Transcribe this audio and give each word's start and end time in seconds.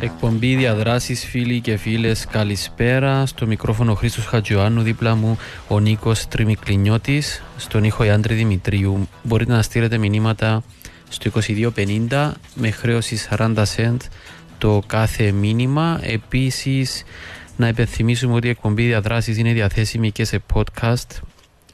Εκπομπή 0.00 0.54
διαδράσεις 0.54 1.24
φίλοι 1.24 1.60
και 1.60 1.76
φίλες 1.76 2.26
καλησπέρα. 2.26 3.26
Στο 3.26 3.46
μικρόφωνο 3.46 3.94
Χρήστος 3.94 4.26
Χατζιωάννου 4.26 4.82
Δίπλα 4.82 5.14
μου 5.14 5.38
ο 5.68 5.78
Νίκος 5.78 6.28
Τριμικλινιώτης. 6.28 7.42
Στον 7.56 7.84
ήχο 7.84 8.04
Ιάντρη 8.04 8.34
Δημητρίου. 8.34 9.08
Μπορείτε 9.22 9.52
να 9.52 9.62
στείλετε 9.62 9.98
μηνύματα 9.98 10.62
στο 11.08 11.30
2250 12.08 12.32
με 12.54 12.70
χρέωσης 12.70 13.28
40 13.36 13.64
cent 13.76 13.96
το 14.58 14.82
κάθε 14.86 15.32
μήνυμα. 15.32 16.00
Επίσης 16.02 17.04
να 17.56 17.68
υπενθυμίσουμε 17.68 18.34
ότι 18.34 18.46
η 18.46 18.50
εκπομπή 18.50 18.86
διαδράσεις 18.86 19.38
είναι 19.38 19.52
διαθέσιμη 19.52 20.10
και 20.10 20.24
σε 20.24 20.42
podcast 20.54 21.20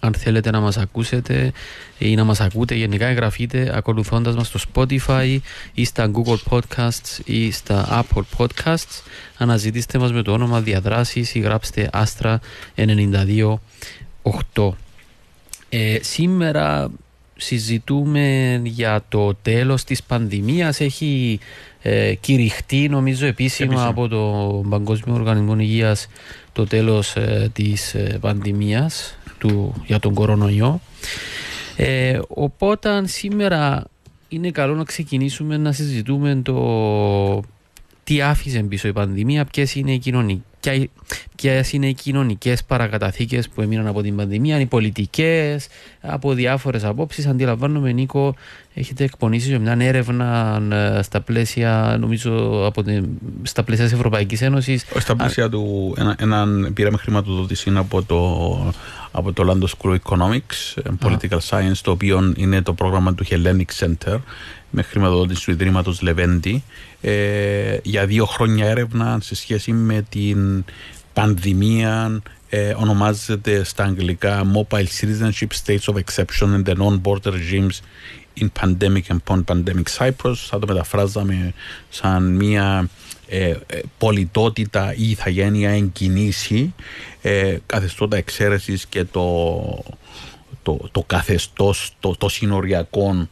αν 0.05 0.15
θέλετε 0.15 0.51
να 0.51 0.61
μας 0.61 0.77
ακούσετε 0.77 1.53
ή 1.99 2.15
να 2.15 2.25
μας 2.25 2.41
ακούτε 2.41 2.75
γενικά 2.75 3.07
εγγραφείτε 3.07 3.73
ακολουθώντας 3.77 4.35
μας 4.35 4.47
στο 4.47 4.61
Spotify 4.73 5.39
ή 5.75 5.85
στα 5.85 6.11
Google 6.15 6.39
Podcasts 6.51 7.21
ή 7.25 7.51
στα 7.51 8.05
Apple 8.05 8.23
Podcasts. 8.37 9.03
Αναζητήστε 9.39 9.99
μας 9.99 10.13
με 10.13 10.23
το 10.23 10.33
όνομα 10.33 10.61
Διαδράσεις 10.61 11.35
ή 11.35 11.39
γράψτε 11.39 11.89
Άστρα 11.93 12.41
92.8 12.77 14.71
ε, 15.69 15.99
Σήμερα 16.01 16.91
συζητούμε 17.37 18.61
για 18.65 19.05
το 19.09 19.35
τέλος 19.35 19.85
της 19.85 20.03
πανδημίας. 20.03 20.81
Έχει 20.81 21.39
ε, 21.83 22.15
κηρυχτεί 22.15 22.89
νομίζω 22.89 23.27
επίσημα. 23.27 23.87
από 23.87 24.09
το 24.09 24.21
Παγκόσμιο 24.69 25.15
Οργανισμό 25.15 25.57
Υγείας 25.59 26.07
το 26.53 26.67
τέλος 26.67 27.17
ε, 27.17 27.51
της 27.53 27.95
ε, 27.95 28.19
πανδημίας 28.21 29.17
του, 29.49 29.75
για 29.87 29.99
τον 29.99 30.15
κορονοϊό. 30.15 30.81
Ε, 31.77 32.19
οπότε 32.29 33.07
σήμερα 33.07 33.85
είναι 34.29 34.51
καλό 34.51 34.75
να 34.75 34.85
ξεκινήσουμε 34.85 35.57
να 35.57 35.73
συζητούμε 35.73 36.41
το 36.43 37.43
τι 38.05 38.21
άφησε 38.21 38.63
πίσω 38.63 38.89
η 38.89 38.93
πανδημία, 38.93 39.45
ποιες 39.45 39.75
είναι 39.75 39.93
οι 39.93 39.99
κοινωνικές, 39.99 40.89
ποιες 41.37 41.73
είναι 41.73 41.87
οι 41.89 41.95
κοινωνικές 41.95 42.65
παρακαταθήκες 42.65 43.49
που 43.49 43.63
έμειναν 43.63 43.87
από 43.87 44.03
την 44.03 44.17
πανδημία, 44.17 44.61
οι 44.61 44.67
πολιτικές, 44.67 45.67
από 46.01 46.33
διάφορες 46.33 46.85
απόψεις. 46.85 47.27
Αντιλαμβάνομαι, 47.27 47.93
Νίκο, 47.93 48.35
έχετε 48.75 49.05
εκπονήσει 49.05 49.59
μια 49.59 49.77
έρευνα 49.81 50.61
ε, 50.73 51.03
στα 51.03 51.21
πλαίσια, 51.21 51.97
νομίζω, 52.01 52.63
από 52.67 52.83
την, 52.83 53.09
στα 53.43 53.63
πλαίσια 53.63 53.85
της 53.85 53.95
Ευρωπαϊκής 53.95 54.43
Ένωσης. 54.43 54.85
Στα 54.99 55.17
πλαίσια 55.17 55.49
του, 55.49 55.95
ένα, 55.99 56.17
έναν 56.19 56.71
πήραμε 56.75 56.97
χρηματοδότηση 56.97 57.73
από 57.77 58.03
το 58.03 58.73
από 59.17 59.33
το 59.33 59.51
London 59.51 59.67
School 59.67 59.95
of 59.95 59.99
Economics 60.07 60.83
and 60.83 61.09
Political 61.09 61.39
Science, 61.49 61.79
το 61.83 61.91
οποίο 61.91 62.33
είναι 62.37 62.63
το 62.63 62.73
πρόγραμμα 62.73 63.15
του 63.15 63.25
Hellenic 63.31 63.85
Center 63.85 64.19
με 64.71 64.83
χρηματοδότηση 64.83 65.45
του 65.45 65.51
Ιδρύματος 65.51 66.03
Λεβέντη 66.03 66.63
ε, 67.01 67.77
για 67.83 68.07
δύο 68.07 68.25
χρόνια 68.25 68.67
έρευνα 68.67 69.19
σε 69.23 69.35
σχέση 69.35 69.73
με 69.73 70.07
την 70.09 70.65
πανδημία 71.13 72.23
ε, 72.49 72.75
ονομάζεται 72.79 73.65
στα 73.65 73.85
αγγλικά 73.85 74.43
Mobile 74.55 74.87
Citizenship 75.01 75.49
States 75.65 75.95
of 75.95 75.95
Exception 75.95 76.49
and 76.55 76.65
the 76.65 76.75
Non-Border 76.75 77.33
Regimes 77.33 77.81
in 78.41 78.49
Pandemic 78.61 79.03
and 79.09 79.19
Post-Pandemic 79.25 79.89
Cyprus. 79.99 80.35
Θα 80.35 80.59
το 80.59 80.67
μεταφράζαμε 80.67 81.55
σαν 81.89 82.35
μια 82.35 82.89
ε, 83.35 83.57
ε, 83.67 83.81
πολιτότητα 83.99 84.95
ή 84.97 85.11
ηθαγένεια 85.11 85.71
εγκινήσει 85.71 86.75
ε, 87.23 87.57
καθεστώτα 87.67 88.17
εξαίρεσης 88.17 88.87
και 88.87 89.05
το, 89.05 89.85
το, 90.63 90.89
το 90.93 91.03
καθεστώς 91.07 91.93
το, 92.01 92.15
το 92.19 92.29
συνοριακό 92.29 93.29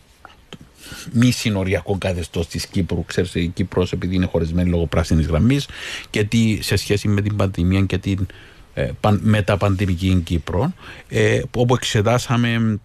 μη 1.13 1.31
συνοριακό 1.31 1.99
καθεστώς 1.99 2.47
της 2.47 2.67
Κύπρου. 2.67 3.05
Ξέρετε, 3.05 3.41
η 3.41 3.49
Κύπρος 3.49 3.93
επειδή 3.93 4.15
είναι 4.15 4.27
χωρισμένη 4.27 4.71
λόγω 4.71 4.87
πράσινης 4.87 5.27
γραμμής 5.27 5.67
και 6.11 6.25
τι 6.25 6.59
σε 6.63 6.77
σχέση 6.77 7.09
με 7.09 7.21
την 7.21 7.37
πανδημία 7.37 7.81
και 7.81 7.99
την 7.99 8.27
ε, 8.75 8.91
μεταπανδημική 9.21 10.21
Κύπρο, 10.25 10.73
ε, 11.09 11.43
όπου 11.57 11.75
εξετάσαμε 11.75 12.81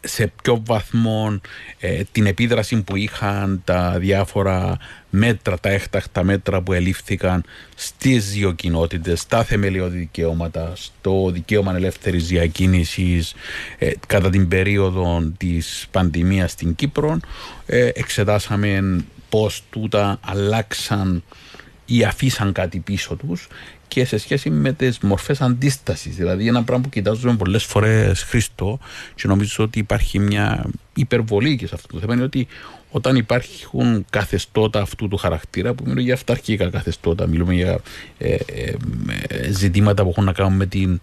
σε 0.00 0.32
ποιο 0.42 0.62
βαθμό 0.66 1.40
ε, 1.78 2.02
την 2.12 2.26
επίδραση 2.26 2.82
που 2.82 2.96
είχαν 2.96 3.62
τα 3.64 3.98
διάφορα 3.98 4.78
μέτρα, 5.10 5.58
τα 5.58 5.68
έκτακτα 5.68 6.24
μέτρα 6.24 6.60
που 6.60 6.72
ελήφθηκαν 6.72 7.44
στις 7.74 8.30
δύο 8.30 8.52
κοινότητες, 8.52 9.20
στα 9.20 9.44
θεμελιώδη 9.44 9.98
δικαιώματα, 9.98 10.72
στο 10.76 11.30
δικαίωμα 11.32 11.74
ελεύθερης 11.74 12.26
διακίνησης 12.26 13.34
ε, 13.78 13.90
κατά 14.06 14.30
την 14.30 14.48
περίοδο 14.48 15.32
της 15.36 15.86
πανδημίας 15.90 16.50
στην 16.50 16.74
Κύπρο. 16.74 17.20
Ε, 17.66 17.90
εξετάσαμε 17.94 19.04
πώς 19.28 19.62
τούτα 19.70 20.18
αλλάξαν 20.20 21.22
ή 21.84 22.04
αφήσαν 22.04 22.52
κάτι 22.52 22.78
πίσω 22.78 23.16
τους 23.16 23.48
και 23.90 24.04
σε 24.04 24.18
σχέση 24.18 24.50
με 24.50 24.72
τις 24.72 24.98
μορφές 24.98 25.40
αντίστασης. 25.40 26.16
Δηλαδή, 26.16 26.46
ένα 26.46 26.62
πράγμα 26.62 26.84
που 26.84 26.88
κοιτάζουμε 26.88 27.36
πολλές 27.36 27.64
φορές, 27.64 28.22
Χρήστο, 28.22 28.78
και 29.14 29.28
νομίζω 29.28 29.64
ότι 29.64 29.78
υπάρχει 29.78 30.18
μια 30.18 30.70
υπερβολή 30.94 31.56
και 31.56 31.66
σε 31.66 31.74
αυτό 31.74 31.88
το 31.92 31.98
θέμα, 31.98 32.14
είναι 32.14 32.22
ότι 32.22 32.46
όταν 32.90 33.16
υπάρχουν 33.16 34.04
καθεστώτα 34.10 34.80
αυτού 34.80 35.08
του 35.08 35.16
χαρακτήρα, 35.16 35.74
που 35.74 35.82
μιλούμε 35.82 36.00
για 36.00 36.14
αυταρχικά 36.14 36.70
καθεστώτα, 36.70 37.26
μιλούμε 37.26 37.54
για 37.54 37.80
ε, 38.18 38.34
ε, 38.34 38.74
ζητήματα 39.52 40.02
που 40.02 40.08
έχουν 40.08 40.24
να 40.24 40.32
κάνουν 40.32 40.56
με 40.56 40.66
την 40.66 41.00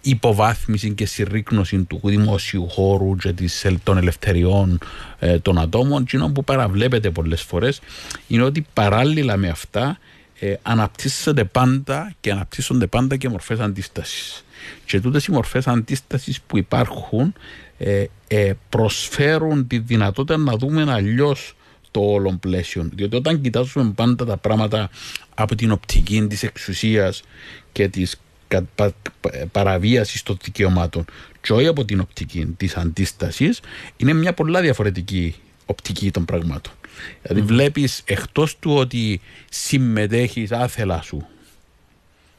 υποβάθμιση 0.00 0.92
και 0.92 1.06
συρρήκνωση 1.06 1.82
του 1.82 2.00
δημόσιου 2.04 2.68
χώρου 2.68 3.16
και 3.16 3.32
της, 3.32 3.66
των 3.82 3.96
ελευθεριών 3.96 4.78
ε, 5.18 5.38
των 5.38 5.58
ατόμων, 5.58 6.04
και 6.04 6.18
που 6.18 6.44
παραβλέπεται 6.44 7.10
πολλές 7.10 7.42
φορές 7.42 7.80
είναι 8.26 8.42
ότι 8.42 8.66
παράλληλα 8.72 9.36
με 9.36 9.48
αυτά 9.48 9.98
ε, 10.44 10.54
αναπτύσσονται 10.62 11.44
πάντα 11.44 12.12
και 12.20 12.30
αναπτύσσονται 12.30 12.86
πάντα 12.86 13.16
και 13.16 13.28
μορφές 13.28 13.58
αντίστασης. 13.58 14.44
Και 14.84 15.00
τούτες 15.00 15.26
οι 15.26 15.32
μορφές 15.32 15.66
αντίστασης 15.66 16.40
που 16.40 16.58
υπάρχουν 16.58 17.34
ε, 17.78 18.04
ε, 18.28 18.52
προσφέρουν 18.68 19.66
τη 19.66 19.78
δυνατότητα 19.78 20.36
να 20.36 20.56
δούμε 20.56 20.92
αλλιώς 20.92 21.56
το 21.90 22.00
όλο 22.00 22.36
πλαίσιο. 22.40 22.88
Διότι 22.94 23.16
όταν 23.16 23.40
κοιτάζουμε 23.40 23.92
πάντα 23.94 24.24
τα 24.24 24.36
πράγματα 24.36 24.90
από 25.34 25.54
την 25.54 25.70
οπτική 25.72 26.26
της 26.26 26.42
εξουσίας 26.42 27.22
και 27.72 27.88
της 27.88 28.20
παραβίασης 29.52 30.22
των 30.22 30.38
δικαιωμάτων 30.42 31.04
και 31.40 31.52
όχι 31.52 31.66
από 31.66 31.84
την 31.84 32.00
οπτική 32.00 32.46
της 32.56 32.76
αντίστασης 32.76 33.60
είναι 33.96 34.12
μια 34.12 34.32
πολλά 34.32 34.60
διαφορετική 34.60 35.34
οπτική 35.66 36.10
των 36.10 36.24
πραγμάτων. 36.24 36.72
Δηλαδή 37.22 37.40
mm. 37.42 37.46
βλέπεις 37.46 38.02
εκτός 38.04 38.58
του 38.58 38.74
ότι 38.74 39.20
συμμετέχεις 39.50 40.52
άθελα 40.52 41.02
σου 41.02 41.26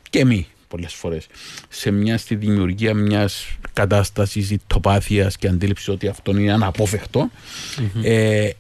και 0.09 0.25
μη 0.25 0.47
πολλές 0.67 0.93
φορές 0.93 1.27
σε 1.69 1.91
μια 1.91 2.17
στη 2.17 2.35
δημιουργία 2.35 2.93
μιας 2.93 3.47
κατάστασης 3.73 4.55
τοπάθεια 4.67 5.31
και 5.39 5.47
αντίληψης 5.47 5.87
ότι 5.87 6.07
αυτό 6.07 6.31
είναι 6.37 6.53
αναπόφευκτο, 6.53 7.29
ε, 8.03 8.43
ε 8.45 8.53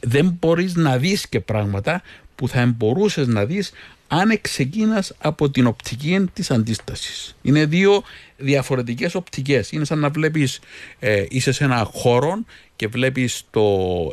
δεν 0.00 0.36
μπορείς 0.40 0.74
να 0.74 0.96
δεις 0.96 1.28
και 1.28 1.40
πράγματα 1.40 2.02
που 2.34 2.48
θα 2.48 2.66
μπορούσες 2.66 3.26
να 3.26 3.44
δεις 3.44 3.72
αν 4.08 4.40
ξεκίνας 4.40 5.12
από 5.18 5.50
την 5.50 5.66
οπτική 5.66 6.26
της 6.32 6.50
αντίστασης. 6.50 7.36
Είναι 7.42 7.64
δύο 7.64 8.02
διαφορετικές 8.36 9.14
οπτικές. 9.14 9.72
Είναι 9.72 9.84
σαν 9.84 9.98
να 9.98 10.08
βλέπεις, 10.08 10.60
ε, 10.98 11.24
είσαι 11.28 11.52
σε 11.52 11.64
ένα 11.64 11.88
χώρο 11.92 12.44
και 12.78 12.86
βλέπεις 12.86 13.42
το. 13.50 13.62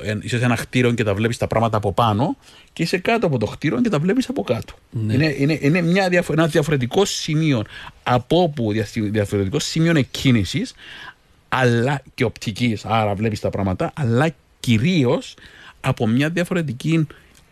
Ε, 0.04 0.18
είσαι 0.22 0.38
σε 0.38 0.46
ένα 0.46 0.56
κτίριο 0.56 0.92
και 0.92 1.04
τα 1.04 1.14
βλέπεις 1.14 1.38
τα 1.38 1.48
πράγματα 1.48 1.78
από 1.78 1.94
πάνω, 1.94 2.38
και 2.74 2.84
είσαι 2.84 2.98
κάτω 2.98 3.28
από 3.28 3.38
το 3.38 3.46
κτίριο 3.46 3.82
και 3.82 3.90
τα 3.90 4.00
βλέπεις 4.00 4.30
από 4.30 4.44
κάτω. 4.44 4.74
Ναι. 4.90 5.14
Είναι, 5.14 5.36
είναι, 5.38 5.60
είναι 5.62 5.82
μια, 5.82 6.10
ένας 6.30 6.52
διαφορετικός 6.52 7.10
σημείο 7.10 7.64
από 8.04 8.42
όπου 8.42 8.72
διαφορετικός 8.94 9.64
σημείο 9.64 9.98
εκκίνησης, 9.98 10.74
αλλά 11.50 12.02
και 12.16 12.24
οπτικής. 12.24 12.86
Άρα 12.86 13.16
βλέπεις 13.16 13.40
τα 13.40 13.50
πράγματα, 13.50 13.92
αλλά 13.96 14.30
κυρίως 14.60 15.36
από 15.82 16.08
μια 16.08 16.30
διαφορετική 16.30 17.08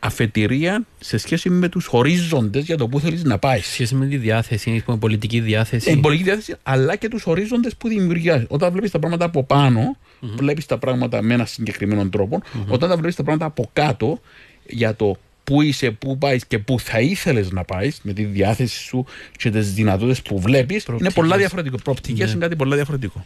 αφετηρία 0.05 0.85
σε 0.99 1.17
σχέση 1.17 1.49
με 1.49 1.69
τους 1.69 1.87
ορίζοντε 1.91 2.59
για 2.59 2.77
το 2.77 2.87
που 2.87 2.99
θέλεις 2.99 3.23
να 3.23 3.37
πάεις. 3.37 3.65
Σε 3.65 3.71
σχέση 3.71 3.95
με 3.95 4.05
τη 4.05 4.17
διάθεση, 4.17 4.83
με 4.87 4.97
πολιτική 4.97 5.39
διάθεση. 5.39 5.91
Ε, 5.91 5.95
πολιτική 5.95 6.29
διάθεση, 6.29 6.55
αλλά 6.63 6.95
και 6.95 7.07
τους 7.07 7.25
ορίζοντε 7.25 7.69
που 7.77 7.87
δημιουργεί. 7.87 8.45
Όταν 8.47 8.71
βλέπεις 8.71 8.91
τα 8.91 8.99
πράγματα 8.99 9.25
από 9.25 9.43
πάνω, 9.43 9.97
mm-hmm. 9.97 10.27
βλέπεις 10.35 10.65
τα 10.65 10.77
πράγματα 10.77 11.21
με 11.21 11.33
ένα 11.33 11.45
συγκεκριμένο 11.45 12.09
τρόπο. 12.09 12.41
Mm-hmm. 12.43 12.67
Όταν 12.67 12.89
τα 12.89 12.95
βλέπεις 12.95 13.15
τα 13.15 13.23
πράγματα 13.23 13.45
από 13.45 13.69
κάτω, 13.73 14.19
για 14.67 14.95
το 14.95 15.17
πού 15.43 15.61
είσαι, 15.61 15.91
πού 15.91 16.17
πάεις 16.17 16.45
και 16.45 16.59
πού 16.59 16.79
θα 16.79 16.99
ήθελες 16.99 17.51
να 17.51 17.63
πάεις 17.63 17.99
με 18.03 18.13
τη 18.13 18.23
διάθεση 18.23 18.79
σου 18.79 19.05
και 19.37 19.49
τις 19.49 19.73
δυνατότητες 19.73 20.21
που 20.21 20.39
βλέπεις, 20.39 20.85
είναι 20.99 21.11
πολλά 21.11 21.37
διαφορετικό. 21.37 21.77
Προοπτικέ 21.83 22.23
ναι. 22.23 22.29
είναι 22.29 22.39
κάτι 22.39 22.55
πολλά 22.55 22.75
διαφορετικό. 22.75 23.25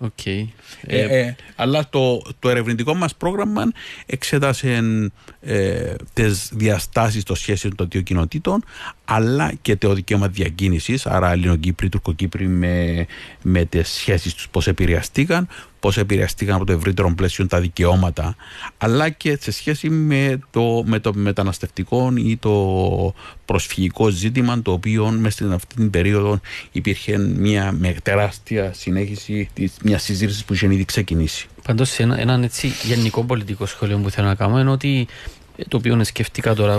Okay. 0.00 0.46
Ε, 0.86 1.00
ε, 1.00 1.20
ε, 1.20 1.36
αλλά 1.56 1.88
το, 1.90 2.22
το 2.38 2.48
ερευνητικό 2.48 2.94
μας 2.94 3.14
πρόγραμμα 3.14 3.62
εξέτασε 4.06 4.80
ε, 5.40 5.94
τις 6.12 6.50
διαστάσεις 6.52 7.22
των 7.22 7.36
σχέσεων 7.36 7.74
των 7.74 7.88
δύο 7.90 8.00
κοινοτήτων 8.00 8.64
αλλά 9.04 9.52
και 9.62 9.76
το 9.76 9.94
δικαίωμα 9.94 10.28
διακίνησης 10.28 11.06
άρα 11.06 11.32
Ελληνοκύπροι, 11.32 11.88
Τουρκοκύπροι 11.88 12.46
με, 12.46 13.06
με 13.42 13.64
τις 13.64 13.88
σχέσεις 13.88 14.34
τους 14.34 14.48
πώς 14.48 14.66
επηρεαστήκαν 14.66 15.48
πώς 15.84 15.96
επηρεαστήκαν 15.96 16.54
από 16.54 16.64
το 16.64 16.72
ευρύτερο 16.72 17.14
πλαίσιο 17.14 17.46
τα 17.46 17.60
δικαιώματα, 17.60 18.36
αλλά 18.78 19.08
και 19.08 19.38
σε 19.40 19.50
σχέση 19.50 19.90
με 19.90 20.38
το, 20.50 20.82
με 20.86 20.98
το 20.98 21.14
μεταναστευτικό 21.14 22.12
ή 22.16 22.36
το 22.36 23.14
προσφυγικό 23.44 24.08
ζήτημα, 24.08 24.62
το 24.62 24.72
οποίο 24.72 25.10
μέσα 25.10 25.30
στην 25.30 25.52
αυτή 25.52 25.74
την 25.74 25.90
περίοδο 25.90 26.40
υπήρχε 26.72 27.18
μια 27.18 27.72
με 27.72 27.96
τεράστια 28.02 28.72
συνέχιση 28.72 29.48
μια 29.82 29.98
συζήτηση 29.98 30.44
που 30.44 30.54
είχε 30.54 30.66
ήδη 30.66 30.84
ξεκινήσει. 30.84 31.46
Πάντως, 31.62 31.98
ένα, 31.98 32.20
έναν 32.20 32.42
έτσι 32.42 32.72
γενικό 32.82 33.24
πολιτικό 33.24 33.66
σχόλιο 33.66 33.98
που 33.98 34.10
θέλω 34.10 34.26
να 34.26 34.34
κάνω 34.34 34.58
είναι 34.60 34.70
ότι 34.70 35.06
το 35.68 35.76
οποίο 35.76 36.04
σκεφτήκα 36.04 36.54
τώρα 36.54 36.78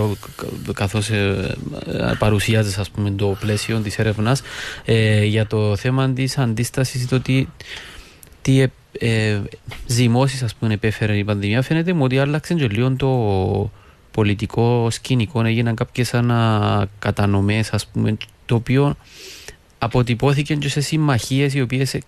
καθώς 0.72 1.10
ε, 1.10 1.56
ε, 1.86 2.12
παρουσιάζεις 2.18 2.78
ας 2.78 2.90
πούμε 2.90 3.10
το 3.10 3.36
πλαίσιο 3.40 3.78
της 3.78 3.98
έρευνας 3.98 4.42
ε, 4.84 5.24
για 5.24 5.46
το 5.46 5.76
θέμα 5.76 6.10
της 6.10 6.38
αντίστασης 6.38 7.08
το 7.08 7.16
ότι 7.16 7.48
τι 8.42 8.62
ε, 8.98 9.40
ζυμώσεις 9.86 10.42
ας 10.42 10.54
πούμε 10.54 10.74
επέφερε 10.74 11.16
η 11.16 11.24
πανδημία. 11.24 11.62
Φαίνεται 11.62 11.92
μου 11.92 12.04
ότι 12.04 12.18
άλλαξε 12.18 12.54
και 12.54 12.66
λίγο 12.68 12.96
το 12.96 13.70
πολιτικό 14.10 14.90
σκηνικό. 14.90 15.44
Έγιναν 15.44 15.74
κάποιες 15.74 16.14
ανακατανομές 16.14 17.72
ας 17.72 17.86
πούμε 17.86 18.16
το 18.46 18.54
οποίο 18.54 18.96
αποτυπώθηκε 19.78 20.54
και 20.54 20.68
σε 20.68 20.80
συμμαχίες 20.80 21.54
οι 21.54 21.60
οποίες 21.60 22.00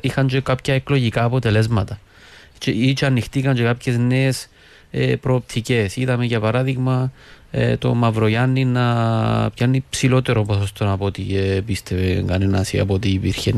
είχαν 0.00 0.26
και 0.26 0.40
κάποια 0.40 0.74
εκλογικά 0.74 1.24
αποτελέσματα. 1.24 1.98
Και, 2.58 2.70
ή 2.70 2.92
και 2.92 3.06
ανοιχτήκαν 3.06 3.54
και 3.54 3.62
κάποιες 3.62 3.98
νέες 3.98 4.48
ε, 4.90 5.16
προοπτικές. 5.16 5.96
Είδαμε 5.96 6.24
για 6.24 6.40
παράδειγμα 6.40 7.12
ε, 7.50 7.76
το 7.76 7.94
Μαυρογιάννη 7.94 8.64
να 8.64 9.50
πιάνει 9.54 9.84
ψηλότερο 9.90 10.44
ποσοστό 10.44 10.90
από 10.92 11.04
ό,τι 11.04 11.36
ε, 11.36 11.60
πίστευε 11.60 12.24
κανένας 12.26 12.72
ή 12.72 12.78
από 12.78 12.94
ό,τι 12.94 13.08
υπήρχε 13.08 13.54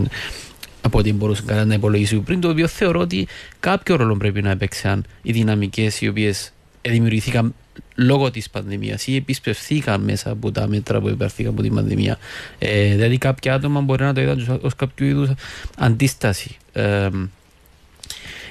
από 0.81 0.99
ό,τι 0.99 1.13
μπορούσε 1.13 1.43
κανένα 1.47 1.67
να 1.67 1.75
υπολογίσει 1.75 2.17
πριν, 2.17 2.41
το 2.41 2.49
οποίο 2.49 2.67
θεωρώ 2.67 3.01
ότι 3.01 3.27
κάποιο 3.61 3.97
ρόλο 3.97 4.17
πρέπει 4.17 4.43
να 4.43 4.51
έπαιξαν 4.51 5.05
οι 5.23 5.33
δυναμικές 5.33 6.01
οι 6.01 6.09
οποίες 6.09 6.53
δημιουργήθηκαν 6.83 7.55
λόγω 7.95 8.31
της 8.31 8.51
πανδημίας 8.51 9.07
ή 9.07 9.17
επισπευθήκαν 9.17 10.01
μέσα 10.01 10.31
από 10.31 10.53
τα 10.53 10.67
μέτρα 10.67 11.01
που 11.01 11.09
υπέρθηκαν 11.09 11.53
από 11.53 11.63
την 11.63 11.75
πανδημία. 11.75 12.19
Ε, 12.59 12.95
δηλαδή, 12.95 13.19
κάποια 13.19 13.55
άτομα 13.55 13.81
μπορεί 13.81 14.03
να 14.03 14.15
το 14.15 14.21
είδαν 14.21 14.61
ως 14.63 14.75
κάποιο 14.75 15.07
είδους 15.07 15.31
αντίσταση. 15.79 16.57
Ε, 16.73 17.09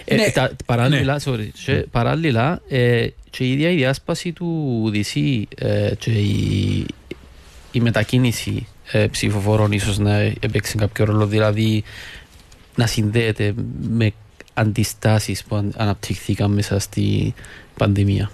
ε 0.06 0.16
ναι, 0.16 0.30
τα, 0.30 0.52
παράλληλα, 0.66 1.14
ναι. 1.14 1.20
sorry, 1.26 1.48
και, 1.66 1.74
παράλληλα 1.92 2.62
ε, 2.70 3.08
και 3.30 3.44
η 3.44 3.52
ίδια 3.52 3.70
η 3.70 3.76
διάσπαση 3.76 4.32
του 4.32 4.92
DC 4.94 5.42
ε, 5.56 5.92
και 6.00 6.12
η, 6.12 6.86
η 7.72 7.80
μετακίνηση 7.80 8.68
ε, 8.92 9.08
ψηφοφόρων 9.08 9.72
ίσως 9.72 9.98
να 9.98 10.18
έπαιξε 10.20 10.78
κάποιο 10.78 11.06
ρόλο, 11.06 11.26
δηλαδή 11.26 11.84
να 12.78 12.88
συνδέεται 12.88 13.54
με 13.90 14.12
αντιστάσεις 14.54 15.44
που 15.44 15.72
αναπτυχθήκαν 15.76 16.52
μέσα 16.52 16.80
στη 16.80 17.34
πανδημία. 17.78 18.32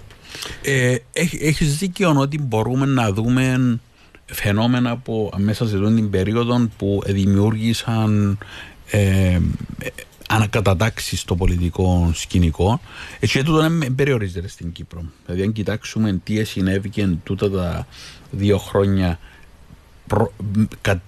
Ε, 0.62 0.96
έχεις 1.40 1.78
δίκιο 1.78 2.14
ότι 2.16 2.38
μπορούμε 2.38 2.86
να 2.86 3.12
δούμε 3.12 3.78
φαινόμενα 4.24 4.96
που 4.96 5.30
μέσα 5.36 5.68
σε 5.68 5.76
αυτή 5.76 5.94
την 5.94 6.10
περίοδο 6.10 6.68
που 6.76 7.02
δημιούργησαν 7.06 8.38
ε, 8.90 9.38
ανακατατάξεις 10.28 11.20
στο 11.20 11.36
πολιτικό 11.36 12.10
σκηνικό 12.14 12.80
έτσι 13.20 13.42
τούτο 13.42 13.60
δεν 13.60 13.94
περιορίζεται 13.94 14.48
στην 14.48 14.72
Κύπρο 14.72 15.04
δηλαδή 15.26 15.42
αν 15.44 15.52
κοιτάξουμε 15.52 16.20
τι 16.24 16.44
συνέβηκε 16.44 17.08
τούτα 17.24 17.50
τα 17.50 17.86
δύο 18.30 18.58
χρόνια 18.58 19.18
προ, 20.06 20.32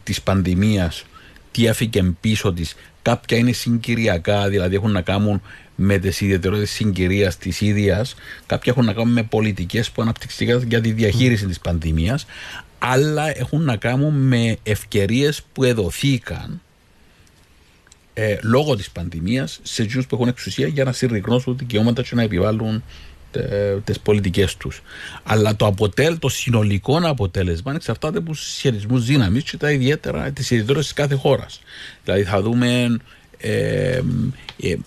της 0.03 0.23
πανδημίας 0.23 1.05
τι 1.53 1.67
έφυγε 1.67 2.03
πίσω 2.03 2.53
της 2.53 2.75
κάποια 3.07 3.37
είναι 3.37 3.53
συγκυριακά 3.53 4.49
δηλαδή 4.49 4.75
έχουν 4.75 4.93
να 4.93 5.01
κάνουν 5.01 5.43
με 5.75 5.99
τις 5.99 6.21
ιδιαιτερότητες 6.21 6.71
συγκυρίας 6.71 7.37
της 7.37 7.61
ίδιας, 7.61 8.15
κάποια 8.47 8.73
έχουν 8.73 8.85
να 8.85 8.93
κάνουν 8.93 9.13
με 9.13 9.23
πολιτικές 9.23 9.91
που 9.91 10.03
αναπτυχθήκαν 10.03 10.65
για 10.69 10.81
τη 10.81 10.93
διαχείριση 10.93 11.45
mm. 11.45 11.49
της 11.49 11.61
πανδημίας, 11.61 12.27
αλλά 12.79 13.39
έχουν 13.39 13.63
να 13.63 13.77
κάνουν 13.77 14.15
με 14.15 14.57
ευκαιρίες 14.63 15.43
που 15.53 15.65
εδωθήκαν 15.65 16.61
ε, 18.15 18.37
λόγω 18.43 18.77
της 18.77 18.91
πανδημίας 18.91 19.61
σε 19.63 19.83
εκείνους 19.83 20.07
που 20.07 20.15
έχουν 20.15 20.29
εξουσία 20.29 20.67
για 20.67 20.85
να 20.85 20.93
συρρυκνώσουν 20.93 21.57
δικαιώματα 21.57 22.03
και 22.03 22.15
να 22.15 22.23
επιβάλλουν 22.23 22.83
τις 23.85 24.01
πολιτικές 24.01 24.57
τους. 24.57 24.83
Αλλά 25.23 25.57
το, 25.57 25.67
αποτέλ, 25.67 26.19
το 26.19 26.29
συνολικό 26.29 27.01
αποτέλεσμα 27.03 27.75
εξαρτάται 27.75 28.19
από 28.19 28.27
τους 28.27 28.41
συσχετισμούς 28.41 29.05
δύναμης 29.05 29.43
και 29.43 29.57
τα 29.57 29.71
ιδιαίτερα 29.71 30.31
τη 30.31 30.43
ιδιαιτερότητα 30.43 30.81
της 30.81 30.93
κάθε 30.93 31.15
χώρας. 31.15 31.61
Δηλαδή 32.05 32.23
θα 32.23 32.43
δούμε 32.43 32.99
ε, 33.39 34.01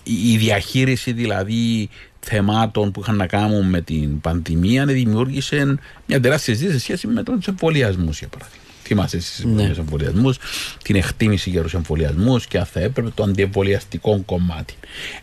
η 0.02 0.36
διαχείριση 0.36 1.12
δηλαδή 1.12 1.88
θεμάτων 2.20 2.92
που 2.92 3.00
είχαν 3.00 3.16
να 3.16 3.26
κάνουν 3.26 3.68
με 3.68 3.80
την 3.80 4.20
πανδημία 4.20 4.86
δημιούργησε 4.86 5.78
μια 6.06 6.20
τεράστια 6.20 6.54
συζήτηση 6.54 6.78
σε 6.78 6.84
σχέση 6.84 7.06
με 7.06 7.22
του 7.22 7.38
εμβολιασμού, 7.48 8.10
για 8.10 8.28
παράδειγμα. 8.28 8.69
Θυμάσαι 8.90 9.16
εσείς 9.16 9.44
ναι. 9.44 9.68
τους 9.68 9.78
εμβολιασμούς, 9.78 10.38
την 10.82 10.96
εκτίμηση 10.96 11.50
για 11.50 11.62
τους 11.62 11.74
εμβολιασμούς 11.74 12.46
και 12.46 12.58
αν 12.58 12.64
θα 12.64 12.80
έπρεπε 12.80 13.10
το 13.14 13.22
αντιεμβολιαστικό 13.22 14.22
κομμάτι. 14.26 14.74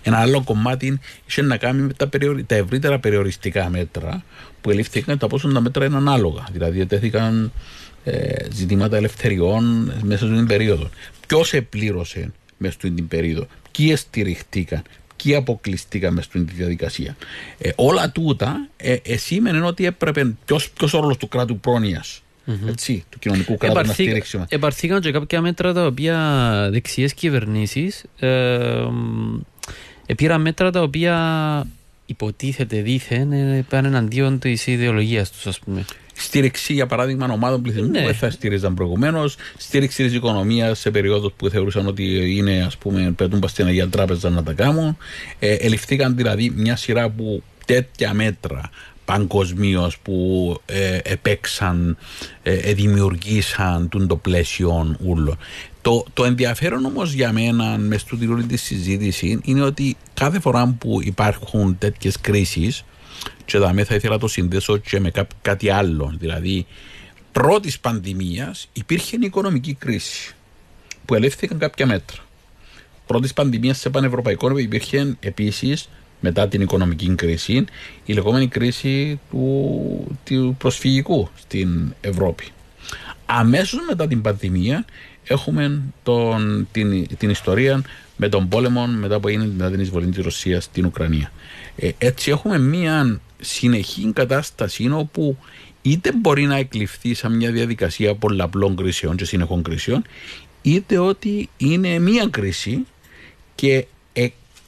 Ένα 0.03 0.17
άλλο 0.17 0.43
κομμάτι 0.43 0.99
είχε 1.27 1.41
να 1.41 1.57
κάνει 1.57 1.81
με 1.81 1.93
τα, 1.93 2.07
περιορι... 2.07 2.43
τα 2.43 2.55
ευρύτερα 2.55 2.99
περιοριστικά 2.99 3.69
μέτρα 3.69 4.23
που 4.61 4.69
ελήφθηκαν 4.69 5.17
τα 5.17 5.27
πόσο 5.27 5.47
τα 5.47 5.61
μέτρα 5.61 5.85
είναι 5.85 5.95
ανάλογα. 5.95 6.47
Δηλαδή, 6.51 6.79
ετέθηκαν 6.79 7.51
ε, 8.03 8.45
ζητήματα 8.51 8.97
ελευθεριών 8.97 9.93
μέσα 10.01 10.25
στην 10.25 10.47
περίοδο. 10.47 10.89
Ποιος 11.27 11.53
επλήρωσε 11.53 12.31
μέσα 12.57 12.73
στην 12.73 13.07
περίοδο, 13.07 13.47
ποιοι 13.71 13.95
στηριχτήκαν, 13.95 14.81
ποιοι 15.15 15.35
αποκλειστήκαν 15.35 16.13
μέσα 16.13 16.27
στην 16.27 16.47
διαδικασία. 16.55 17.15
Ε, 17.57 17.69
όλα 17.75 18.11
τούτα 18.11 18.67
ε, 18.77 18.95
ε, 19.03 19.17
σήμαινε 19.17 19.65
ότι 19.65 19.85
έπρεπε 19.85 20.35
ποιος 20.45 20.93
ο 20.93 20.99
ρόλος 20.99 21.17
του 21.17 21.27
κράτου 21.27 21.59
πρόνοιας 21.59 22.21
mm-hmm. 22.47 22.67
έτσι, 22.67 23.03
του 23.09 23.19
κοινωνικού 23.19 23.57
κράτου 23.57 23.87
να 23.87 23.93
στήριξει. 23.93 24.43
Επαρθήκαν 24.49 25.01
και 25.01 25.11
κάποια 25.11 25.41
μέτρα 25.41 25.73
τα 25.73 25.85
οποία 25.85 26.17
δεξιές 26.71 27.13
κυβερνήσεις 27.13 28.03
ε, 28.19 28.85
πήραν 30.15 30.41
μέτρα 30.41 30.71
τα 30.71 30.81
οποία 30.81 31.15
υποτίθεται 32.05 32.81
δήθεν 32.81 33.31
ε, 33.31 33.65
πάνε 33.69 33.87
εναντίον 33.87 34.39
της 34.39 34.67
ιδεολογίας 34.67 35.31
τους, 35.31 35.47
ας 35.47 35.59
πούμε. 35.59 35.85
Στήριξη, 36.13 36.73
για 36.73 36.85
παράδειγμα, 36.85 37.27
ομάδων 37.31 37.61
πληθυσμού 37.61 37.89
ναι. 37.89 37.99
που 37.99 38.05
δεν 38.05 38.15
θα 38.15 38.29
στήριζαν 38.29 38.73
προηγουμένως. 38.73 39.35
Στήριξη 39.57 40.03
της 40.03 40.13
οικονομίας 40.13 40.79
σε 40.79 40.91
περίοδο 40.91 41.31
που 41.31 41.49
θεωρούσαν 41.49 41.87
ότι 41.87 42.35
είναι, 42.37 42.63
ας 42.63 42.77
πούμε, 42.77 43.13
πέτουν 43.15 43.39
παστίνα 43.39 43.71
για 43.71 43.89
τράπεζα 43.89 44.29
να 44.29 44.43
τα 44.43 44.53
κάνουν. 44.53 44.97
Ε, 45.39 45.53
εληφθήκαν 45.53 46.15
δηλαδή 46.15 46.49
μια 46.55 46.75
σειρά 46.75 47.03
από 47.03 47.43
τέτοια 47.65 48.13
μέτρα 48.13 48.69
παγκοσμίως 49.07 49.97
που 49.97 50.17
ε, 50.65 50.99
επέξαν, 51.03 51.97
ε, 52.43 52.53
ε, 52.53 52.73
δημιουργήσαν 52.73 53.89
τον 53.89 54.07
το 54.07 54.15
πλαίσιο 54.15 54.95
ούλο. 54.99 55.37
Το, 55.81 56.05
το 56.13 56.25
ενδιαφέρον 56.25 56.85
όμως 56.85 57.13
για 57.13 57.31
μένα 57.31 57.77
μες 57.77 58.01
στο 58.01 58.17
όλη 58.29 58.43
τη 58.43 58.57
συζήτηση 58.57 59.39
είναι 59.43 59.61
ότι 59.61 59.97
κάθε 60.13 60.39
φορά 60.39 60.75
που 60.79 60.99
υπάρχουν 61.03 61.77
τέτοιες 61.77 62.19
κρίσεις, 62.21 62.83
και 63.45 63.57
εδώ 63.57 63.73
θα 63.83 63.95
ήθελα 63.95 64.13
να 64.13 64.19
το 64.19 64.27
συνδέσω 64.27 64.77
και 64.77 64.99
με 64.99 65.11
κάτι 65.41 65.69
άλλο. 65.69 66.15
Δηλαδή, 66.19 66.65
πρώτης 67.31 67.79
πανδημίας 67.79 68.69
υπήρχε 68.73 69.15
η 69.15 69.25
οικονομική 69.25 69.73
κρίση 69.73 70.35
που 71.05 71.15
ελεύθηκαν 71.15 71.57
κάποια 71.57 71.85
μέτρα. 71.85 72.17
Πρώτης 73.05 73.33
πανδημίας 73.33 73.79
σε 73.79 73.89
πανευρωπαϊκό 73.89 74.57
υπήρχε 74.57 75.17
επίσης 75.19 75.89
μετά 76.19 76.47
την 76.47 76.61
οικονομική 76.61 77.15
κρίση, 77.15 77.65
η 78.05 78.13
λεγόμενη 78.13 78.47
κρίση 78.47 79.19
του, 79.29 80.17
του 80.25 80.55
προσφυγικού 80.59 81.29
στην 81.35 81.93
Ευρώπη. 82.01 82.45
Αμέσως 83.25 83.79
μετά 83.87 84.07
την 84.07 84.21
πανδημία 84.21 84.85
έχουμε 85.23 85.81
τον, 86.03 86.67
την, 86.71 87.17
την 87.17 87.29
ιστορία 87.29 87.81
με 88.15 88.29
τον 88.29 88.47
πόλεμο 88.47 88.87
μετά 88.87 89.19
που 89.19 89.27
έγινε 89.27 89.45
μετά 89.45 89.71
την 89.71 89.79
εισβολή 89.79 90.05
της 90.05 90.23
Ρωσίας 90.23 90.63
στην 90.63 90.85
Ουκρανία. 90.85 91.31
Ε, 91.75 91.89
έτσι 91.97 92.31
έχουμε 92.31 92.59
μια 92.59 93.19
συνεχή 93.39 94.11
κατάσταση 94.13 94.89
όπου 94.91 95.37
είτε 95.81 96.11
μπορεί 96.11 96.43
να 96.43 96.55
εκλειφθεί 96.55 97.13
σαν 97.13 97.35
μια 97.35 97.51
διαδικασία 97.51 98.15
πολλαπλών 98.15 98.75
κρίσεων 98.75 99.15
και 99.15 99.25
συνεχών 99.25 99.63
κρίσεων 99.63 100.03
είτε 100.61 100.97
ότι 100.97 101.49
είναι 101.57 101.99
μια 101.99 102.27
κρίση 102.31 102.85
και 103.55 103.85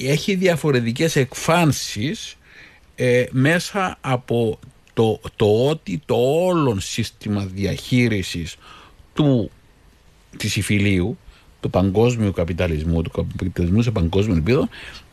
έχει 0.08 0.36
διαφορετικές 0.36 1.15
εκφάνσεις 1.15 2.38
ε, 2.96 3.25
μέσα 3.32 3.98
από 4.01 4.60
το, 4.94 5.20
το 5.36 5.70
ότι 5.70 6.01
το 6.06 6.15
όλο 6.46 6.79
σύστημα 6.79 7.46
διαχείρισης 7.53 8.56
του, 9.13 9.51
της 10.38 10.56
υφηλίου, 10.56 11.18
του 11.60 11.70
παγκόσμιου 11.70 12.32
καπιταλισμού, 12.32 13.01
του 13.01 13.12
καπιταλισμού 13.38 13.82
σε 13.82 13.91
παγκόσμιο 13.91 14.36
επίπεδο, 14.36 14.70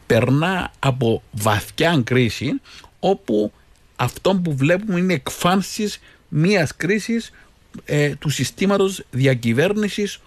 περνά 0.06 0.72
από 0.78 1.22
βαθιά 1.30 2.00
κρίση 2.04 2.60
όπου 3.00 3.52
αυτό 3.96 4.36
που 4.36 4.56
βλέπουμε 4.56 4.98
είναι 4.98 5.12
εκφάνσεις 5.12 6.00
μιας 6.28 6.76
κρίσης 6.76 7.32
ε, 7.84 8.14
του 8.14 8.28
συστήματος 8.28 9.04
διακυβέρνησης 9.10 10.20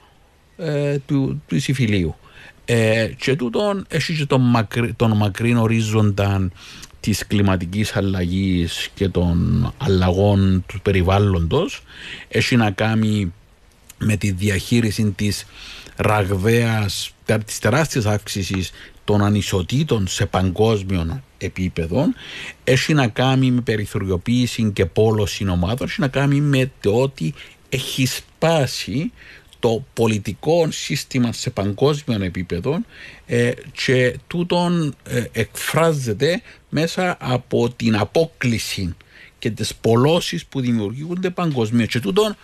ε, 0.57 0.97
του, 0.97 1.41
του 1.47 1.55
υφηλίου. 1.55 2.15
Ε, 2.71 3.11
και 3.17 3.35
τούτον 3.35 3.85
έχει 3.89 4.15
και 4.15 4.25
τον, 4.25 4.41
μακρύ, 4.41 4.93
τον 4.93 5.17
μακρύν 5.17 5.57
ορίζοντα 5.57 6.49
της 6.99 7.27
κλιματικής 7.27 7.95
αλλαγής 7.95 8.89
και 8.93 9.09
των 9.09 9.73
αλλαγών 9.77 10.63
του 10.67 10.81
περιβάλλοντος. 10.81 11.83
Έχει 12.27 12.55
να 12.55 12.71
κάνει 12.71 13.33
με 13.97 14.15
τη 14.15 14.31
διαχείριση 14.31 15.13
της 15.15 15.45
ραγδαίας, 15.95 17.13
της 17.45 17.59
τεράστιας 17.59 18.05
αύξησης 18.05 18.71
των 19.03 19.23
ανισοτήτων 19.23 20.07
σε 20.07 20.25
παγκόσμιο 20.25 21.21
επίπεδο. 21.37 22.05
Έχει 22.63 22.93
να 22.93 23.07
κάνει 23.07 23.51
με 23.51 23.61
περιθωριοποίηση 23.61 24.71
και 24.73 24.85
πόλωση 24.85 25.49
ομάδων, 25.49 25.87
έχει 25.87 26.01
να 26.01 26.07
κάνει 26.07 26.41
με 26.41 26.71
το 26.79 27.01
ότι 27.01 27.33
έχει 27.69 28.05
σπάσει 28.05 29.11
το 29.59 29.83
πολιτικό 29.93 30.71
σύστημα 30.71 31.33
σε 31.33 31.49
παγκόσμιο 31.49 32.23
επίπεδο 32.23 32.81
ε, 33.25 33.51
και 33.71 34.17
τούτον 34.27 34.95
ε, 35.03 35.23
εκφράζεται 35.31 36.41
μέσα 36.69 37.17
από 37.19 37.69
την 37.69 37.97
απόκληση 37.97 38.95
και 39.39 39.49
τις 39.49 39.75
πολλώσεις 39.75 40.45
που 40.45 40.61
δημιουργούνται 40.61 41.29
παγκοσμίως. 41.29 41.87
Και 41.87 41.99
τούτον 41.99 42.35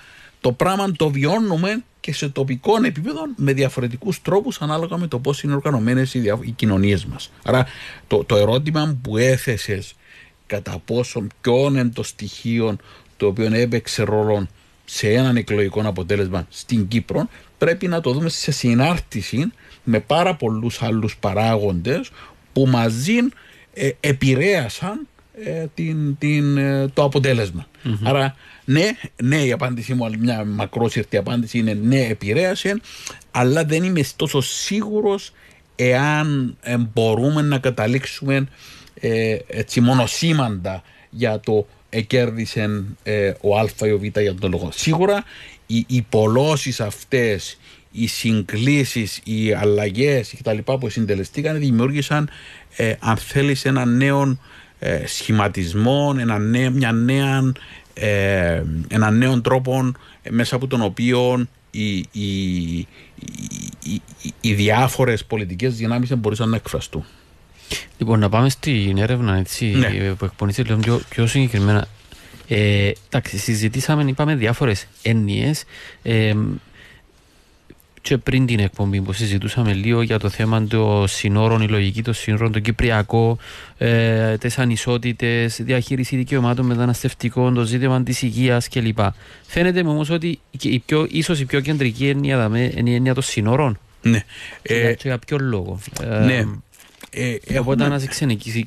το 0.41 0.51
πράγμα 0.51 0.91
το 0.91 1.09
βιώνουμε 1.09 1.83
και 1.99 2.13
σε 2.13 2.29
τοπικό 2.29 2.73
επίπεδο 2.85 3.21
με 3.35 3.53
διαφορετικούς 3.53 4.21
τρόπους 4.21 4.61
ανάλογα 4.61 4.97
με 4.97 5.07
το 5.07 5.19
πώς 5.19 5.43
είναι 5.43 5.53
οργανωμένες 5.53 6.13
οι, 6.13 6.19
δια... 6.19 6.39
οι 6.41 6.51
κοινωνίες 6.51 7.05
μας. 7.05 7.31
Άρα 7.43 7.67
το, 8.07 8.23
το 8.23 8.35
ερώτημα 8.35 8.97
που 9.01 9.17
έθεσες 9.17 9.93
κατά 10.47 10.81
πόσο 10.85 11.27
ποιο 11.41 11.67
είναι 11.67 11.89
το 11.89 12.03
στοιχείο 12.03 12.75
το 13.17 13.27
οποίο 13.27 13.53
έπαιξε 13.53 14.03
ρόλο 14.03 14.47
σε 14.85 15.09
έναν 15.09 15.35
εκλογικό 15.35 15.81
αποτέλεσμα 15.85 16.47
στην 16.49 16.87
Κύπρο 16.87 17.29
πρέπει 17.57 17.87
να 17.87 18.01
το 18.01 18.11
δούμε 18.11 18.29
σε 18.29 18.51
συνάρτηση 18.51 19.51
με 19.83 19.99
πάρα 19.99 20.35
πολλούς 20.35 20.81
άλλους 20.81 21.17
παράγοντες 21.17 22.11
που 22.53 22.67
μαζί 22.67 23.15
ε, 23.73 23.89
επηρέασαν 23.99 25.07
ε, 25.43 25.65
την, 25.73 26.17
την, 26.17 26.57
ε, 26.57 26.87
το 26.87 27.03
αποτελεσμα 27.03 27.67
Άρα 28.03 28.35
ναι, 28.65 28.89
ναι, 29.23 29.45
η 29.45 29.51
απάντησή 29.51 29.93
μου, 29.93 30.09
μια 30.19 30.45
μακρόσυρτη 30.45 31.17
απάντηση 31.17 31.57
είναι 31.57 31.73
ναι, 31.73 32.05
επηρέασε, 32.05 32.81
αλλά 33.31 33.65
δεν 33.65 33.83
είμαι 33.83 34.01
τόσο 34.15 34.41
σίγουρος 34.41 35.31
εάν 35.75 36.57
ε, 36.61 36.77
μπορούμε 36.77 37.41
να 37.41 37.57
καταλήξουμε 37.57 38.47
ε, 38.99 39.37
έτσι 39.47 39.81
μονοσήμαντα 39.81 40.83
για 41.09 41.39
το 41.39 41.67
εκέρδισε 41.95 42.83
ε, 43.03 43.33
ο 43.41 43.57
Α 43.57 43.65
ή 43.81 43.91
ο 43.91 43.99
Β 43.99 44.03
για 44.03 44.35
τον 44.35 44.51
λόγο. 44.51 44.69
Σίγουρα 44.73 45.23
οι, 45.67 45.85
οι 45.87 46.01
πολλώσεις 46.09 46.79
αυτές, 46.79 47.57
οι 47.91 48.07
συγκλήσεις, 48.07 49.21
οι 49.23 49.53
αλλαγές 49.53 50.29
και 50.29 50.43
τα 50.43 50.53
λοιπά 50.53 50.77
που 50.77 50.89
συντελεστήκαν 50.89 51.59
δημιούργησαν 51.59 52.29
ε, 52.75 52.93
αν 52.99 53.17
θέλεις 53.17 53.65
ένα 53.65 53.85
νέο 53.85 54.37
ε, 54.79 55.07
σχηματισμό, 55.07 56.15
ένα 56.19 56.39
νέο, 56.39 56.71
μια 56.71 56.91
νέα, 56.91 57.51
ε, 57.93 58.63
ένα 58.87 59.11
νέο 59.11 59.41
τρόπο 59.41 59.91
ε, 60.21 60.29
μέσα 60.31 60.55
από 60.55 60.67
τον 60.67 60.81
οποίο 60.81 61.47
οι, 61.71 61.95
οι, 62.11 62.77
οι, 63.83 64.01
οι 64.41 64.53
διάφορες 64.53 65.25
πολιτικές 65.25 65.75
δυνάμεις 65.75 66.09
δεν 66.09 66.17
μπορούσαν 66.17 66.49
να 66.49 66.55
εκφραστούν. 66.55 67.05
Λοιπόν, 67.97 68.19
να 68.19 68.29
πάμε 68.29 68.49
στην 68.49 68.97
έρευνα 68.97 69.35
έτσι, 69.37 69.65
ναι. 69.65 70.13
που 70.17 70.25
εκπονήθηκε 70.25 70.67
λίγο 70.67 70.79
πιο, 70.79 71.01
πιο 71.09 71.27
συγκεκριμένα. 71.27 71.87
Ε, 72.47 72.91
εντάξει, 73.07 73.37
συζητήσαμε, 73.37 74.03
είπαμε 74.03 74.35
διάφορες 74.35 74.87
έννοιες. 75.01 75.63
Ε, 76.03 76.33
και 78.05 78.17
πριν 78.17 78.45
την 78.45 78.59
εκπομπή 78.59 79.01
που 79.01 79.13
συζητούσαμε 79.13 79.73
λίγο 79.73 80.01
για 80.01 80.19
το 80.19 80.29
θέμα 80.29 80.63
των 80.63 81.07
συνόρων, 81.07 81.61
η 81.61 81.67
λογική 81.67 82.01
των 82.01 82.13
συνόρων, 82.13 82.51
το 82.51 82.59
κυπριακό, 82.59 83.37
ε, 83.77 84.37
τις 84.37 84.57
ανισότητες, 84.57 85.61
διαχείριση 85.61 86.15
δικαιωμάτων 86.15 86.65
μεταναστευτικών, 86.65 87.53
το 87.53 87.63
ζήτημα 87.63 88.03
της 88.03 88.21
υγείας 88.21 88.69
κλπ. 88.69 88.99
Φαίνεται 89.47 89.83
μου 89.83 89.91
όμως 89.91 90.09
ότι 90.09 90.39
η 90.61 90.79
πιο, 90.79 91.07
ίσως 91.09 91.39
η 91.39 91.45
πιο 91.45 91.59
κεντρική 91.59 92.07
έννοια 92.07 92.51
είναι 92.75 92.89
η 92.89 92.93
έννοια 92.93 93.13
των 93.13 93.23
συνόρων. 93.23 93.79
Ναι. 94.01 94.23
Ε, 94.61 94.93
και 94.93 95.07
για 95.07 95.17
ποιο 95.17 95.37
λόγο; 95.39 95.79
Ναι. 96.25 96.43
Ε, 97.17 97.37
ε, 97.45 97.59
Οπότε 97.59 97.87
να 97.87 97.99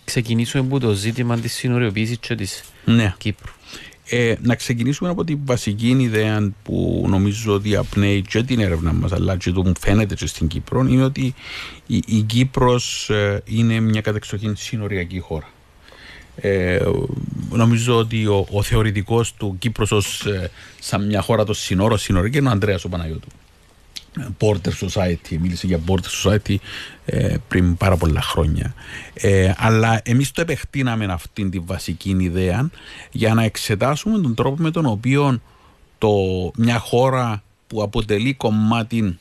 ξεκινήσουμε 0.05 0.65
από 0.67 0.79
το 0.81 0.93
ζήτημα 0.93 1.39
της 1.39 1.53
συνοριοποίησης 1.53 2.19
και 2.19 2.35
της 2.35 2.65
ναι. 2.85 3.15
Κύπρου. 3.19 3.53
Ε, 4.11 4.35
να 4.43 4.55
ξεκινήσουμε 4.55 5.11
από 5.11 5.25
την 5.25 5.39
βασική 5.45 5.89
ιδέα 5.89 6.53
που 6.63 7.05
νομίζω 7.09 7.55
ότι 7.55 7.77
απνέει 7.77 8.23
και 8.23 8.43
την 8.43 8.61
έρευνα 8.61 8.93
μας 8.93 9.13
αλλά 9.13 9.37
και 9.37 9.51
το 9.51 9.63
που 9.63 9.73
φαίνεται 9.81 10.15
και 10.15 10.27
στην 10.27 10.47
Κύπρο 10.47 10.81
είναι 10.81 11.05
ότι 11.05 11.35
η, 11.87 12.03
η 12.07 12.21
Κύπρος 12.23 13.11
ε, 13.11 13.43
είναι 13.45 13.81
μια 13.81 14.01
κατεξοχήν 14.01 14.57
συνοριακή 14.57 15.19
χώρα. 15.19 15.49
Ε, 16.37 16.81
νομίζω 17.51 17.97
ότι 17.97 18.27
ο, 18.27 18.47
ο 18.51 18.63
θεωρητικός 18.63 19.35
του 19.35 19.57
Κύπρος 19.59 19.93
ως 19.93 20.27
ε, 20.27 20.51
σαν 20.79 21.07
μια 21.07 21.21
χώρα 21.21 21.45
των 21.45 21.55
συνόρων 21.55 21.99
συνοριακή 21.99 22.39
είναι 22.39 22.49
ο 22.49 22.51
Ανδρέας 22.51 22.85
ο 22.85 22.89
Παναγιώτου. 22.89 23.29
Border 24.41 24.89
Society, 24.89 25.37
μίλησε 25.41 25.67
για 25.67 25.81
Border 25.87 26.25
Society 26.25 26.55
ε, 27.05 27.37
πριν 27.49 27.77
πάρα 27.77 27.97
πολλά 27.97 28.23
χρόνια. 28.23 28.75
Ε, 29.15 29.53
αλλά 29.57 30.01
εμείς 30.05 30.31
το 30.31 30.41
επεκτείναμε 30.41 31.05
αυτή 31.05 31.49
τη 31.49 31.59
βασική 31.59 32.17
ιδέα 32.19 32.71
για 33.11 33.35
να 33.35 33.43
εξετάσουμε 33.43 34.19
τον 34.19 34.35
τρόπο 34.35 34.63
με 34.63 34.71
τον 34.71 34.87
οποίο 34.87 35.41
το, 35.99 36.11
μια 36.57 36.79
χώρα 36.79 37.43
που 37.67 37.83
αποτελεί 37.83 38.35
κομμάτι 38.35 39.19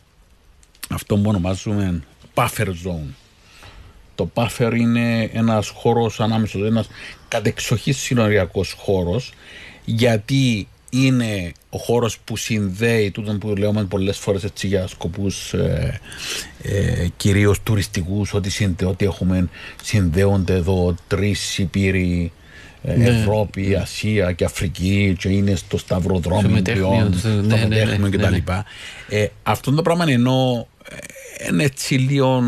αυτό 0.90 1.16
που 1.16 1.30
ονομάζουμε 1.30 2.04
buffer 2.34 2.68
zone. 2.68 3.14
Το 4.16 4.30
buffer 4.34 4.74
είναι 4.76 5.24
ένας 5.24 5.70
χώρος 5.70 6.20
ανάμεσα, 6.20 6.60
ένας 6.60 6.88
κατεξοχής 7.28 7.98
συνοριακός 7.98 8.76
χώρος 8.78 9.34
γιατί 9.86 10.68
είναι 10.90 11.52
ο 11.70 11.78
χώρος 11.78 12.18
που 12.20 12.38
συνδέει 12.38 13.12
τούτο 13.12 13.34
που 13.34 13.56
λέμε 13.56 13.84
πολλές 13.84 14.18
φορές 14.18 14.44
έτσι 14.44 14.68
για 14.68 14.88
σκοπούς 14.88 15.54
ε, 15.54 16.00
ε, 16.62 17.08
κυρίως 17.18 17.64
τουριστικούς 17.64 18.34
ότι, 18.34 18.50
συνδέ, 18.50 18.86
ότι 18.86 19.06
έχουμε 19.06 19.50
συνδέονται 19.84 20.54
εδώ 20.54 20.96
τρεις 21.08 21.58
υπήροι 21.58 22.32
ε, 22.84 22.96
ναι. 22.96 23.06
Ευρώπη, 23.06 23.62
ναι. 23.62 23.76
Ασία 23.76 24.32
και 24.32 24.46
Αφρική 24.46 25.16
και 25.20 25.30
είναι 25.30 25.56
στο 25.56 25.78
σταυροδρόμιο 25.78 26.62
πλέον, 26.62 27.18
στο 27.18 27.30
ναι, 27.30 27.66
ναι, 27.68 27.98
ναι, 27.98 28.10
κτλ. 28.10 28.36
Ε, 29.10 29.28
αυτό 29.44 29.72
το 29.72 29.82
πράγμα 29.82 30.06
ενώ 30.08 30.68
ε, 30.90 30.96
είναι 31.50 31.64
έτσι 31.64 31.94
λίγο 31.94 32.44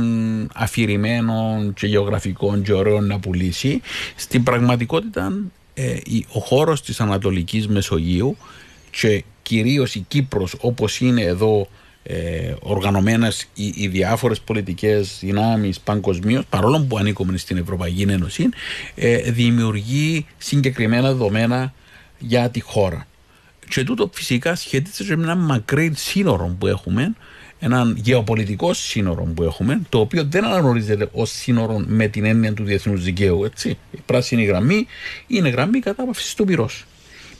αφηρημένο 0.53 1.71
και 1.75 1.87
γεωγραφικό 1.87 2.57
και 2.57 2.73
ωραίο 2.73 3.01
να 3.01 3.19
πουλήσει 3.19 3.81
στην 4.15 4.43
πραγματικότητα 4.43 5.25
ε, 5.25 5.33
ο 6.31 6.39
χώρος 6.39 6.81
της 6.81 6.99
Ανατολικής 6.99 7.67
Μεσογείου 7.67 8.37
και 8.91 9.23
κυρίως 9.41 9.95
η 9.95 10.05
Κύπρος 10.07 10.55
όπως 10.59 10.99
είναι 10.99 11.21
εδώ 11.21 11.67
ε, 12.03 12.53
οργανωμένες 12.59 13.47
οι, 13.53 13.73
οι 13.75 13.87
διάφορες 13.87 14.39
πολιτικές 14.39 15.17
δυνάμεις 15.21 15.79
παγκοσμίως, 15.79 16.45
παρόλο 16.49 16.85
που 16.89 16.97
ανήκουμε 16.97 17.37
στην 17.37 17.57
Ευρωπαϊκή 17.57 18.01
Ένωση 18.01 18.49
ε, 18.95 19.31
δημιουργεί 19.31 20.25
συγκεκριμένα 20.37 21.07
δεδομένα 21.07 21.73
για 22.19 22.49
τη 22.49 22.59
χώρα. 22.59 23.07
Και 23.69 23.83
τούτο 23.83 24.09
φυσικά 24.13 24.55
σχετίζεται 24.55 25.15
με 25.15 25.23
ένα 25.23 25.35
μακρύ 25.35 25.91
σύνορο 25.95 26.55
που 26.59 26.67
έχουμε 26.67 27.13
έναν 27.59 27.95
γεωπολιτικό 28.01 28.73
σύνορο 28.73 29.23
που 29.35 29.43
έχουμε, 29.43 29.81
το 29.89 29.99
οποίο 29.99 30.23
δεν 30.29 30.45
αναγνωρίζεται 30.45 31.09
ως 31.11 31.31
σύνορο 31.31 31.83
με 31.87 32.07
την 32.07 32.25
έννοια 32.25 32.53
του 32.53 32.63
διεθνούς 32.63 33.03
δικαίου. 33.03 33.43
Έτσι. 33.43 33.77
Η 33.91 33.99
πράσινη 34.05 34.43
γραμμή 34.43 34.87
είναι 35.27 35.49
γραμμή 35.49 35.79
κατάπαυσης 35.79 36.33
του 36.33 36.45
πυρός. 36.45 36.85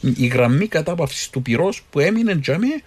Η 0.02 0.28
γραμμή 0.28 0.68
κατάπαυσης 0.68 1.30
του 1.30 1.42
πυρός 1.42 1.84
που 1.90 2.00
έμεινε 2.00 2.36
τζαμί 2.36 2.84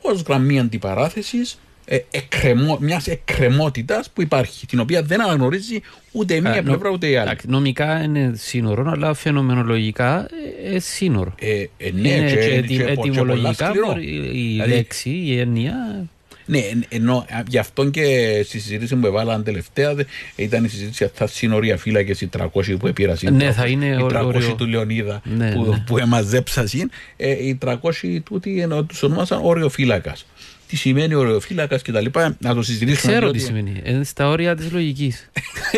ως 0.00 0.22
γραμμή 0.22 0.58
αντιπαράθεσης 0.58 1.58
ε, 1.84 1.98
εκκρεμό, 2.10 2.78
μιας 2.80 3.06
εκκρεμότητας 3.06 4.10
που 4.10 4.22
υπάρχει, 4.22 4.66
την 4.66 4.80
οποία 4.80 5.02
δεν 5.02 5.22
αναγνωρίζει 5.22 5.80
ούτε 6.12 6.40
μία 6.40 6.54
ε, 6.54 6.60
πλευρά 6.60 6.90
ούτε 6.90 7.08
η 7.08 7.16
άλλη. 7.16 7.36
Νομικά 7.46 8.02
είναι 8.02 8.32
σύνορο, 8.34 8.90
αλλά 8.90 9.14
φαινομενολογικά 9.14 10.28
ε, 10.64 10.78
σύνορο. 10.78 11.34
Ε, 11.38 11.66
ε, 11.76 11.90
ναι, 11.90 12.08
είναι 12.08 12.30
και, 12.30 12.60
και, 12.60 12.76
και, 12.76 12.82
ετοιμολογικά 12.82 13.72
η 14.00 14.06
δηλαδή, 14.36 14.70
λέξη, 14.70 15.10
η 15.10 15.38
έννοια 15.38 16.08
Ναι, 16.52 16.84
ενώ 16.88 17.26
γι' 17.48 17.58
αυτό 17.58 17.90
και 17.90 18.40
στη 18.44 18.58
συζήτηση 18.58 18.96
που 18.96 19.06
έβαλαν 19.06 19.44
τελευταία 19.44 19.94
ήταν 20.36 20.64
η 20.64 20.68
συζήτηση 20.68 21.10
θα 21.14 21.26
σύνορια 21.26 21.76
φύλακες 21.76 22.20
οι 22.20 22.28
300 22.38 22.48
που 22.78 22.86
επήρασαν. 22.86 23.34
Ναι, 23.34 23.52
θα 23.52 23.66
είναι 23.66 23.86
οι 23.86 24.06
300 24.10 24.22
όριο... 24.24 24.54
του 24.54 24.66
Λεωνίδα 24.66 25.20
ναι, 25.24 25.52
που, 25.52 25.64
ναι. 25.64 25.84
που 25.86 25.98
εμαζέψασαν. 25.98 26.90
Ε, 27.16 27.30
οι 27.30 27.58
300 27.64 27.76
τούτοι 28.24 28.60
ενώ 28.60 28.84
τους 28.84 29.02
ονομάσαν 29.02 29.40
όριο 29.42 29.68
φύλακας 29.68 30.26
τι 30.72 30.78
σημαίνει 30.78 31.14
ωρεοφύλακα 31.14 31.76
κτλ. 31.76 32.06
Να 32.38 32.54
το 32.54 32.62
συζητήσουμε. 32.62 33.12
Ξέρω 33.12 33.30
τι 33.30 33.38
σημαίνει. 33.38 33.80
Είναι 33.84 34.04
στα 34.04 34.28
όρια 34.28 34.56
της 34.56 34.72
λογικής. 34.72 35.30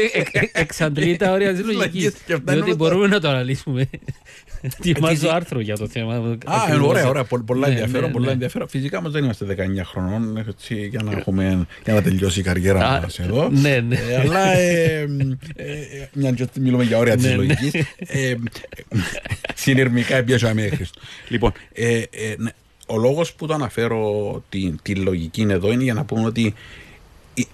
Εξαντλεί 0.53 1.17
τα 1.17 1.33
όρια 1.33 1.55
της 1.55 1.65
λογικής. 1.75 2.13
Διότι 2.45 2.75
μπορούμε 2.75 3.07
να 3.07 3.21
το 3.21 3.29
αναλύσουμε. 3.29 3.89
Ετοιμάζω 4.61 5.29
άρθρο 5.29 5.61
για 5.61 5.77
το 5.77 5.89
θέμα. 5.89 6.15
Α, 6.45 6.81
ωραία, 6.83 7.09
ωραία. 7.09 7.25
Πολλά 7.25 7.67
ναι, 7.67 7.73
ενδιαφέρον. 7.73 8.07
Ναι, 8.07 8.13
πολλά 8.13 8.27
ναι. 8.27 8.33
ενδιαφέρον. 8.33 8.69
Φυσικά 8.69 8.99
όμως 8.99 9.13
δεν 9.13 9.25
είμαστε 9.25 9.47
19 9.59 9.83
χρονών 9.85 10.55
για 10.91 11.03
να, 11.03 11.13
έχουμε, 11.13 11.67
για 11.85 11.95
να 11.95 12.03
τελειώσει 12.03 12.41
η 12.41 12.43
καριέρα 12.43 13.01
μας 13.03 13.19
εδώ. 13.19 13.49
Ναι, 13.51 13.81
ναι. 13.89 13.97
Ε, 13.97 14.21
αλλά 14.21 14.53
ε, 14.57 15.01
ε, 15.57 16.09
μια 16.13 16.31
και 16.31 16.47
μιλούμε 16.61 16.85
για 16.85 16.99
όρια 16.99 17.17
της 17.17 17.35
λογικής. 17.35 17.73
Συνειρμικά 19.55 20.23
πιάσαμε 20.23 20.69
Χρήστο. 20.69 21.01
Λοιπόν, 21.29 21.53
ο 22.87 22.99
λόγος 22.99 23.33
που 23.33 23.47
το 23.47 23.55
αναφέρω 23.55 24.43
τη, 24.49 24.75
τη 24.83 24.95
λογική 24.95 25.41
είναι 25.41 25.53
εδώ 25.53 25.73
είναι 25.73 25.83
για 25.83 25.95
να 25.95 26.05
πούμε 26.05 26.27
ότι 26.27 26.55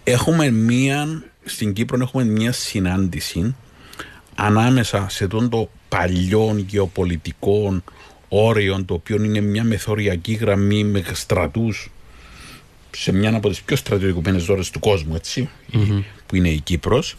έχουμε 0.04 0.50
μία, 0.50 1.24
στην 1.44 1.72
Κύπρο 1.72 1.98
έχουμε 2.00 2.24
μία 2.24 2.52
συνάντηση 2.52 3.54
ανάμεσα 4.34 5.06
σε 5.08 5.26
τον 5.26 5.48
το 5.48 5.70
παλιό 5.88 6.64
γεωπολιτικό 6.66 7.82
όριο 8.28 8.84
το 8.84 8.94
οποίο 8.94 9.24
είναι 9.24 9.40
μια 9.40 9.64
μεθοριακή 9.64 10.32
γραμμή 10.32 10.84
με 10.84 11.04
στρατούς 11.12 11.90
σε 12.90 13.12
μια 13.12 13.36
από 13.36 13.48
τις 13.48 13.62
πιο 13.62 13.76
στρατιωτικοποιημένες 13.76 14.42
ζώρες 14.42 14.70
του 14.70 14.78
κόσμου 14.78 15.14
έτσι, 15.14 15.48
mm-hmm. 15.72 16.02
που 16.26 16.36
είναι 16.36 16.48
η 16.48 16.60
Κύπρος 16.60 17.16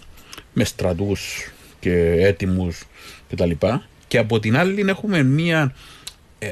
με 0.53 0.63
στρατούς 0.63 1.51
και 1.80 1.91
έτοιμους 2.20 2.84
κτλ. 3.30 3.50
Και, 3.50 3.80
και 4.08 4.18
από 4.18 4.39
την 4.39 4.58
άλλη 4.58 4.86
έχουμε 4.88 5.24
μια 5.24 5.75
ε, 6.39 6.51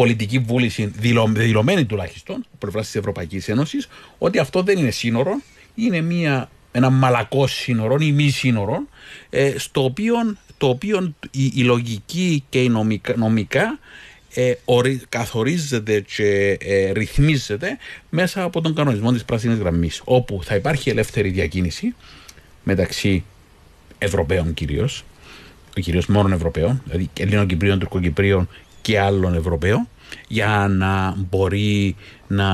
πολιτική 0.00 0.38
βούληση, 0.38 0.92
δηλωμένη 1.34 1.84
τουλάχιστον, 1.84 2.36
από 2.36 2.56
πλευράς 2.58 2.84
της 2.84 2.94
Ευρωπαϊκής 2.94 3.48
Ένωσης, 3.48 3.88
ότι 4.18 4.38
αυτό 4.38 4.62
δεν 4.62 4.78
είναι 4.78 4.90
σύνορο, 4.90 5.40
είναι 5.74 6.00
μια, 6.00 6.50
ένα 6.72 6.90
μαλακό 6.90 7.46
σύνορο 7.46 7.96
ή 8.00 8.12
μη 8.12 8.28
σύνορο, 8.28 8.82
ε, 9.30 9.54
στο 9.58 9.84
οποίο, 9.84 10.14
το 10.58 10.68
οποίο 10.68 11.14
η, 11.30 11.52
η 11.54 11.62
λογική 11.62 12.44
και 12.48 12.62
η 12.62 12.68
νομικά, 12.68 13.16
νομικά 13.16 13.78
ε, 14.34 14.52
ορι, 14.64 15.00
καθορίζεται 15.08 16.04
και 16.16 16.56
ε, 16.60 16.92
ρυθμίζεται 16.92 17.78
μέσα 18.10 18.42
από 18.42 18.60
τον 18.60 18.74
κανονισμό 18.74 19.12
της 19.12 19.24
πράσινης 19.24 19.58
γραμμής 19.58 20.02
όπου 20.04 20.40
θα 20.44 20.54
υπάρχει 20.54 20.90
ελεύθερη 20.90 21.28
διακίνηση 21.28 21.94
μεταξύ 22.62 23.24
Ευρωπαίων 23.98 24.54
κυρίως 24.54 25.04
κυρίως 25.74 26.06
μόνο 26.06 26.34
Ευρωπαίων 26.34 26.82
δηλαδή 26.84 27.10
Ελλήνων 27.18 27.46
Κυπρίων, 27.46 27.78
Τουρκοκυπρίων 27.78 28.48
και 28.82 29.00
άλλων 29.00 29.34
Ευρωπαίων 29.34 29.88
για 30.28 30.66
να 30.70 31.14
μπορεί 31.16 31.96
να 32.26 32.48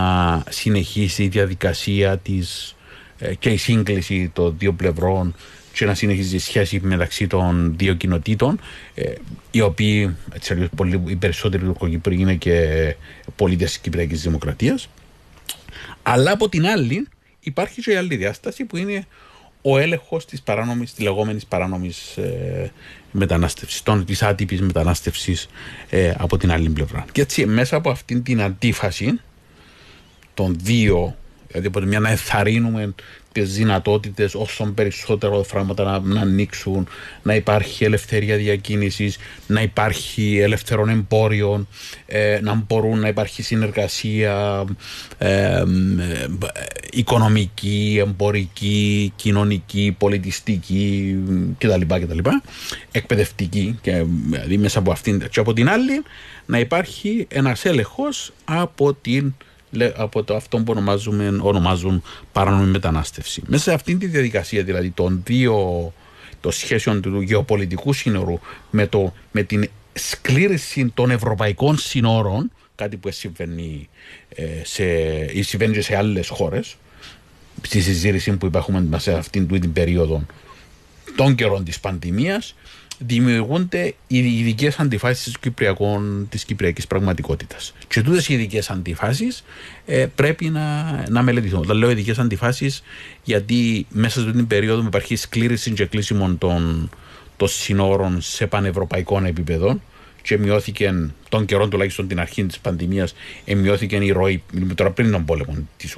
συνεχίσει 0.49 1.23
η 1.23 1.29
διαδικασία 1.29 2.19
της 2.19 2.77
ε, 3.19 3.35
και 3.35 3.51
η 3.51 3.57
σύγκληση 3.57 4.31
των 4.35 4.55
δύο 4.59 4.73
πλευρών 4.73 5.35
και 5.73 5.85
να 5.85 5.95
συνεχίσει 5.95 6.37
η 6.37 6.39
σχέση 6.39 6.81
μεταξύ 6.83 7.27
των 7.27 7.75
δύο 7.77 7.95
κοινοτήτων 7.95 8.61
ε, 8.95 9.13
οι 9.51 9.61
οποίοι 9.61 10.17
έτσι 10.35 10.53
αλλιώς 10.53 10.69
πολύ, 10.77 11.03
οι 11.07 11.17
περισσότεροι 11.17 11.65
τουρκοκύπροι 11.65 12.21
είναι 12.21 12.35
και 12.35 12.95
πολίτες 13.37 13.69
της 13.69 13.79
Κυπριακής 13.79 14.23
Δημοκρατίας. 14.23 14.89
Αλλά 16.03 16.31
από 16.31 16.49
την 16.49 16.67
άλλη 16.67 17.09
υπάρχει 17.41 17.83
και 17.83 17.93
η 17.93 17.95
άλλη 17.95 18.17
διάσταση 18.17 18.65
που 18.65 18.77
είναι 18.77 19.07
ο 19.69 19.79
έλεγχος 19.79 20.25
της 20.25 20.43
παράνομης, 20.43 20.95
της 20.95 21.05
λεγόμενης 21.05 21.47
παράνομης 21.47 22.17
ε, 22.17 22.73
μετανάστευσης, 23.11 23.83
της 24.05 24.23
άτυπης 24.23 24.61
μετανάστευσης 24.61 25.49
ε, 25.91 26.13
από 26.19 26.37
την 26.37 26.53
άλλη 26.53 26.69
πλευρά. 26.69 27.05
Και 27.13 27.21
έτσι 27.21 27.47
μέσα 27.47 27.77
από 27.77 27.91
αυτήν 27.91 28.23
την 28.23 28.43
αντίφαση 28.43 29.21
των 30.35 30.57
δύο, 30.63 31.17
δηλαδή 31.57 31.67
από 31.67 31.81
τη 31.81 31.87
μια 31.87 32.01
να 32.01 32.11
εθαρρύνουμε 32.11 32.95
τις 33.33 33.55
δυνατότητες 33.55 34.35
όσο 34.35 34.65
περισσότερο 34.65 35.43
φράγματα 35.43 35.85
να, 35.85 35.99
να 35.99 36.21
ανοίξουν, 36.21 36.89
να 37.23 37.35
υπάρχει 37.35 37.85
ελευθερία 37.85 38.37
διακίνησης, 38.37 39.19
να 39.47 39.63
υπάρχει 39.63 40.39
ελευθερών 40.39 40.89
εμπόριων, 40.89 41.69
ε, 42.07 42.39
να 42.43 42.55
μπορούν 42.55 42.99
να 42.99 43.09
υπάρχει 43.09 43.43
συνεργασία 43.43 44.65
ε, 45.19 45.63
οικονομική, 46.93 47.97
εμπορική, 48.07 49.13
κοινωνική, 49.17 49.95
πολιτιστική 49.99 51.17
κτλ. 51.59 51.81
κτλ 51.87 52.19
εκπαιδευτική 52.93 53.79
και 53.83 54.05
δηλαδή 54.31 54.57
μέσα 54.59 54.79
από 54.79 54.91
αυτήν 54.91 55.29
και 55.31 55.41
από 55.41 55.53
την 55.53 55.69
άλλη 55.69 56.03
να 56.47 56.59
υπάρχει 56.59 57.27
ένας 57.31 57.65
έλεγχος 57.65 58.33
από 58.45 58.95
την 58.95 59.35
από 59.97 60.23
το 60.23 60.37
αυτό 60.37 60.57
που 60.59 60.65
ονομάζουμε, 60.69 61.39
ονομάζουν 61.41 62.03
παράνομη 62.33 62.71
μετανάστευση. 62.71 63.43
Μέσα 63.47 63.63
σε 63.63 63.73
αυτήν 63.73 63.99
τη 63.99 64.07
διαδικασία 64.07 64.63
δηλαδή 64.63 64.91
των 64.91 65.23
δύο 65.25 65.93
των 66.41 66.53
σχέσεων 66.53 67.01
του 67.01 67.21
γεωπολιτικού 67.21 67.93
σύνορου 67.93 68.39
με, 68.71 68.87
το, 68.87 69.13
με 69.33 69.43
την 69.43 69.71
σκλήρηση 69.93 70.91
των 70.95 71.11
ευρωπαϊκών 71.11 71.79
σύνορων, 71.79 72.53
κάτι 72.75 72.97
που 72.97 73.11
συμβαίνει, 73.11 73.89
ε, 74.29 74.45
σε, 74.63 74.85
ή 75.33 75.43
συμβαίνει 75.43 75.73
και 75.73 75.81
σε 75.81 75.97
άλλες 75.97 76.29
χώρες, 76.29 76.77
στη 77.63 77.81
συζήτηση 77.81 78.33
που 78.33 78.47
υπάρχουμε 78.47 78.99
σε 78.99 79.13
αυτήν 79.13 79.49
την 79.61 79.73
περίοδο 79.73 80.27
των 81.17 81.35
καιρών 81.35 81.65
της 81.65 81.81
πανδημίας, 81.81 82.55
δημιουργούνται 82.99 83.95
οι 84.07 84.39
ειδικές 84.39 84.79
αντιφάσεις 84.79 85.37
της 86.29 86.45
κυπριακής 86.45 86.87
πραγματικότητας. 86.87 87.75
Και 87.89 88.03
τούτες 88.03 88.29
οι 88.29 88.35
ειδικές 88.35 88.71
αντιφάσεις 88.71 89.45
ε, 89.87 90.07
πρέπει 90.15 90.49
να, 90.49 91.05
να 91.09 91.23
μελετηθούν. 91.23 91.59
Όταν 91.59 91.77
λέω 91.77 91.91
ειδικές 91.91 92.19
αντιφάσεις, 92.19 92.83
γιατί 93.25 93.87
μέσα 93.91 94.21
σε 94.21 94.27
αυτή 94.27 94.37
την 94.37 94.47
περίοδο 94.47 94.83
υπάρχει 94.87 95.17
σκλήρηση 95.17 95.71
και 95.71 95.87
κλείσιμο 95.87 96.35
των, 96.39 96.91
των 97.37 97.49
συνόρων 97.49 98.21
σε 98.21 98.47
πανευρωπαϊκό 98.47 99.23
επίπεδο 99.25 99.81
και 100.27 100.39
μειώθηκε 100.39 101.11
τον 101.29 101.45
καιρό 101.45 101.69
τουλάχιστον 101.69 102.09
την 102.09 102.21
αρχή 102.21 102.45
της 102.45 102.59
πανδημίας, 102.59 103.15
μειώθηκε 103.47 103.97
η 103.97 104.11
ροή. 104.11 104.43
Τώρα 104.75 104.91
πριν 104.91 105.11
τον 105.11 105.25
πόλεμο 105.25 105.57
της, 105.77 105.97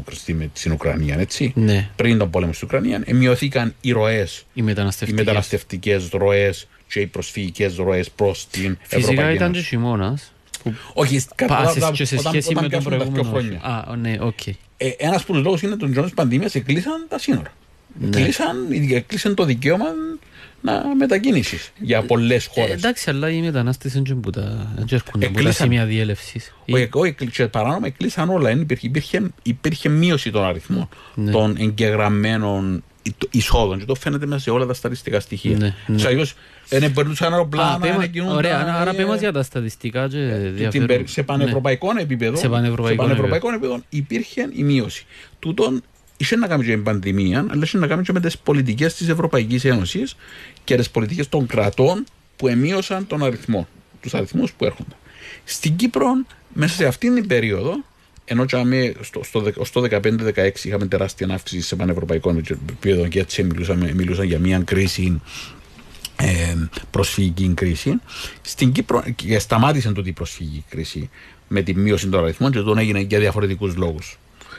στην 0.52 0.72
Ουκρανία, 0.72 1.18
έτσι. 1.18 1.52
Ναι. 1.54 1.90
Πριν 1.96 2.18
τον 2.18 2.30
πόλεμο 2.30 2.52
στην 2.52 2.68
Ουκρανία, 2.68 3.02
μειώθηκαν 3.12 3.74
οι 3.80 3.90
ροέ, 3.90 4.26
οι 4.54 4.62
μεταναστευτικές 5.12 6.08
ροές 6.12 6.68
και 6.88 7.00
οι 7.00 7.06
προσφυγικές 7.06 7.76
ροές 7.76 8.10
προς 8.10 8.46
την 8.50 8.78
Φυσικά 8.80 8.96
Ευρωπαϊκή 8.96 9.20
Φυσικά 9.20 9.32
ήταν 9.32 9.52
και 9.52 9.60
χειμώνας. 9.60 10.32
Όχι, 10.92 11.24
κατά 11.34 11.74
και 11.92 12.04
σε 12.04 12.18
σχέση 12.18 12.54
με 12.54 12.68
τον 12.68 12.82
προηγούμενο 12.82 13.22
χρόνια. 13.22 13.60
Α, 13.62 13.96
ναι, 13.96 14.16
οκ. 14.20 14.46
Ε, 14.46 14.54
Ένας 14.98 15.22
από 15.22 15.32
του 15.32 15.42
λόγου 15.42 15.58
είναι 15.62 15.72
ότι 15.72 15.80
τον 15.80 15.92
καιρό 15.92 16.06
τη 16.06 16.12
πανδημίας 16.14 16.54
εκλείσαν 16.54 17.06
τα 17.08 17.18
σύνορα. 17.18 17.52
Ναι. 18.00 18.20
Κλείσαν, 19.06 19.34
το 19.34 19.44
δικαίωμα 19.44 19.86
να 20.60 20.94
μετακίνηση 20.98 21.58
για 21.78 22.02
πολλές 22.02 22.46
χώρες. 22.46 22.70
Ε, 22.70 22.74
εντάξει, 22.74 23.10
αλλά 23.10 23.30
οι 23.30 23.40
μετανάστες 23.40 23.92
δεν 23.92 24.04
έχουν 24.08 24.20
που 24.20 24.30
τα 24.30 24.72
σημεία 25.50 25.84
διέλευσης. 25.84 26.54
Όχι, 26.92 27.14
παράνομα 27.50 27.86
εκλείσαν 27.86 28.30
όλα. 28.30 28.50
Υπήρχε, 28.50 29.30
υπήρχε 29.42 29.88
μείωση 29.88 30.30
των 30.30 30.44
αριθμών 30.44 30.88
ναι. 31.14 31.30
των 31.30 31.56
εγγεγραμμένων 31.58 32.82
εισόδων 33.30 33.78
και 33.78 33.84
το 33.84 33.94
φαίνεται 33.94 34.26
μέσα 34.26 34.40
σε 34.40 34.50
όλα 34.50 34.66
τα 34.66 34.74
στατιστικά 34.74 35.20
στοιχεία. 35.20 35.56
Ναι, 35.56 35.74
ναι. 35.86 36.02
Αλλιώς 36.06 36.34
δεν 36.68 36.92
περνούσαν 36.92 37.32
αεροπλάνα 37.32 37.96
να 37.96 38.06
κινούνταν. 38.06 38.36
Ωραία, 38.36 38.76
άρα 38.80 38.94
πέμε 38.94 39.16
για 39.16 39.32
τα 39.32 39.42
στατιστικά 39.42 40.08
και 40.08 40.18
διαφέρουν. 40.54 41.08
Σε 41.08 41.22
πανευρωπαϊκό 41.22 41.92
ναι. 41.92 42.00
επίπεδο, 42.00 42.36
σε 42.36 42.48
πανευρωπαϊκό, 42.48 43.02
σε 43.02 43.08
πανευρωπαϊκό 43.08 43.48
επίπεδο 43.48 43.80
υπήρχε 43.88 44.48
η 44.52 44.62
μείωση. 44.62 45.06
Τούτον 45.38 45.82
είχε 46.20 46.36
να 46.36 46.46
κάνει 46.46 46.62
και 46.62 46.68
με 46.68 46.74
την 46.74 46.84
πανδημία, 46.84 47.46
αλλά 47.50 47.64
είχε 47.64 47.78
να 47.78 47.86
κάνει 47.86 48.02
και 48.02 48.12
με 48.12 48.20
τις 48.20 48.38
πολιτικές 48.38 48.94
της 48.94 49.08
Ευρωπαϊκής 49.08 49.64
Ένωσης 49.64 50.16
και 50.64 50.76
τις 50.76 50.90
πολιτικές 50.90 51.28
των 51.28 51.46
κρατών 51.46 52.04
που 52.36 52.48
εμείωσαν 52.48 53.06
τον 53.06 53.24
αριθμό, 53.24 53.68
τους 54.00 54.14
αριθμούς 54.14 54.52
που 54.52 54.64
έρχονται. 54.64 54.96
Στην 55.44 55.76
Κύπρο, 55.76 56.06
μέσα 56.54 56.74
σε 56.74 56.86
αυτήν 56.86 57.14
την 57.14 57.26
περίοδο, 57.26 57.84
ενώ 58.24 58.44
στο, 59.00 59.22
στο, 59.24 59.52
στο 59.64 59.86
15-16 59.90 60.50
είχαμε 60.62 60.86
τεράστια 60.86 61.28
αύξηση 61.30 61.62
σε 61.62 61.76
πανευρωπαϊκό 61.76 62.30
επίπεδο 62.30 63.08
και 63.08 63.18
έτσι 63.20 63.42
μιλούσαμε, 63.42 63.92
μιλούσαν 63.94 64.24
για 64.24 64.38
μια 64.38 64.58
κρίση 64.58 65.20
ε, 66.16 66.54
προσφυγική 66.90 67.52
κρίση. 67.54 68.00
Στην 68.40 68.72
Κύπρο 68.72 69.04
και 69.14 69.38
σταμάτησε 69.38 69.92
τότε 69.92 70.08
η 70.08 70.12
προσφυγική 70.12 70.64
κρίση 70.68 71.10
με 71.48 71.62
τη 71.62 71.74
μείωση 71.74 72.08
των 72.08 72.22
αριθμών 72.22 72.50
και 72.50 72.58
τον 72.58 72.78
έγινε 72.78 73.00
για 73.00 73.18
διαφορετικούς 73.18 73.76
λόγους. 73.76 74.18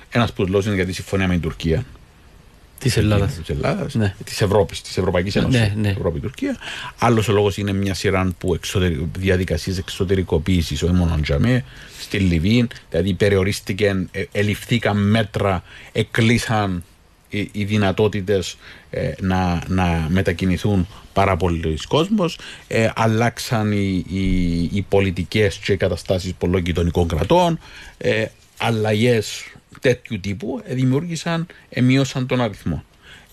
Ένας 0.10 0.30
από 0.30 0.44
του 0.46 0.52
λόγου 0.52 0.64
είναι 0.66 0.76
για 0.76 0.86
τη 0.86 0.94
συμφωνία 0.94 1.28
με 1.28 1.34
την 1.34 1.42
Τουρκία. 1.42 1.86
Της 2.80 2.98
Ελλάδας. 2.98 3.34
Της 3.34 3.50
Ελλάδας, 3.50 3.94
ναι. 3.94 4.16
της 4.24 4.42
Ευρώπης, 4.42 4.82
της 4.82 4.98
Ευρωπαϊκής 4.98 5.36
Ένωσης. 5.36 5.60
Ναι, 5.60 5.74
ναι. 5.76 5.90
Ευρώπη-Τουρκία. 5.90 6.58
Άλλος 7.00 7.28
ο 7.28 7.32
λόγος 7.32 7.58
είναι 7.58 7.74
μια 7.74 7.94
σειρά 7.94 8.32
που 8.38 8.54
εξωτερι... 8.54 9.10
διαδικασίες 9.18 9.78
εξωτερικοποίησης, 9.78 10.84
όχι 10.84 10.94
μόνο 10.94 11.20
τζαμέ, 11.22 11.64
στη 12.00 12.18
Λιβύη. 12.18 12.68
Δηλαδή 12.90 13.14
περιορίστηκαν, 13.14 14.10
ε, 14.12 14.24
εληφθήκαν 14.32 14.98
μέτρα, 15.10 15.64
εκλείσαν 15.92 16.84
οι, 17.30 17.50
οι 17.52 17.64
δυνατότητες 17.64 18.58
ε, 18.90 19.12
να, 19.20 19.64
να 19.68 20.08
μετακινηθούν 20.10 20.88
πάρα 21.14 21.38
πολλοί 21.38 21.78
κόσμος, 21.88 22.40
ε, 22.68 22.90
αλλάξαν 22.96 23.72
οι, 23.72 24.06
οι, 24.10 24.62
οι 24.74 24.86
πολιτικές 24.90 25.58
και 25.58 25.72
οι 25.72 25.78
καταστάσεις 25.78 26.34
πολλών 26.34 26.62
γειτονικών 26.62 27.08
κρατών, 27.08 27.60
ε, 27.98 28.26
αλλαγές 28.58 29.44
τέτοιου 29.82 30.20
τύπου 30.20 30.62
ε, 30.66 30.74
δημιούργησαν, 30.74 31.48
μείωσαν 31.82 32.28
τον 32.28 32.42
αριθμό. 32.42 32.84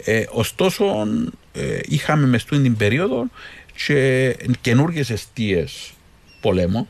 Ε, 0.04 0.24
ωστόσο, 0.30 1.06
ε, 1.52 1.78
είχαμε 1.84 2.26
μες 2.26 2.44
την 2.44 2.76
περίοδο 2.76 3.26
και 3.86 4.36
καινούργιες 4.60 5.10
αιστείες 5.10 5.92
πολέμων. 6.40 6.88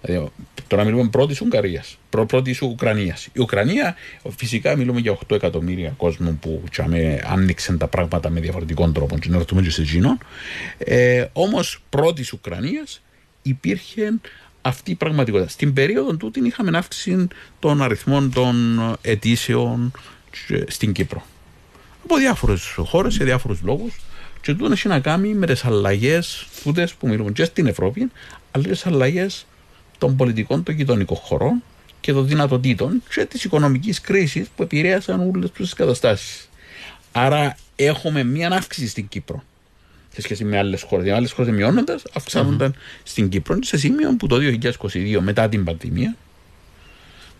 Δηλαδή, 0.00 0.30
τώρα 0.66 0.84
μιλούμε 0.84 1.08
πρώτης 1.08 1.40
Ουγγαρίας, 1.40 1.98
πρώτης 2.10 2.62
Ουκρανίας. 2.62 3.28
Η 3.32 3.40
Ουκρανία, 3.40 3.96
φυσικά 4.36 4.76
μιλούμε 4.76 5.00
για 5.00 5.12
8 5.12 5.34
εκατομμύρια 5.34 5.94
κόσμων 5.96 6.38
που 6.38 6.62
τσάμε, 6.70 7.20
άνοιξαν 7.26 7.78
τα 7.78 7.86
πράγματα 7.86 8.30
με 8.30 8.40
διαφορετικών 8.40 8.92
τρόπων. 8.92 9.18
Και 9.18 9.28
να 9.28 9.38
ρωτούμε 9.38 9.62
και 9.62 9.70
σε 9.70 9.82
εκείνον. 9.82 10.18
Ε, 10.78 11.24
Όμως 11.32 11.82
πρώτης 11.88 12.32
Ουκρανίας 12.32 13.02
υπήρχε 13.42 14.20
αυτή 14.66 14.90
η 14.90 14.94
πραγματικότητα. 14.94 15.48
Στην 15.50 15.72
περίοδο 15.72 16.16
τούτη 16.16 16.46
είχαμε 16.46 16.78
αύξηση 16.78 17.28
των 17.58 17.82
αριθμών 17.82 18.32
των 18.32 18.80
αιτήσεων 19.02 19.92
στην 20.66 20.92
Κύπρο. 20.92 21.26
Από 22.04 22.16
διάφορες 22.16 22.74
χώρες 22.76 23.16
για 23.16 23.24
διάφορους 23.24 23.60
λόγους. 23.62 24.00
Και 24.40 24.54
τούτο 24.54 24.72
έχει 24.72 24.88
να 24.88 25.00
κάνει 25.00 25.34
με 25.34 25.46
τις 25.46 25.64
αλλαγές 25.64 26.46
που 26.98 27.08
μιλούμε 27.08 27.30
και 27.30 27.44
στην 27.44 27.66
Ευρώπη, 27.66 28.10
αλλά 28.50 28.64
και 28.64 28.70
τις 28.70 28.86
αλλαγές 28.86 29.46
των 29.98 30.16
πολιτικών 30.16 30.62
των 30.62 30.74
γειτονικών 30.74 31.16
χωρών 31.16 31.62
και 32.00 32.12
των 32.12 32.26
δυνατοτήτων 32.26 33.02
και 33.14 33.24
της 33.24 33.44
οικονομικής 33.44 34.00
κρίσης 34.00 34.48
που 34.56 34.62
επηρέασαν 34.62 35.30
όλες 35.34 35.50
τις 35.50 35.72
καταστάσεις. 35.72 36.48
Άρα 37.12 37.56
έχουμε 37.76 38.24
μία 38.24 38.50
αύξηση 38.50 38.88
στην 38.88 39.08
Κύπρο 39.08 39.42
σε 40.14 40.20
σχέση 40.20 40.44
με 40.44 40.58
άλλες 40.58 40.82
χώρες. 40.82 41.06
Οι 41.06 41.10
άλλες 41.10 41.32
χώρες 41.32 41.52
μειώνοντας, 41.54 42.02
αυξάνονταν 42.12 42.72
mm-hmm. 42.72 43.00
στην 43.02 43.28
Κύπρο 43.28 43.58
σε 43.62 43.76
σημείο 43.76 44.16
που 44.16 44.26
το 44.26 44.36
2022 44.80 45.18
μετά 45.20 45.48
την 45.48 45.64
πανδημία, 45.64 46.16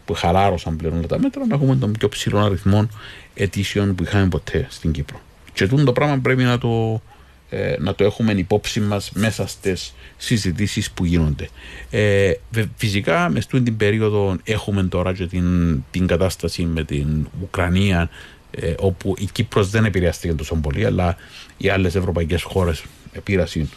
που 0.04 0.14
χαλάρωσαν 0.14 0.76
πλέον 0.76 1.06
τα 1.06 1.18
μέτρα, 1.18 1.46
να 1.46 1.54
έχουμε 1.54 1.76
τον 1.76 1.92
πιο 1.92 2.08
ψηλό 2.08 2.38
αριθμό 2.38 2.88
αιτήσεων 3.34 3.94
που 3.94 4.02
είχαμε 4.02 4.28
ποτέ 4.28 4.66
στην 4.70 4.92
Κύπρο. 4.92 5.20
Και 5.52 5.66
τούτο 5.66 5.84
το 5.84 5.92
πράγμα 5.92 6.18
πρέπει 6.18 6.42
να 6.42 6.58
το, 6.58 7.02
ε, 7.50 7.76
να 7.78 7.94
το 7.94 8.04
έχουμε 8.04 8.32
υπόψη 8.32 8.80
μας 8.80 9.10
μέσα 9.14 9.46
στις 9.46 9.94
συζητήσεις 10.16 10.90
που 10.90 11.04
γίνονται. 11.04 11.48
Ε, 11.90 12.32
φυσικά, 12.76 13.28
μες 13.28 13.46
την 13.46 13.76
περίοδο 13.76 14.36
έχουμε 14.44 14.82
τώρα 14.82 15.12
και 15.12 15.26
την, 15.26 15.78
την 15.90 16.06
κατάσταση 16.06 16.62
με 16.62 16.84
την 16.84 17.26
Ουκρανία 17.42 18.10
ε, 18.56 18.74
όπου 18.78 19.14
η 19.18 19.28
Κύπρος 19.32 19.70
δεν 19.70 19.84
επηρεάστηκε 19.84 20.32
τόσο 20.32 20.54
πολύ, 20.54 20.84
αλλά 20.84 21.16
οι 21.56 21.68
άλλες 21.68 21.94
ευρωπαϊκές 21.94 22.42
χώρες 22.42 22.84
επήρασαν 23.12 23.70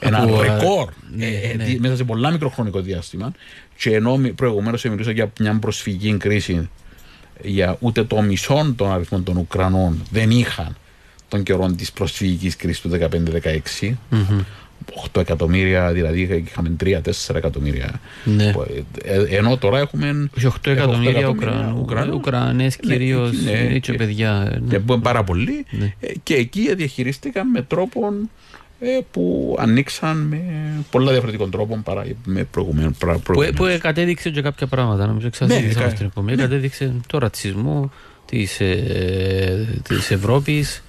ένα 0.00 0.26
ρεκόρ 0.26 0.92
ναι, 1.16 1.26
ε, 1.26 1.54
ναι. 1.56 1.76
μέσα 1.78 1.96
σε 1.96 2.04
πολλά 2.04 2.30
μικροχρονικό 2.30 2.80
διάστημα. 2.80 3.32
Και 3.76 3.94
ενώ 3.94 4.20
προηγουμένως 4.34 4.84
μιλούσα 4.84 5.10
για 5.10 5.32
μια 5.38 5.58
προσφυγική 5.58 6.16
κρίση, 6.16 6.68
για 7.42 7.76
ούτε 7.80 8.04
το 8.04 8.22
μισό 8.22 8.72
των 8.76 8.92
αριθμών 8.92 9.24
των 9.24 9.36
Ουκρανών 9.36 10.02
δεν 10.10 10.30
είχαν 10.30 10.76
των 11.28 11.42
καιρών 11.42 11.76
της 11.76 11.92
προσφυγικής 11.92 12.56
κρίσης 12.56 12.80
του 12.80 12.90
2015-2016. 13.80 13.92
8 15.12 15.20
εκατομμύρια, 15.20 15.92
δηλαδή 15.92 16.44
είχαμε 16.46 16.76
3-4 16.84 17.00
εκατομμύρια. 17.34 18.00
Ναι. 18.24 18.52
Ε, 19.04 19.36
ενώ 19.36 19.56
τώρα 19.56 19.78
έχουμε. 19.78 20.30
8 20.42 20.48
εκατομμύρια 20.64 21.28
Ουκρανούς. 21.28 22.14
Ουκρανέ 22.14 22.68
κυρίως 22.80 23.32
ναι, 23.42 23.78
και 23.78 23.92
παιδιά. 23.92 24.60
Ναι. 24.68 24.78
Που 24.78 24.92
είναι 24.92 25.02
πάρα 25.02 25.24
πολλοί. 25.24 25.66
Ναι. 25.70 25.92
Ε, 26.00 26.12
και 26.22 26.34
εκεί 26.34 26.74
διαχειρίστηκαν 26.74 27.50
με 27.50 27.62
τρόπο 27.62 28.12
ε, 28.80 28.98
που 29.10 29.56
ανοίξαν 29.58 30.16
με 30.16 30.40
πολλά 30.90 31.10
διαφορετικών 31.10 31.50
τρόπων 31.50 31.82
παρά 31.82 32.04
με 32.24 32.44
προηγουμένου. 32.44 32.90
Που, 33.24 33.44
που 33.54 33.64
κατέδειξε 33.80 34.30
και 34.30 34.42
κάποια 34.42 34.66
πράγματα. 34.66 35.06
Νομίζω 35.06 35.26
εξασφαλίσαμε 35.26 35.84
ναι, 35.84 35.90
στην 35.90 36.06
επόμενη. 36.06 36.36
Κατέδειξε 36.36 36.94
το 37.06 37.18
ρατσισμό 37.18 37.90
της 39.88 40.10
Ευρώπης 40.10 40.82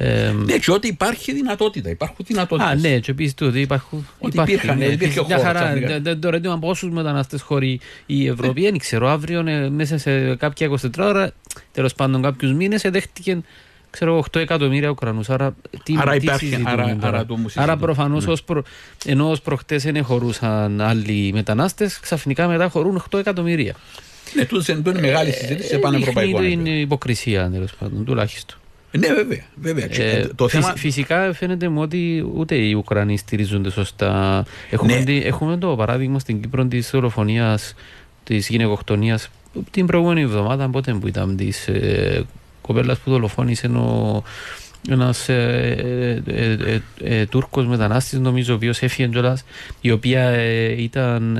ε, 0.00 0.32
ναι, 0.44 0.58
και 0.58 0.70
ότι 0.70 0.88
υπάρχει 0.88 1.32
δυνατότητα. 1.32 1.90
Υπάρχουν 1.90 2.24
δυνατότητες. 2.28 2.72
Α, 2.72 2.74
ναι, 2.74 2.98
και 2.98 3.10
επίσης 3.10 3.34
ότι 3.40 3.60
υπάρχουν. 3.60 4.06
Ότι 4.18 4.32
υπάρχει, 4.32 4.52
υπήρχαν, 4.52 4.78
ναι, 4.78 4.84
υπήρχε 4.84 5.24
μια 5.26 5.38
χαρά. 5.38 5.74
Το 6.20 6.28
ερώτημα 6.28 6.58
πόσου 6.58 6.88
μετανάστες 6.92 7.42
χωρί 7.42 7.80
η 8.06 8.26
Ευρώπη. 8.26 8.62
Δεν 8.62 8.78
ξέρω, 8.78 9.08
αύριο 9.08 9.48
ε, 9.48 9.68
μέσα 9.68 9.98
σε 9.98 10.34
κάποια 10.34 10.70
24 10.70 10.76
ώρα, 10.98 11.32
τέλος 11.72 11.94
πάντων 11.94 12.22
κάποιους 12.22 12.52
μήνες, 12.52 12.82
δέχτηκε 12.82 13.40
ξέρω 13.90 14.24
8 14.32 14.40
εκατομμύρια 14.40 14.88
Ουκρανούς. 14.88 15.30
Άρα, 15.30 15.56
τι, 15.82 15.94
άρα 15.98 16.12
τι 16.12 16.24
υπάρχει. 16.24 16.62
Άρα, 16.64 16.96
άρα, 17.00 17.26
άρα 17.54 17.76
προφανώς, 17.76 18.26
ναι. 18.26 18.34
προ, 18.46 18.62
ενώ 19.04 19.30
ως 19.30 19.40
προχτές 19.40 19.82
δεν 19.82 20.04
χωρούσαν 20.04 20.80
άλλοι 20.80 21.30
μετανάστες, 21.32 22.00
ξαφνικά 22.00 22.48
μετά 22.48 22.68
χωρούν 22.68 23.02
8 23.10 23.18
εκατομμύρια. 23.18 23.74
Ναι, 24.34 24.44
τούτο 24.44 24.72
είναι 24.72 25.00
μεγάλη 25.00 25.30
συζήτηση 25.30 25.68
σε 25.68 25.78
πανευρωπαϊκό 25.78 26.38
επίπεδο. 26.38 26.60
Είναι 26.60 26.80
υποκρισία, 26.80 27.50
τέλος 27.50 27.74
πάντων, 27.74 28.04
τουλάχιστον. 28.04 28.58
Ναι, 28.90 29.08
βέβαια. 29.14 29.44
βέβαια. 29.54 29.86
Ε, 29.90 30.28
το 30.34 30.48
θέμα... 30.48 30.72
Φυσικά 30.76 31.32
φαίνεται 31.32 31.68
μου 31.68 31.80
ότι 31.80 32.30
ούτε 32.34 32.54
οι 32.54 32.72
Ουκρανοί 32.72 33.16
στηρίζονται 33.16 33.70
σωστά. 33.70 34.44
Έχουμε, 34.70 34.98
ναι. 34.98 35.12
έχουμε 35.12 35.56
το 35.56 35.76
παράδειγμα 35.76 36.18
στην 36.18 36.40
Κύπρο 36.40 36.64
της 36.64 36.90
δολοφονίας 36.90 37.74
της 38.24 38.48
γυναικοκτονίας 38.48 39.28
την 39.70 39.86
προηγούμενη 39.86 40.20
εβδομάδα, 40.20 40.68
πότε 40.68 40.92
που 40.92 41.06
ήταν 41.06 41.36
της 41.36 41.68
ε, 41.68 42.24
κοπέλας 42.60 42.98
που 42.98 43.10
δολοφόνησε 43.10 43.66
ο, 43.66 44.22
ένας 44.88 45.28
ε, 45.28 46.22
ε, 46.26 46.72
ε, 46.72 46.80
ε, 47.02 47.26
Τούρκος 47.26 47.66
μετανάστης, 47.66 48.18
νομίζω, 48.18 48.52
ο 48.52 48.56
οποίος 48.56 48.82
έφυγε 48.82 49.08
κιόλας, 49.08 49.44
η 49.80 49.90
οποία 49.90 50.42
ήταν. 50.72 51.38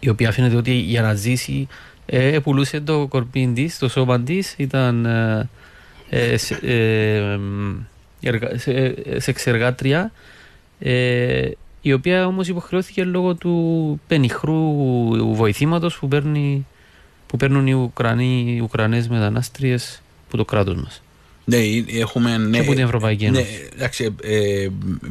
η 0.00 0.08
οποία 0.08 0.32
φαίνεται 0.32 0.56
ότι 0.56 0.72
για 0.72 1.02
να 1.02 1.14
ζήσει 1.14 1.68
ε, 2.10 2.38
πουλούσε 2.38 2.80
το 2.80 3.06
κορπίν 3.06 3.54
της, 3.54 3.78
το 3.78 3.88
σώμα 3.88 4.20
της, 4.20 4.54
ήταν 4.56 5.04
ε, 5.04 5.48
σε, 6.36 6.54
ε, 6.54 7.38
σε, 8.56 8.94
σε 9.20 9.30
εξεργάτρια 9.30 10.12
ε, 10.78 11.50
η 11.80 11.92
οποία 11.92 12.26
όμως 12.26 12.48
υποχρεώθηκε 12.48 13.04
λόγω 13.04 13.34
του 13.34 14.00
πενιχρού 14.06 15.34
βοηθήματος 15.34 15.98
που, 15.98 16.08
παίρνει, 16.08 16.66
που 17.26 17.36
παίρνουν 17.36 17.66
οι, 17.66 17.74
Ουκρανοί, 17.74 18.54
οι 18.56 18.60
Ουκρανές 18.60 19.08
μετανάστριες 19.08 20.02
από 20.26 20.36
το 20.36 20.44
κράτος 20.44 20.74
μας. 20.74 21.02
Ναι, 21.44 21.56
έχουμε. 21.86 22.38
Ναι, 22.38 22.50
και 22.50 22.62
από 22.64 22.74
την 22.74 22.84
Ευρωπαϊκή 22.84 23.30
ναι, 23.30 23.38
Ένωση. 23.38 23.52
Ναι, 23.52 23.68
εντάξει, 23.74 24.14
ε, 24.22 24.68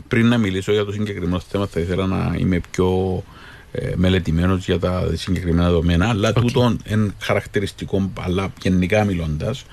πριν 0.08 0.28
να 0.28 0.38
μιλήσω 0.38 0.72
για 0.72 0.86
το 0.86 0.92
συγκεκριμένο 0.92 1.40
θέμα, 1.40 1.68
θα 1.68 1.80
ήθελα 1.80 2.06
να 2.06 2.36
είμαι 2.38 2.62
πιο 2.72 3.24
ε, 3.72 3.92
μελετημένος 3.96 4.66
για 4.66 4.80
τα 4.80 5.12
συγκεκριμένα 5.14 5.68
δεδομένα. 5.68 6.10
Αλλά 6.10 6.30
okay. 6.30 6.42
τούτο 6.42 6.78
είναι 6.92 7.12
χαρακτηριστικό, 7.20 8.12
αλλά 8.20 8.54
γενικά 8.62 9.04
μιλώντας, 9.04 9.66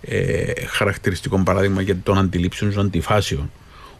ε, 0.00 0.52
χαρακτηριστικό 0.66 1.42
παράδειγμα 1.42 1.82
για 1.82 1.96
των 2.02 2.18
αντιλήψεων 2.18 2.74
των 2.74 2.84
αντιφάσεων 2.84 3.50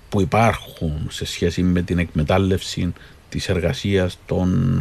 που 0.09 0.21
υπάρχουν 0.21 1.07
σε 1.09 1.25
σχέση 1.25 1.63
με 1.63 1.83
την 1.83 1.99
εκμετάλλευση 1.99 2.93
της 3.29 3.49
εργασίας 3.49 4.19
των 4.27 4.81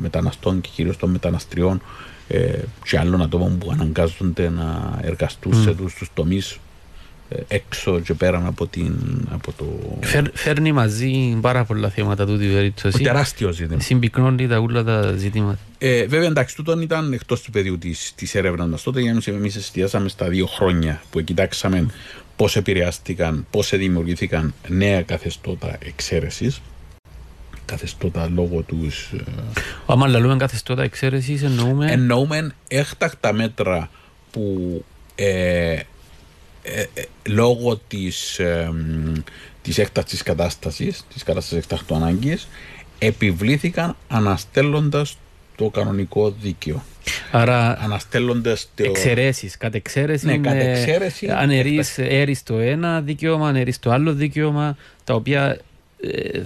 μεταναστών 0.00 0.60
και 0.60 0.68
κυρίως 0.74 0.96
των 0.96 1.10
μεταναστριών 1.10 1.82
ε, 2.28 2.58
και 2.84 2.98
άλλων 2.98 3.22
ατόμων 3.22 3.58
που 3.58 3.70
αναγκάζονται 3.70 4.48
να 4.48 4.98
εργαστούν 5.02 5.52
mm. 5.52 5.62
σε 5.62 5.74
τους, 5.74 5.94
τους 5.94 6.10
τομείς 6.14 6.50
ε, 6.52 6.58
έξω 7.48 8.00
και 8.00 8.14
πέραν 8.14 8.46
από, 8.46 8.66
την, 8.66 8.94
από 9.30 9.52
το... 9.52 9.64
Φέρ, 10.00 10.24
φέρνει 10.34 10.72
μαζί 10.72 11.38
πάρα 11.40 11.64
πολλά 11.64 11.88
θέματα 11.88 12.26
του 12.26 12.38
περίπτωση. 12.38 13.02
Τεράστιο 13.02 13.52
ζήτημα. 13.52 13.80
Συμπυκνώνει 13.80 14.46
τα 14.46 14.58
ούλα 14.58 14.84
τα 14.84 15.12
ζητήματα. 15.16 15.58
Ε, 15.78 16.06
βέβαια, 16.06 16.28
εντάξει, 16.28 16.56
τούτο 16.56 16.80
ήταν 16.80 17.12
εκτός 17.12 17.42
του 17.42 17.50
πεδίου 17.50 17.78
τη 17.78 17.94
της 18.14 18.34
έρευνας 18.34 18.68
μας 18.68 18.82
τότε, 18.82 19.00
γιατί 19.00 19.30
εμείς 19.32 19.56
εστιάσαμε 19.56 20.08
στα 20.08 20.28
δύο 20.28 20.46
χρόνια 20.46 21.02
που 21.10 21.20
κοιτάξαμε 21.20 21.86
πώς 22.36 22.56
επηρεάστηκαν, 22.56 23.46
πώς 23.50 23.70
δημιουργήθηκαν 23.70 24.54
νέα 24.68 25.02
καθεστώτα 25.02 25.76
εξαίρεσης. 25.80 26.60
Καθεστώτα 27.64 28.28
λόγω 28.34 28.60
τους. 28.60 29.10
Ε, 29.12 29.24
Άμα 29.86 30.08
λέμε 30.08 30.36
καθεστώτα 30.36 30.82
εξαίρεσης, 30.82 31.42
εννοούμε. 31.42 31.92
Εννοούμε 31.92 32.54
έκτακτα 32.68 33.32
μέτρα 33.32 33.90
που 34.30 34.84
ε, 35.14 35.24
ε, 35.24 35.72
ε, 35.72 35.84
λόγω 37.28 37.76
της, 37.88 38.38
ε, 38.38 38.70
της 39.62 39.78
έκτακτης 39.78 40.22
κατάστασης, 40.22 41.04
της 41.12 41.22
κατάστασης 41.22 41.58
έκτακτου 41.64 41.94
ανάγκης, 41.94 42.48
επιβλήθηκαν 42.98 43.96
αναστέλλοντας 44.08 45.16
το 45.56 45.68
κανονικό 45.68 46.30
δίκαιο. 46.40 46.82
Άρα 47.30 47.78
Αναστέλλοντας 47.82 48.68
το. 48.74 48.84
εξαιρέσεις, 48.84 49.56
κατ' 49.56 49.74
εξαίρεση. 49.74 50.26
Ναι, 50.26 50.38
με- 50.38 50.48
κατ' 50.48 50.60
εξαίρεση, 50.60 51.28
Αν 51.30 51.50
έφτασε. 51.50 52.04
έρεις 52.04 52.42
το 52.42 52.58
ένα 52.58 53.00
δικαίωμα, 53.00 53.48
αν 53.48 53.56
έρεις 53.56 53.78
το 53.78 53.90
άλλο 53.90 54.12
δικαίωμα, 54.14 54.76
τα 55.04 55.14
οποία 55.14 55.44
ε, 55.44 55.58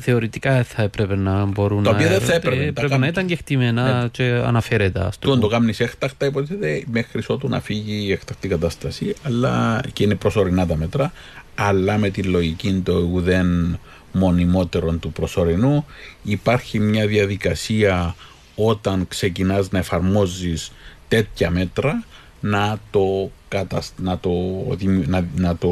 θεωρητικά 0.00 0.62
θα 0.64 0.82
έπρεπε 0.82 1.16
να 1.16 1.44
μπορούν 1.44 1.82
Τα 1.82 1.90
να. 1.90 1.96
οποία 1.96 2.08
δεν 2.08 2.20
θα 2.20 2.32
ε, 2.32 2.36
έπρεπε, 2.36 2.56
τα 2.56 2.72
πρέπει 2.72 2.80
να 2.80 2.88
κάνουν. 2.88 3.08
ήταν 3.08 3.26
κεκτημένα 3.26 4.02
Ναι. 4.02 4.08
και 4.08 4.22
αναφέρεται. 4.46 5.00
ας 5.00 5.18
το 5.18 5.26
Τούτον 5.26 5.40
το 5.40 5.46
πούμε. 5.46 5.58
κάνεις 5.58 5.80
έκτακτα, 5.80 6.26
υποτίθεται 6.26 6.82
μέχρι 6.92 7.22
ότου 7.26 7.48
να 7.48 7.60
φύγει 7.60 8.04
η 8.06 8.12
έκτακτη 8.12 8.48
κατάσταση, 8.48 9.14
αλλά 9.22 9.80
και 9.92 10.04
είναι 10.04 10.14
προσωρινά 10.14 10.66
τα 10.66 10.76
μέτρα, 10.76 11.12
αλλά 11.54 11.98
με 11.98 12.10
τη 12.10 12.22
λογική 12.22 12.80
το 12.84 13.08
ουδέν 13.12 13.78
μονιμότερον 14.12 14.98
του 14.98 15.12
προσωρινού 15.12 15.84
υπάρχει 16.22 16.78
μια 16.78 17.06
διαδικασία 17.06 18.14
όταν 18.54 19.08
ξεκινάς 19.08 19.70
να 19.70 19.78
εφαρμόζεις 19.78 20.72
τέτοια 21.08 21.50
μέτρα 21.50 22.04
να 22.40 22.78
το, 22.90 23.30
κατασ... 23.48 23.92
να 23.96 24.18
το, 24.18 24.30
δημι- 24.70 25.06
να, 25.08 25.26
να 25.36 25.56
το 25.56 25.68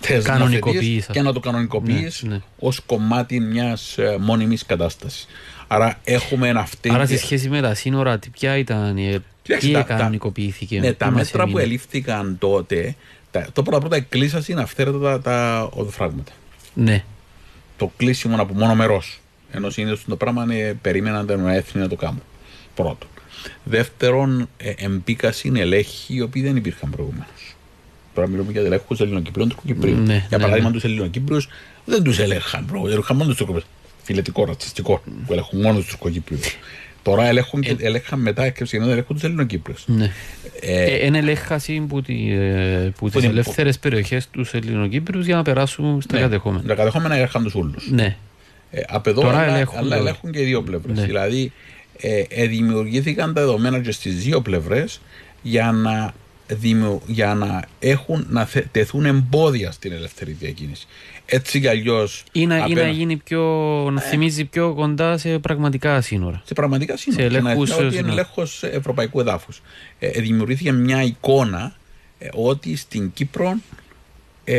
θεσμοθετείς 0.00 0.24
Κανονικοποιείς, 0.24 1.06
και 1.06 1.22
να 1.22 1.32
το 1.32 1.40
κανονικοποιείς 1.40 2.22
Ναι, 2.22 2.34
ναι. 2.34 2.40
ως 2.58 2.80
κομμάτι 2.86 3.40
μιας 3.40 3.98
ε, 3.98 4.16
μόνιμης 4.20 4.66
κατάστασης. 4.66 5.26
Άρα 5.66 5.98
έχουμε 6.04 6.50
αυτή... 6.50 6.90
Άρα, 6.92 7.06
σε 7.06 7.18
σχέση 7.18 7.48
με 7.48 7.60
τα 7.60 7.74
σύνορα, 7.74 8.18
τι- 8.18 8.30
ποια 8.30 8.56
ήταν, 8.56 8.96
η- 8.96 9.22
Κοίταξε, 9.42 9.66
τι 9.66 9.72
τα- 9.72 9.84
τα- 9.84 9.94
κανονικοποιήθηκε. 9.94 10.80
Ναι, 10.80 10.88
τι 10.90 10.94
τα 10.96 11.06
μας 11.10 11.14
μέτρα 11.14 11.42
που 11.42 11.48
έμεινε; 11.48 11.62
ελήφθηκαν 11.62 12.36
τότε, 12.38 12.94
τα, 13.30 13.46
το 13.52 13.62
πρώτα 13.62 13.78
πρώτα 13.80 13.96
εκκλείσαν 13.96 14.44
είναι 14.46 14.60
αυθαίρετα 14.62 14.98
τα, 14.98 15.20
τα 15.20 15.68
οδοφράγματα. 15.72 16.32
Ναι. 16.74 17.04
Το 17.76 17.92
κλείσιμο 17.96 18.36
από 18.38 18.54
μόνο 18.54 18.74
μερός. 18.74 19.20
Ενώ 19.50 19.70
συνήθως 19.70 20.04
το 20.08 20.16
πράγμα 20.16 20.42
είναι, 20.42 20.78
περίμεναν 20.82 21.26
τα 21.26 21.52
έθνη 21.52 21.80
να 21.80 21.88
το 21.88 21.96
κάνουν. 21.96 22.22
Πρώτον. 22.74 23.08
Δεύτερον, 23.64 24.48
ε, 24.56 24.72
εμπίκασαν 24.78 25.56
ελέγχοι 25.56 26.14
οι 26.14 26.20
οποίοι 26.20 26.42
δεν 26.42 26.56
υπήρχαν 26.56 26.90
προηγουμένως. 26.90 27.56
Τώρα 28.14 28.28
μιλούμε 28.28 28.52
για 28.52 28.60
ελέγχους 28.60 29.00
Ελληνοκυπρίων 29.00 29.48
Τουρκοκυπρίων. 29.48 30.02
Ναι, 30.02 30.24
για 30.28 30.36
ναι, 30.36 30.42
παράδειγμα, 30.42 30.68
ναι. 30.68 30.74
τους 30.74 30.84
Ελληνοκύπριους 30.84 31.48
δεν 31.84 32.02
τους 32.02 32.18
ελέγχαν 32.18 32.64
προηγουμένως. 32.64 32.92
Ελέγχαν 32.92 33.16
μόνος 33.16 33.36
τους 33.36 33.46
Τουρκοκυπρίου. 33.46 33.72
Φιλετικό, 34.02 34.44
ρατσιστικό, 34.44 35.02
που 35.26 35.32
ελέγχουν 35.32 35.60
μόνος 35.60 35.82
τους 35.84 35.90
Τουρκοκυπρίους. 35.90 36.56
Τώρα 37.02 37.26
ελέγχουν 37.26 37.60
και 37.60 37.76
ελέγχαν 37.80 38.20
μετά 38.20 38.48
και 38.48 38.52
ξεκινάνε 38.64 38.86
να 38.86 38.92
ελέγχουν 38.92 39.16
τους 39.16 39.24
Ελληνοκύπριους. 39.24 39.84
Ναι. 39.86 40.12
Ε, 40.60 40.82
Ε, 40.84 41.06
είναι 41.06 41.18
ελέγχαση 41.18 41.80
που, 41.88 42.02
τη, 42.02 42.32
ε, 42.32 42.92
που 42.98 43.08
τις 43.10 43.20
την- 43.20 43.30
ελεύθερες 43.30 43.78
περιοχές 43.78 44.28
τους 44.30 44.52
Ελληνοκύπριους 44.54 45.26
για 45.26 45.36
να 45.36 45.42
περάσουν 45.42 46.00
στα 46.00 46.14
ναι, 46.16 46.20
κατεχόμενα. 46.22 46.62
Τα 46.68 46.74
κατεχόμενα 46.74 47.14
ελέγχαν 47.14 47.42
τους 47.42 47.54
όλους. 47.54 47.90
Ναι. 47.90 48.16
Ε, 48.70 48.80
απ' 48.88 49.06
εδώ 49.06 49.20
Τώρα 49.20 49.38
αλλά, 49.38 49.54
ελέγχουν 49.54 49.78
αλλά 49.78 49.88
το- 49.88 50.00
ελέγχουν 50.02 50.32
και 50.32 50.40
οι 50.40 50.44
δύο 50.44 50.62
πλευρές. 50.62 50.96
Ναι. 50.98 51.04
Δηλαδή, 51.04 51.52
ε, 52.00 52.22
ε, 52.28 52.46
δημιουργήθηκαν 52.46 53.34
τα 53.34 53.40
δεδομένα 53.40 53.80
και 53.80 53.90
στις 53.92 54.14
δύο 54.22 54.40
πλευρές 54.40 55.00
για 55.42 55.72
να, 55.72 56.14
δημιου- 56.46 57.02
για 57.06 57.34
να, 57.34 57.64
έχουν, 57.78 58.26
να 58.30 58.44
θε- 58.44 58.66
τεθούν 58.72 59.04
εμπόδια 59.06 59.70
στην 59.72 59.92
ελεύθερη 59.92 60.32
διακίνηση. 60.32 60.86
Έτσι 61.26 61.60
κι 61.60 61.68
αλλιώς. 61.68 62.24
Ή 62.32 62.46
να, 62.46 62.66
ή 62.68 62.72
να 62.74 62.88
γίνει 62.88 63.16
πιο, 63.16 63.42
να 63.92 64.00
θυμίζει 64.00 64.44
πιο 64.44 64.74
κοντά 64.74 65.18
σε 65.18 65.38
πραγματικά 65.38 66.00
σύνορα. 66.00 66.42
σε 66.44 66.54
πραγματικά 66.54 66.96
σύνορα. 66.96 67.22
Σε 67.22 67.28
Και 67.28 67.40
να 67.40 67.50
ελέγχους, 67.50 67.70
ότι 67.72 67.82
είναι 67.82 67.90
σύνορα. 67.92 68.12
ελέγχος 68.12 68.62
ευρωπαϊκού 68.62 69.20
εδάφους. 69.20 69.62
Ε, 69.98 70.06
ε, 70.06 70.20
δημιουργήθηκε 70.20 70.72
μια 70.72 71.02
εικόνα 71.02 71.76
ε, 72.18 72.28
ότι 72.32 72.76
στην 72.76 73.10
Κύπρο 73.14 73.56
ε, 74.44 74.56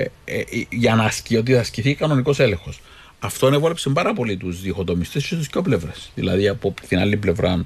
ε, 0.00 0.06
ε, 0.24 0.42
για 0.70 0.94
να 0.94 1.04
ασκεί, 1.04 1.36
ότι 1.36 1.52
θα 1.52 1.60
ασκηθεί 1.60 1.94
κανονικός 1.94 2.38
έλεγχος. 2.40 2.80
Αυτό 3.20 3.46
έβολεψε 3.46 3.90
πάρα 3.90 4.12
πολύ 4.12 4.36
τους 4.36 4.60
διχοτομιστέ 4.60 5.18
και 5.18 5.24
στις 5.24 5.46
δύο 5.46 5.62
πλευρές. 5.62 6.10
Δηλαδή 6.14 6.48
από 6.48 6.74
την 6.88 6.98
άλλη 6.98 7.16
πλευρά 7.16 7.64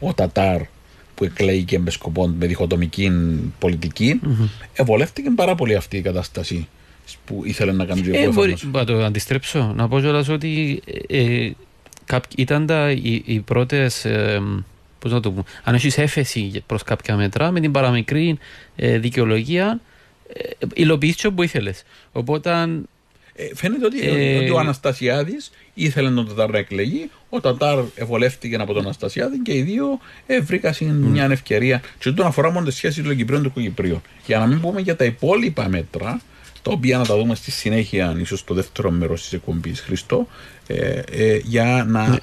ο 0.00 0.14
Τατάρ 0.14 0.60
που 1.14 1.24
εκλέγηκε 1.24 1.78
με 1.78 1.90
σκοπό 1.90 2.26
με 2.28 2.46
διχοτομική 2.46 3.10
πολιτική, 3.58 4.20
ευολεύτηκε 4.74 5.30
πάρα 5.36 5.54
πολύ 5.54 5.74
αυτή 5.74 5.96
η 5.96 6.00
κατάσταση 6.00 6.68
που 7.24 7.42
ήθελε 7.44 7.72
να 7.72 7.84
κάνει 7.84 8.00
ο 8.00 8.04
Ε, 8.04 8.28
μπορεί, 8.28 8.52
εφάρμοσε. 8.52 8.66
να 8.72 8.84
το 8.84 9.04
αντιστρέψω. 9.04 9.72
Να 9.76 9.88
πω 9.88 10.00
κιόλας 10.00 10.28
ότι 10.28 10.82
ε, 11.08 11.18
ε, 11.18 11.52
κάποιοι- 12.04 12.34
ήταν 12.38 12.66
τα, 12.66 12.90
οι, 12.90 13.22
οι 13.24 13.40
πρώτες, 13.40 14.04
ε, 14.04 14.42
πώς 14.98 15.12
να 15.12 15.20
το 15.20 15.30
πω, 15.32 15.44
αν 15.64 15.74
έχεις 15.74 15.98
έφεση 15.98 16.62
προς 16.66 16.82
κάποια 16.82 17.16
μέτρα, 17.16 17.50
με 17.50 17.60
την 17.60 17.70
παραμικρή 17.72 18.38
ε, 18.76 18.98
δικαιολογία, 18.98 19.80
ε, 20.32 20.66
υλοποιείς 20.74 21.14
και 21.16 21.26
όπου 21.26 21.42
ήθελες. 21.42 21.82
Οπότε, 22.12 22.68
Ε, 23.36 23.54
φαίνεται 23.54 23.86
ότι, 23.86 24.00
Ε, 24.08 24.36
ότι 24.36 24.50
ο 24.50 24.58
Αναστασιάδης 24.58 25.50
ήθελε 25.74 26.10
τον 26.10 26.28
Τατάρ 26.28 26.50
να 26.50 26.58
εκλεγεί. 26.58 27.10
Ο 27.28 27.40
Τατάρ 27.40 27.78
ευολεύτηκε 27.94 28.56
από 28.56 28.72
τον 28.72 28.82
Αναστασιάδη 28.82 29.38
και 29.38 29.54
οι 29.54 29.62
δύο 29.62 29.98
ε, 30.26 30.40
βρήκαν 30.40 30.74
μια 30.94 31.24
ευκαιρία. 31.30 31.82
Και 31.98 32.10
δεν 32.10 32.26
αφορά 32.26 32.50
μόνο 32.50 32.66
τι 32.66 32.72
σχέσει 32.72 33.02
των 33.02 33.16
Κυπρίων 33.16 33.42
και 33.42 33.48
των 33.54 33.62
Κυπρίων. 33.62 34.02
Για 34.26 34.38
να 34.38 34.46
μην 34.46 34.60
πούμε 34.60 34.80
για 34.80 34.96
τα 34.96 35.04
υπόλοιπα 35.04 35.68
μέτρα, 35.68 36.20
τα 36.64 36.70
οποία 36.72 36.98
να 36.98 37.04
τα 37.06 37.16
δούμε 37.16 37.34
στη 37.34 37.50
συνέχεια, 37.50 38.16
ίσως 38.20 38.38
στο 38.38 38.54
δεύτερο 38.54 38.90
μέρος 38.90 39.22
της 39.22 39.32
εκπομπής, 39.32 39.80
Χριστό, 39.80 40.26
ε, 40.66 40.98
ε, 41.10 41.36
για 41.44 41.84
να 41.88 42.18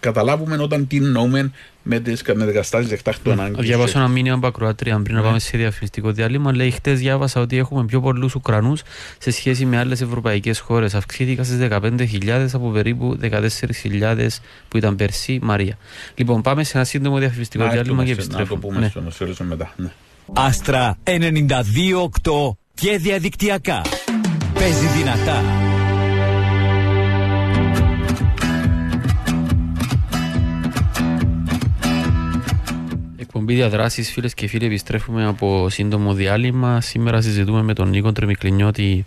καταλάβουμε 0.00 0.56
όταν 0.62 0.86
τις 0.86 0.98
εννοούμε 1.00 1.50
με 1.82 2.00
τι 2.00 2.22
καταστάσει 2.22 2.92
εκτάκτου 2.92 3.30
ανάγκης. 3.30 3.56
να 3.56 3.62
διαβάσω 3.62 3.98
ένα 3.98 4.08
μήνυμα 4.08 4.34
από 4.34 4.46
ακροάτρια 4.46 5.00
πριν 5.02 5.14
να 5.14 5.20
Ναι. 5.20 5.26
πάμε 5.26 5.38
σε 5.38 5.56
διαφημιστικό 5.58 6.10
διάλειμμα. 6.12 6.54
Λέει: 6.54 6.70
Χτες 6.70 6.98
διάβασα 6.98 7.40
ότι 7.40 7.56
έχουμε 7.58 7.84
πιο 7.84 8.00
πολλούς 8.00 8.34
Ουκρανούς 8.34 8.82
σε 9.18 9.30
σχέση 9.30 9.64
με 9.64 9.78
άλλες 9.78 10.00
ευρωπαϊκές 10.00 10.58
χώρες. 10.58 10.94
Αυξήθηκαν 10.94 11.44
στις 11.44 11.56
15.000 11.58 12.54
από 12.54 12.70
περίπου 12.70 13.16
14.000 13.20 14.40
που 14.68 14.76
ήταν 14.76 14.96
πέρσι. 14.96 15.38
Μαρία. 15.42 15.78
Λοιπόν, 16.14 16.42
πάμε 16.42 16.64
σε 16.64 16.76
ένα 16.76 16.86
σύντομο 16.86 17.18
διαφημιστικό 17.18 17.64
να, 17.64 17.70
διάλειμμα 17.70 18.04
και 18.04 18.10
έρθουμε 18.10 18.24
σε- 18.26 18.30
να 18.30 18.36
το 18.36 18.42
επιστρέφουμε. 18.42 18.74
πούμε 18.74 18.84
Ναι. 18.84 18.90
στο 18.90 19.00
να 19.00 19.10
θεωρήσουμε 19.10 19.48
μετά. 19.48 19.72
Ναι. 19.76 19.90
Άστρα 20.32 20.96
92,8 21.04 22.56
και 22.74 22.98
διαδικτυακά. 22.98 23.82
Παίζει 24.54 24.86
δυνατά. 24.86 25.42
Εκπομπή 33.16 33.54
διαδράσεις, 33.54 34.10
φίλες 34.12 34.34
και 34.34 34.46
φίλοι, 34.46 34.66
επιστρέφουμε 34.66 35.26
από 35.26 35.68
σύντομο 35.68 36.14
διάλειμμα. 36.14 36.80
Σήμερα 36.80 37.20
συζητούμε 37.20 37.62
με 37.62 37.74
τον 37.74 37.88
Νίκο 37.88 38.12
Τρεμικλινιώτη 38.12 39.04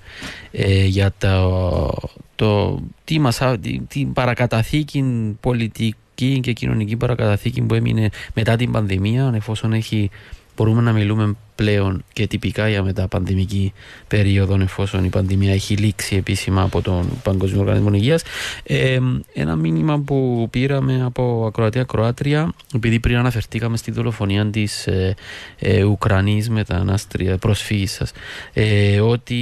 ε, 0.51 0.85
για 0.85 1.11
το, 1.17 1.93
το 2.35 2.79
τι 3.03 3.19
μας, 3.19 3.41
α- 3.41 3.59
τι- 3.59 3.79
την 3.87 4.13
παρακαταθήκη 4.13 5.03
πολιτική 5.39 6.39
και 6.39 6.53
κοινωνική 6.53 6.95
παρακαταθήκη 6.95 7.61
που 7.61 7.73
έμεινε 7.73 8.09
μετά 8.33 8.55
την 8.55 8.71
πανδημία, 8.71 9.31
εφόσον 9.35 9.73
έχει, 9.73 10.09
μπορούμε 10.55 10.81
να 10.81 10.91
μιλούμε 10.91 11.35
πλέον 11.57 12.03
και 12.13 12.27
τυπικά 12.27 12.69
για 12.69 12.83
μεταπανδημική 12.83 13.73
περίοδο 14.07 14.57
εφόσον 14.61 15.03
η 15.03 15.09
πανδημία 15.09 15.53
έχει 15.53 15.75
λήξει 15.75 16.15
επίσημα 16.15 16.61
από 16.61 16.81
τον 16.81 17.09
Παγκοσμίο 17.23 17.61
Οργανισμό 17.61 17.89
Υγείας. 17.93 18.23
Ε, 18.63 18.99
ένα 19.33 19.55
μήνυμα 19.55 19.99
που 19.99 20.47
πήραμε 20.49 21.03
από 21.03 21.45
ακροατία 21.47 21.83
Κροάτρια, 21.83 22.53
επειδή 22.75 22.99
πριν 22.99 23.17
αναφερθήκαμε 23.17 23.77
στη 23.77 23.91
δολοφονία 23.91 24.45
της 24.45 24.87
ε, 24.87 25.15
ε, 25.59 25.83
Ουκρανής 25.83 26.49
μετανάστρια 26.49 27.37
προσφύγης 27.37 27.91
σας, 27.91 28.11
ε, 28.53 28.99
ότι 28.99 29.35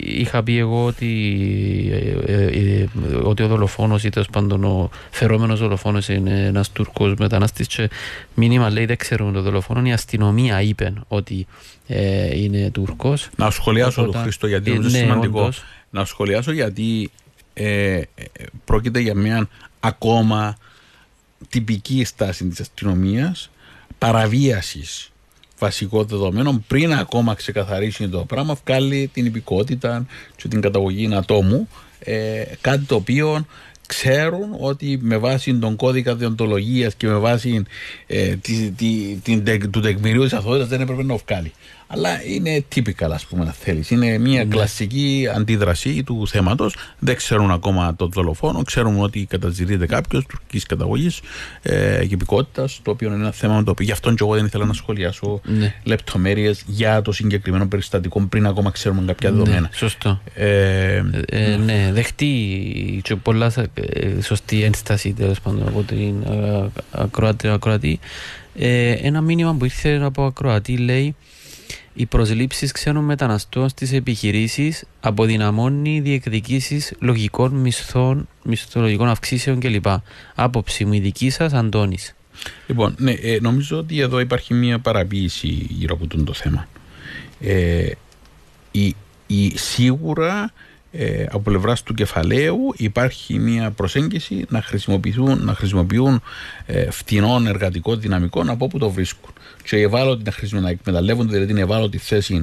είχα 0.00 0.42
πει 0.42 0.58
εγώ 0.58 0.84
ότι, 0.84 1.10
ε, 2.26 2.32
ε, 2.32 2.44
ε, 2.44 2.86
ότι 3.22 3.42
ο 3.42 3.46
δολοφόνος 3.46 4.04
ή 4.04 4.08
τέλος 4.08 4.28
πάντων 4.32 4.64
ο 4.64 4.90
φερόμενος 5.10 5.60
δολοφόνος 5.60 6.08
είναι 6.08 6.44
ένας 6.46 6.72
Τούρκος 6.72 7.14
μετανάστης 7.18 7.66
και 7.66 7.90
μήνυμα 8.34 8.70
λέει 8.70 8.84
δεν 8.84 8.96
ξέρουμε 8.96 9.32
τον 9.32 9.42
δολοφόνο, 9.42 9.88
η 9.88 9.92
αστυνομία 9.92 10.62
είπε 10.62 10.92
ότι 11.08 11.31
ε, 11.86 12.38
είναι 12.38 12.70
Τούρκος. 12.70 13.28
Να 13.36 13.50
σχολιάσω 13.50 14.02
Οπότε, 14.02 14.16
το 14.16 14.22
Χρήστο 14.22 14.46
γιατί 14.46 14.70
ε, 14.70 14.74
είναι 14.74 14.88
ναι, 14.88 14.98
σημαντικό. 14.98 15.40
όντως. 15.40 15.62
Να 15.90 16.04
σχολιάσω 16.04 16.52
γιατί 16.52 17.10
ε, 17.54 17.94
ε, 17.94 18.04
πρόκειται 18.64 19.00
για 19.00 19.14
μια 19.14 19.48
ακόμα 19.80 20.56
τυπική 21.48 22.04
στάση 22.04 22.44
της 22.44 22.60
αστυνομίας 22.60 23.50
παραβίασης 23.98 25.10
βασικών 25.58 26.06
δεδομένων 26.06 26.64
πριν 26.66 26.92
ακόμα 26.92 27.34
ξεκαθαρίσει 27.34 28.08
το 28.08 28.24
πράγμα 28.24 28.58
βγάλει 28.64 29.10
την 29.12 29.26
υπηκότητα 29.26 30.06
και 30.36 30.48
την 30.48 30.60
καταγωγή 30.60 31.14
ατόμου 31.14 31.68
ε, 31.98 32.44
κάτι 32.60 32.84
το 32.84 32.94
οποίο 32.94 33.46
ξέρουν 33.86 34.56
ότι 34.58 34.98
με 35.02 35.16
βάση 35.16 35.54
τον 35.58 35.76
κώδικα 35.76 36.14
διοντολογίας 36.14 36.94
και 36.94 37.06
με 37.06 37.16
βάση 37.16 37.62
ε, 38.06 38.36
τη, 38.36 38.70
τη, 38.70 39.18
την, 39.22 39.44
τεκ- 39.44 39.68
του 39.70 39.80
τεκμηρίου 39.80 40.22
της 40.22 40.32
αθωότητας 40.32 40.68
δεν 40.68 40.80
έπρεπε 40.80 41.02
να 41.02 41.16
βγάλει. 41.26 41.52
Αλλά 41.94 42.24
είναι 42.24 42.64
typical, 42.74 43.10
ας 43.10 43.26
πούμε, 43.26 43.44
να 43.44 43.52
θέλεις. 43.52 43.90
Είναι 43.90 44.18
μια 44.18 44.44
ναι. 44.44 44.54
κλασική 44.54 45.28
αντίδραση 45.34 46.02
του 46.02 46.28
θέματος. 46.28 46.76
Δεν 46.98 47.16
ξέρουν 47.16 47.50
ακόμα 47.50 47.94
τον 47.96 48.10
δολοφόνο. 48.12 48.62
Ξέρουν 48.62 49.02
ότι 49.02 49.26
καταζητείται 49.30 49.86
κάποιος 49.86 50.26
τουρκικής 50.26 50.66
καταγωγής 50.66 51.20
ε, 51.62 52.06
και 52.06 52.14
υπηκότητα, 52.14 52.68
το 52.82 52.90
οποίο 52.90 53.08
είναι 53.08 53.16
ένα 53.16 53.32
θέμα 53.32 53.64
το 53.64 53.70
οποίο 53.70 53.84
γι' 53.84 53.92
αυτό 53.92 54.10
και 54.10 54.18
εγώ 54.20 54.34
δεν 54.34 54.44
ήθελα 54.44 54.64
να 54.64 54.72
σχολιάσω 54.72 55.40
ναι. 55.44 55.74
λεπτομέρειες 55.82 56.62
για 56.66 57.02
το 57.02 57.12
συγκεκριμένο 57.12 57.66
περιστατικό 57.66 58.20
πριν 58.20 58.46
ακόμα 58.46 58.70
ξέρουμε 58.70 59.02
κάποια 59.06 59.30
ναι, 59.30 59.36
δεδομένα. 59.36 59.70
Σωστό. 59.72 60.20
Ε, 60.34 61.02
ε, 61.26 61.56
ναι, 61.56 61.90
δεχτεί 61.92 63.00
και 63.02 63.16
πολλά 63.16 63.52
ε, 63.74 64.20
σωστή 64.20 64.62
ένσταση 64.62 65.12
τέλος 65.12 65.40
πάντων 65.40 65.68
από 65.68 65.82
την 65.82 66.14
ακροατή. 67.52 67.98
Ε, 68.54 68.90
ένα 68.90 69.20
μήνυμα 69.20 69.54
που 69.54 69.64
ήρθε 69.64 70.00
από 70.02 70.24
ακροατή 70.24 70.76
λέει 70.76 71.14
οι 71.94 72.06
προσλήψεις 72.06 72.72
ξένων 72.72 73.04
μεταναστών 73.04 73.68
στις 73.68 73.92
επιχειρήσεις 73.92 74.84
αποδυναμώνει 75.00 76.00
διεκδικήσεις 76.00 76.92
λογικών 76.98 77.52
μισθών, 77.52 78.28
μισθολογικών 78.44 79.08
αυξήσεων 79.08 79.60
κλπ. 79.60 79.86
Άποψη 80.34 80.84
μου, 80.84 80.92
η 80.92 81.00
δική 81.00 81.30
σας, 81.30 81.52
Αντώνης. 81.52 82.14
Λοιπόν, 82.66 82.94
ναι, 82.98 83.12
ε, 83.12 83.38
νομίζω 83.40 83.78
ότι 83.78 84.00
εδώ 84.00 84.20
υπάρχει 84.20 84.54
μια 84.54 84.78
παραποίηση 84.78 85.48
γύρω 85.48 85.94
από 85.94 86.24
το 86.24 86.32
θέμα. 86.32 86.68
Ε, 87.40 87.90
η, 88.70 88.94
η, 89.26 89.58
σίγουρα 89.58 90.52
ε, 90.92 91.24
από 91.24 91.38
πλευράς 91.38 91.82
του 91.82 91.94
κεφαλαίου 91.94 92.74
υπάρχει 92.76 93.38
μια 93.38 93.70
προσέγγιση 93.70 94.44
να 94.48 94.62
χρησιμοποιούν, 94.62 95.44
να 95.44 95.54
χρησιμοποιούν 95.54 96.22
ε, 96.66 96.90
φτηνών 96.90 97.46
εργατικών 97.46 98.00
δυναμικών 98.00 98.50
από 98.50 98.64
όπου 98.64 98.78
το 98.78 98.90
βρίσκουν. 98.90 99.30
Και 99.64 99.76
οι 99.76 99.82
ευάλωτοι 99.82 100.22
να, 100.24 100.32
χρησιμοποιούν, 100.32 100.70
να 100.70 100.78
εκμεταλλεύονται 100.80 101.28
δηλαδή 101.28 101.46
την 101.52 101.62
ευάλωτη 101.62 101.98
θέση 101.98 102.42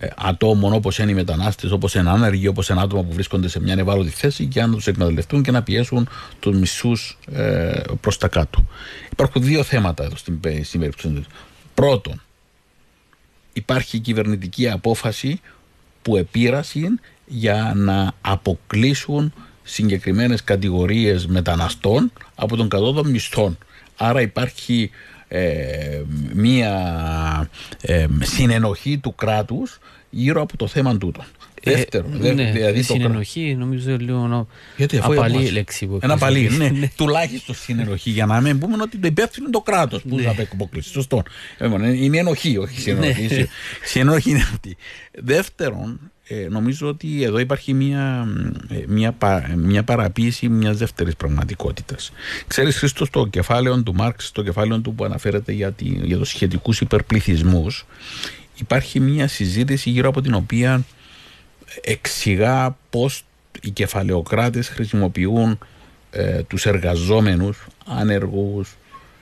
ε, 0.00 0.08
ατόμων 0.16 0.72
όπως 0.72 0.98
είναι 0.98 1.10
οι 1.10 1.14
μετανάστες, 1.14 1.70
όπως 1.70 1.94
είναι 1.94 2.10
άνεργοι, 2.10 2.46
όπως 2.46 2.68
είναι 2.68 2.80
άτομα 2.80 3.02
που 3.02 3.12
βρίσκονται 3.12 3.48
σε 3.48 3.60
μια 3.60 3.74
ευάλωτη 3.78 4.10
θέση 4.10 4.46
και 4.46 4.60
αν 4.60 4.72
τους 4.72 4.86
εκμεταλλευτούν 4.86 5.42
και 5.42 5.50
να 5.50 5.62
πιέσουν 5.62 6.08
τους 6.40 6.56
μισούς 6.56 7.18
ε, 7.32 7.80
προς 8.00 8.18
τα 8.18 8.28
κάτω. 8.28 8.64
Υπάρχουν 9.12 9.42
δύο 9.42 9.62
θέματα 9.62 10.04
εδώ 10.04 10.16
στην, 10.16 10.40
στην 10.62 10.80
περίπτωση. 10.80 11.24
Πρώτον, 11.74 12.22
υπάρχει 13.52 13.98
κυβερνητική 13.98 14.70
απόφαση 14.70 15.40
που 16.02 16.16
επήρασε 16.16 16.98
για 17.26 17.72
να 17.76 18.12
αποκλείσουν 18.20 19.32
συγκεκριμένες 19.62 20.44
κατηγορίες 20.44 21.26
μεταναστών 21.26 22.12
από 22.34 22.56
τον 22.56 22.68
κατώτατο 22.68 23.08
μισθών. 23.08 23.58
Άρα 23.96 24.20
υπάρχει 24.20 24.90
ε, 25.28 26.02
μία 26.34 27.50
ε, 27.80 28.06
συνενοχή 28.20 28.98
του 28.98 29.14
κράτους 29.14 29.78
γύρω 30.10 30.42
από 30.42 30.56
το 30.56 30.66
θέμα 30.66 30.98
τούτο. 30.98 31.24
Ε, 31.66 31.70
Δεύτερο, 31.70 32.08
ναι, 32.08 32.50
δηλαδή 32.50 32.82
συνενοχή 32.82 33.50
το... 33.52 33.58
νομίζω 33.58 33.96
λίγο 33.96 34.48
Γιατί, 34.76 34.98
απαλή 35.02 35.50
λέξη 35.50 35.86
που 35.86 35.98
Ένα 36.02 36.14
απαλή, 36.14 36.50
ναι, 36.50 36.68
ναι. 36.68 36.90
τουλάχιστον 36.96 37.54
συνενοχή 37.54 38.10
για 38.10 38.26
να 38.26 38.40
μην 38.40 38.58
πούμε 38.58 38.76
ότι 38.82 38.98
το 38.98 39.06
υπεύθυνο 39.06 39.46
είναι 39.46 39.54
το 39.54 39.60
κράτος 39.60 40.02
που 40.02 40.16
ναι. 40.16 40.22
θα 40.22 40.48
αποκλείσει. 40.52 40.90
Σωστό. 40.90 41.22
Είναι 41.94 42.18
ενοχή, 42.18 42.58
όχι 42.58 42.80
συνενοχή. 42.80 43.34
Ναι. 43.34 43.46
Συνενοχή 43.84 44.30
είναι 44.30 44.42
αυτή. 44.52 44.76
Δεύτερον, 45.12 46.00
ε, 46.26 46.46
νομίζω 46.50 46.88
ότι 46.88 47.22
εδώ 47.22 47.38
υπάρχει 47.38 47.72
μια, 47.72 48.28
ε, 48.68 48.84
μια, 48.86 49.14
μια 49.56 49.82
παραποίηση 49.82 50.48
μιας 50.48 50.76
δεύτερης 50.76 51.16
πραγματικότητας. 51.16 52.12
Ξέρεις, 52.46 52.76
Χρήστος, 52.76 53.10
το 53.10 53.26
κεφάλαιο 53.26 53.82
του 53.82 53.94
Μάρξ, 53.94 54.32
το 54.32 54.42
κεφάλαιο 54.42 54.80
του 54.80 54.94
που 54.94 55.04
αναφέρεται 55.04 55.52
για, 55.52 55.72
τη, 55.72 55.84
για 55.84 56.18
τους 56.18 56.28
σχετικούς 56.28 56.80
υπερπληθυσμούς, 56.80 57.86
υπάρχει 58.56 59.00
μια 59.00 59.28
συζήτηση 59.28 59.90
γύρω 59.90 60.08
από 60.08 60.20
την 60.20 60.34
οποία 60.34 60.84
εξηγά 61.80 62.76
πώς 62.90 63.24
οι 63.60 63.70
κεφαλαιοκράτες 63.70 64.68
χρησιμοποιούν 64.68 65.58
ε, 66.10 66.42
τους 66.42 66.66
εργαζόμενους, 66.66 67.66
άνεργους, 67.86 68.76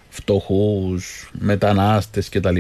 φτωχούς, 0.08 1.30
μετανάστες 1.38 2.28
κτλ 2.28 2.56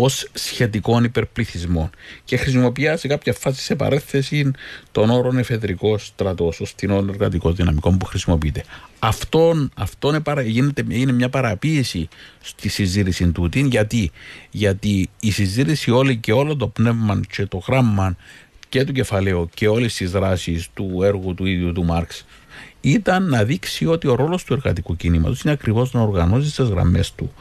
ως 0.00 0.28
σχετικών 0.32 1.04
υπερπληθυσμών 1.04 1.90
και 2.24 2.36
χρησιμοποιεί 2.36 2.96
σε 2.96 3.08
κάποια 3.08 3.32
φάση 3.32 3.62
σε 3.62 3.74
παρέθεση 3.74 4.50
τον 4.92 5.10
όρο 5.10 5.38
εφεδρικό 5.38 5.98
στρατός, 5.98 6.60
ως 6.60 6.74
την 6.74 6.90
εργατικό 6.90 7.52
δυναμικό 7.52 7.90
που 7.90 8.04
χρησιμοποιείται. 8.04 8.64
Αυτό 8.98 9.68
αυτόν 9.74 10.22
γίνεται, 10.44 10.84
είναι 10.88 11.12
μια 11.12 11.28
παραποίηση 11.28 12.08
στη 12.40 12.68
συζήτηση 12.68 13.28
του. 13.30 13.48
Γιατί, 13.52 14.10
γιατί 14.50 15.08
η 15.20 15.30
συζήτηση 15.30 15.90
όλη 15.90 16.16
και 16.16 16.32
όλο 16.32 16.56
το 16.56 16.68
πνεύμα 16.68 17.20
και 17.30 17.46
το 17.46 17.62
γράμμα 17.66 18.16
και 18.68 18.84
του 18.84 18.92
κεφαλαίου 18.92 19.48
και 19.54 19.68
όλες 19.68 19.94
τις 19.94 20.10
δράσεις 20.10 20.68
του 20.74 21.00
έργου 21.02 21.34
του 21.34 21.46
ίδιου 21.46 21.72
του 21.72 21.84
Μάρξ 21.84 22.24
ήταν 22.80 23.28
να 23.28 23.44
δείξει 23.44 23.86
ότι 23.86 24.08
ο 24.08 24.14
ρόλος 24.14 24.44
του 24.44 24.52
εργατικού 24.52 24.96
κινήματος 24.96 25.42
είναι 25.42 25.52
ακριβώς 25.52 25.92
να 25.92 26.00
οργανώσει 26.00 26.56
τις 26.56 26.68
γραμμές 26.68 27.12
του 27.12 27.32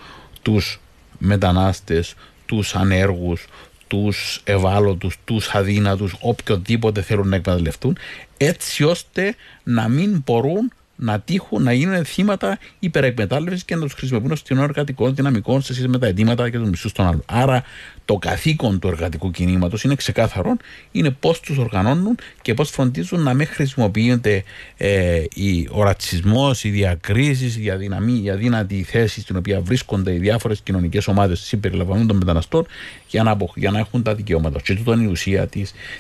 τους 0.42 0.80
μετανάστες, 1.18 2.16
τους 2.48 2.76
ανέργους, 2.76 3.48
τους 3.88 4.42
ευάλωτους, 4.44 5.18
τους 5.26 5.50
αδύνατους, 5.50 6.16
οποιοδήποτε 6.20 7.02
θέλουν 7.02 7.28
να 7.28 7.36
εκμεταλλευτούν, 7.36 7.98
έτσι 8.38 8.84
ώστε 8.84 9.36
να 9.64 9.88
μην 9.88 10.22
μπορούν 10.26 10.72
να 10.98 11.20
τύχουν 11.20 11.64
να 11.64 11.74
γίνουν 11.74 12.06
θύματα 12.06 12.60
υπερεκμετάλλευσης 12.80 13.64
και 13.64 13.76
να 13.76 13.82
τους 13.82 13.94
χρησιμοποιούν 13.94 14.32
ως 14.32 14.42
κοινό 14.42 14.64
εργατικών 14.64 15.16
δυναμικών 15.16 15.62
σε 15.62 15.74
σχέση 15.74 15.88
με 15.88 15.98
τα 15.98 16.08
αιτήματα 16.08 16.50
και 16.50 16.58
τους 16.58 16.70
μισθούς 16.70 16.92
των 16.92 17.06
άλλων. 17.06 17.24
Άρα, 17.26 17.64
το 18.06 18.16
καθήκον 18.16 18.80
του 18.80 18.88
εργατικού 18.88 19.32
κινήματος 19.32 19.84
είναι 19.84 19.96
ξεκάθαρο, 19.96 20.58
είναι 20.92 21.10
πώς 21.10 21.40
τους 21.40 21.58
οργανώνουν 21.58 22.18
και 22.42 22.54
πώς 22.54 22.70
φροντίζουν 22.70 23.22
να 23.22 23.34
μην 23.34 23.48
χρησιμοποιείται 23.48 24.44
ε, 24.78 25.24
ο 25.72 25.84
ρατσισμός, 25.84 26.64
οι 26.64 26.70
διακρίσεις, 26.70 27.58
η 27.58 27.70
αδυναμή, 27.70 28.22
η 28.24 28.30
αδύνατη 28.30 28.84
θέση 28.84 29.22
στην 29.22 29.38
οποία 29.38 29.62
βρίσκονται 29.62 30.14
οι 30.14 30.18
διάφορες 30.18 30.62
κοινωνικές 30.62 31.08
ομάδες 31.08 31.40
συμπεριλαμβανομένων 31.40 32.08
των 32.08 32.18
μεταναστών 32.18 32.66
για 33.08 33.24
να, 33.24 33.38
για 33.56 33.72
να 33.72 33.80
έχουν 33.80 34.04
τα 34.04 34.16
δικαιώματα. 34.16 34.60
Και 34.62 34.74
αυτό 34.74 34.94
είναι 34.94 35.04
η 35.04 35.08
ουσία 35.08 35.48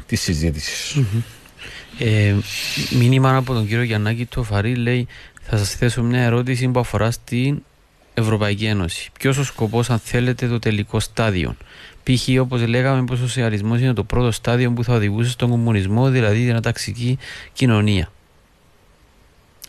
της 0.06 0.22
συζήτησης. 0.22 0.98
Ε, 2.00 2.36
μήνυμα 2.98 3.36
από 3.36 3.54
τον 3.54 3.68
κύριο 3.68 3.84
Γιαννάκη 3.84 4.26
του 4.26 4.44
Φαρή 4.44 4.76
λέει 4.76 5.08
θα 5.42 5.58
σας 5.58 5.76
θέσω 5.76 6.04
μια 6.04 6.22
ερώτηση 6.22 6.68
που 6.68 6.80
αφορά 6.80 7.12
στην 7.12 7.62
Ευρωπαϊκή 8.14 8.66
Ένωση. 8.66 9.10
Ποιος 9.20 9.38
ο 9.38 9.44
σκοπός, 9.44 9.90
αν 9.90 10.00
θέλετε, 10.00 10.48
το 10.48 10.60
τελικό 10.60 11.00
στάδιο; 11.00 11.56
Π.χ. 12.04 12.40
όπως 12.40 12.68
λέγαμε, 12.68 13.04
πως 13.04 13.20
ο 13.20 13.22
σοσιαλισμό 13.22 13.76
είναι 13.76 13.94
το 13.94 14.04
πρώτο 14.04 14.32
στάδιο 14.32 14.72
που 14.72 14.84
θα 14.84 14.94
οδηγούσε 14.94 15.30
στον 15.30 15.50
κομμουνισμό, 15.50 16.10
δηλαδή 16.10 16.46
την 16.46 16.56
αταξική 16.56 17.18
κοινωνία. 17.54 18.12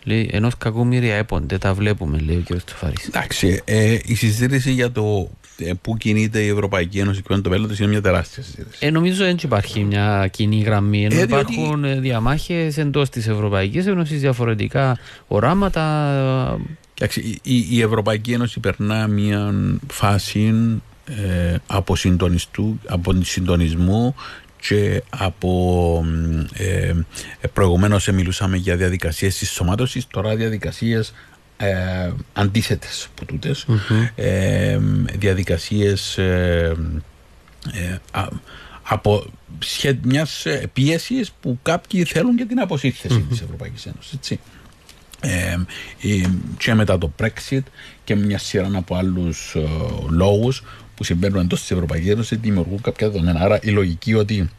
Λέει, 0.04 0.30
ενός 0.32 0.56
κακού 0.56 0.87
μοίρια 0.87 1.14
έπονται, 1.14 1.58
τα 1.58 1.74
βλέπουμε, 1.74 2.18
λέει 2.18 2.37
ο 2.37 2.54
κ. 2.54 2.62
Τουφαρή. 2.64 2.94
Εντάξει, 3.06 3.62
ε, 3.64 3.98
η 4.04 4.14
συζήτηση 4.14 4.72
για 4.72 4.92
το 4.92 5.30
ε, 5.58 5.72
πού 5.82 5.96
κινείται 5.96 6.40
η 6.40 6.48
Ευρωπαϊκή 6.48 6.98
Ένωση 6.98 7.22
και 7.22 7.34
το 7.34 7.50
μέλλον 7.50 7.68
της 7.68 7.78
είναι 7.78 7.88
μια 7.88 8.00
τεράστια 8.00 8.42
συζήτηση. 8.42 8.87
Ε, 8.87 8.90
νομίζω 8.90 9.24
δεν 9.24 9.37
υπάρχει 9.42 9.84
μια 9.84 10.28
κοινή 10.32 10.61
γραμμή. 10.61 11.04
Ενώ 11.04 11.20
ε, 11.20 11.22
υπάρχουν 11.22 11.82
διότι... 11.82 12.00
διαμάχες 12.00 12.78
εντός 12.78 13.08
της 13.08 13.26
Ευρωπαϊκής 13.26 13.87
Ένωσης, 13.87 14.20
διαφορετικά 14.20 14.98
οράματα. 15.28 16.14
Εντάξει, 16.94 17.40
η, 17.42 17.66
η 17.70 17.80
Ευρωπαϊκή 17.82 18.32
Ένωση 18.32 18.61
περνά 18.61 19.06
μια 19.06 19.54
φάση 19.87 20.54
ε, 21.06 21.56
από, 21.66 21.94
από 22.87 23.14
συντονισμού 23.22 24.14
και 24.68 25.02
από 25.09 26.04
ε, 26.52 26.92
προηγουμένως 27.52 28.09
μιλούσαμε 28.09 28.57
για 28.57 28.76
διαδικασίες 28.76 29.38
της 29.38 29.50
σωμάτωσης, 29.50 30.07
τώρα 30.07 30.37
διαδικασίες 30.37 31.12
ε, 31.57 32.11
αντίθετες 32.33 33.09
από 33.11 33.24
τούτες. 33.24 33.66
Ε, 34.14 34.78
διαδικασίες 35.12 36.18
ε, 36.18 36.76
ε, 37.72 37.98
από 38.83 39.24
μιας 40.02 40.46
πίεσης 40.72 41.31
που 41.40 41.59
κάποιοι 41.62 42.04
θέλουν 42.04 42.37
και 42.37 42.44
την 42.44 42.61
αποσύρθεση 42.61 43.20
της 43.20 43.40
Ευρωπαϊκής 43.40 43.87
Ένωσης 43.87 44.12
έτσι. 44.12 44.40
και 46.59 46.74
μετά 46.74 46.98
το 46.98 47.12
Brexit 47.22 47.62
και 48.04 48.14
μια 48.14 48.38
σειρά 48.38 48.70
από 48.74 48.96
άλλους 48.96 49.57
λόγους 50.11 50.62
που 50.98 51.04
συμβαίνουν 51.04 51.40
εντός 51.40 51.61
της 51.61 51.70
Ευρωπαϊκής 51.70 52.11
Ένωσης 52.11 52.38
δημιουργούν 52.38 52.80
κάποια 52.80 53.08
δεδομένα. 53.11 53.40
Άρα 53.40 53.58
η 53.62 53.70
λογική 53.70 54.14
ότι 54.14 54.50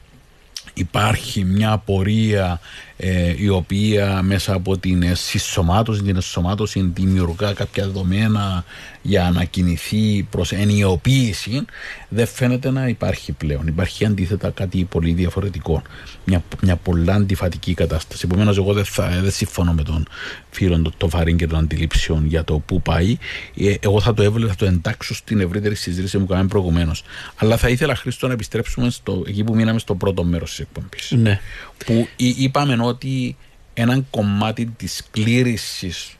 υπάρχει 0.73 1.43
μια 1.43 1.77
πορεία 1.77 2.59
ε, 3.01 3.33
η 3.37 3.49
οποία 3.49 4.21
μέσα 4.23 4.53
από 4.53 4.77
την 4.77 5.15
συσσωμάτωση, 5.15 6.01
την 6.01 6.15
εσωμάτωση 6.15 6.91
δημιουργά 6.93 7.53
κάποια 7.53 7.85
δεδομένα 7.85 8.63
για 9.01 9.31
να 9.33 9.43
κινηθεί 9.43 10.27
προς 10.29 10.51
ενιοποίηση 10.51 11.65
δεν 12.09 12.27
φαίνεται 12.27 12.69
να 12.71 12.87
υπάρχει 12.87 13.31
πλέον. 13.31 13.67
Υπάρχει 13.67 14.05
αντίθετα 14.05 14.49
κάτι 14.49 14.83
πολύ 14.83 15.11
διαφορετικό. 15.13 15.81
Μια, 16.25 16.43
μια 16.61 16.75
πολλά 16.75 17.13
αντιφατική 17.13 17.73
κατάσταση. 17.73 18.21
Επομένως, 18.25 18.57
εγώ 18.57 18.73
δεν, 18.73 18.85
θα, 18.85 19.09
δεν 19.21 19.31
συμφωνώ 19.31 19.73
με 19.73 19.83
τον 19.83 20.07
φίλο 20.49 20.81
το, 20.81 21.09
το 21.09 21.23
και 21.35 21.47
των 21.47 21.59
αντιλήψεων 21.59 22.25
για 22.25 22.43
το 22.43 22.59
πού 22.59 22.81
πάει. 22.81 23.17
Ε, 23.55 23.73
εγώ 23.79 24.01
θα 24.01 24.13
το 24.13 24.23
έβλεπα, 24.23 24.49
θα 24.51 24.55
το 24.57 24.65
εντάξω 24.65 25.15
στην 25.15 25.39
ευρύτερη 25.39 25.75
συζήτηση 25.75 26.17
που 26.17 26.25
κάναμε 26.25 26.47
προηγουμένως. 26.47 27.03
Αλλά 27.35 27.57
θα 27.57 27.69
ήθελα, 27.69 27.95
Χρήστο, 27.95 28.27
να 28.27 28.33
επιστρέψουμε 28.33 28.89
στο, 28.89 29.23
εκεί 29.27 29.43
που 29.43 29.55
μείναμε 29.55 29.79
στο 29.79 29.95
πρώτο 29.95 30.23
μέρος 30.23 30.49
της 30.49 30.59
εκπομπής. 30.59 31.11
Ναι. 31.11 31.39
Που 31.85 32.07
είπαμε 32.15 32.75
ότι 32.89 33.37
ένα 33.73 34.05
κομμάτι 34.09 34.65
της 34.65 35.03
κλήρησης 35.11 36.17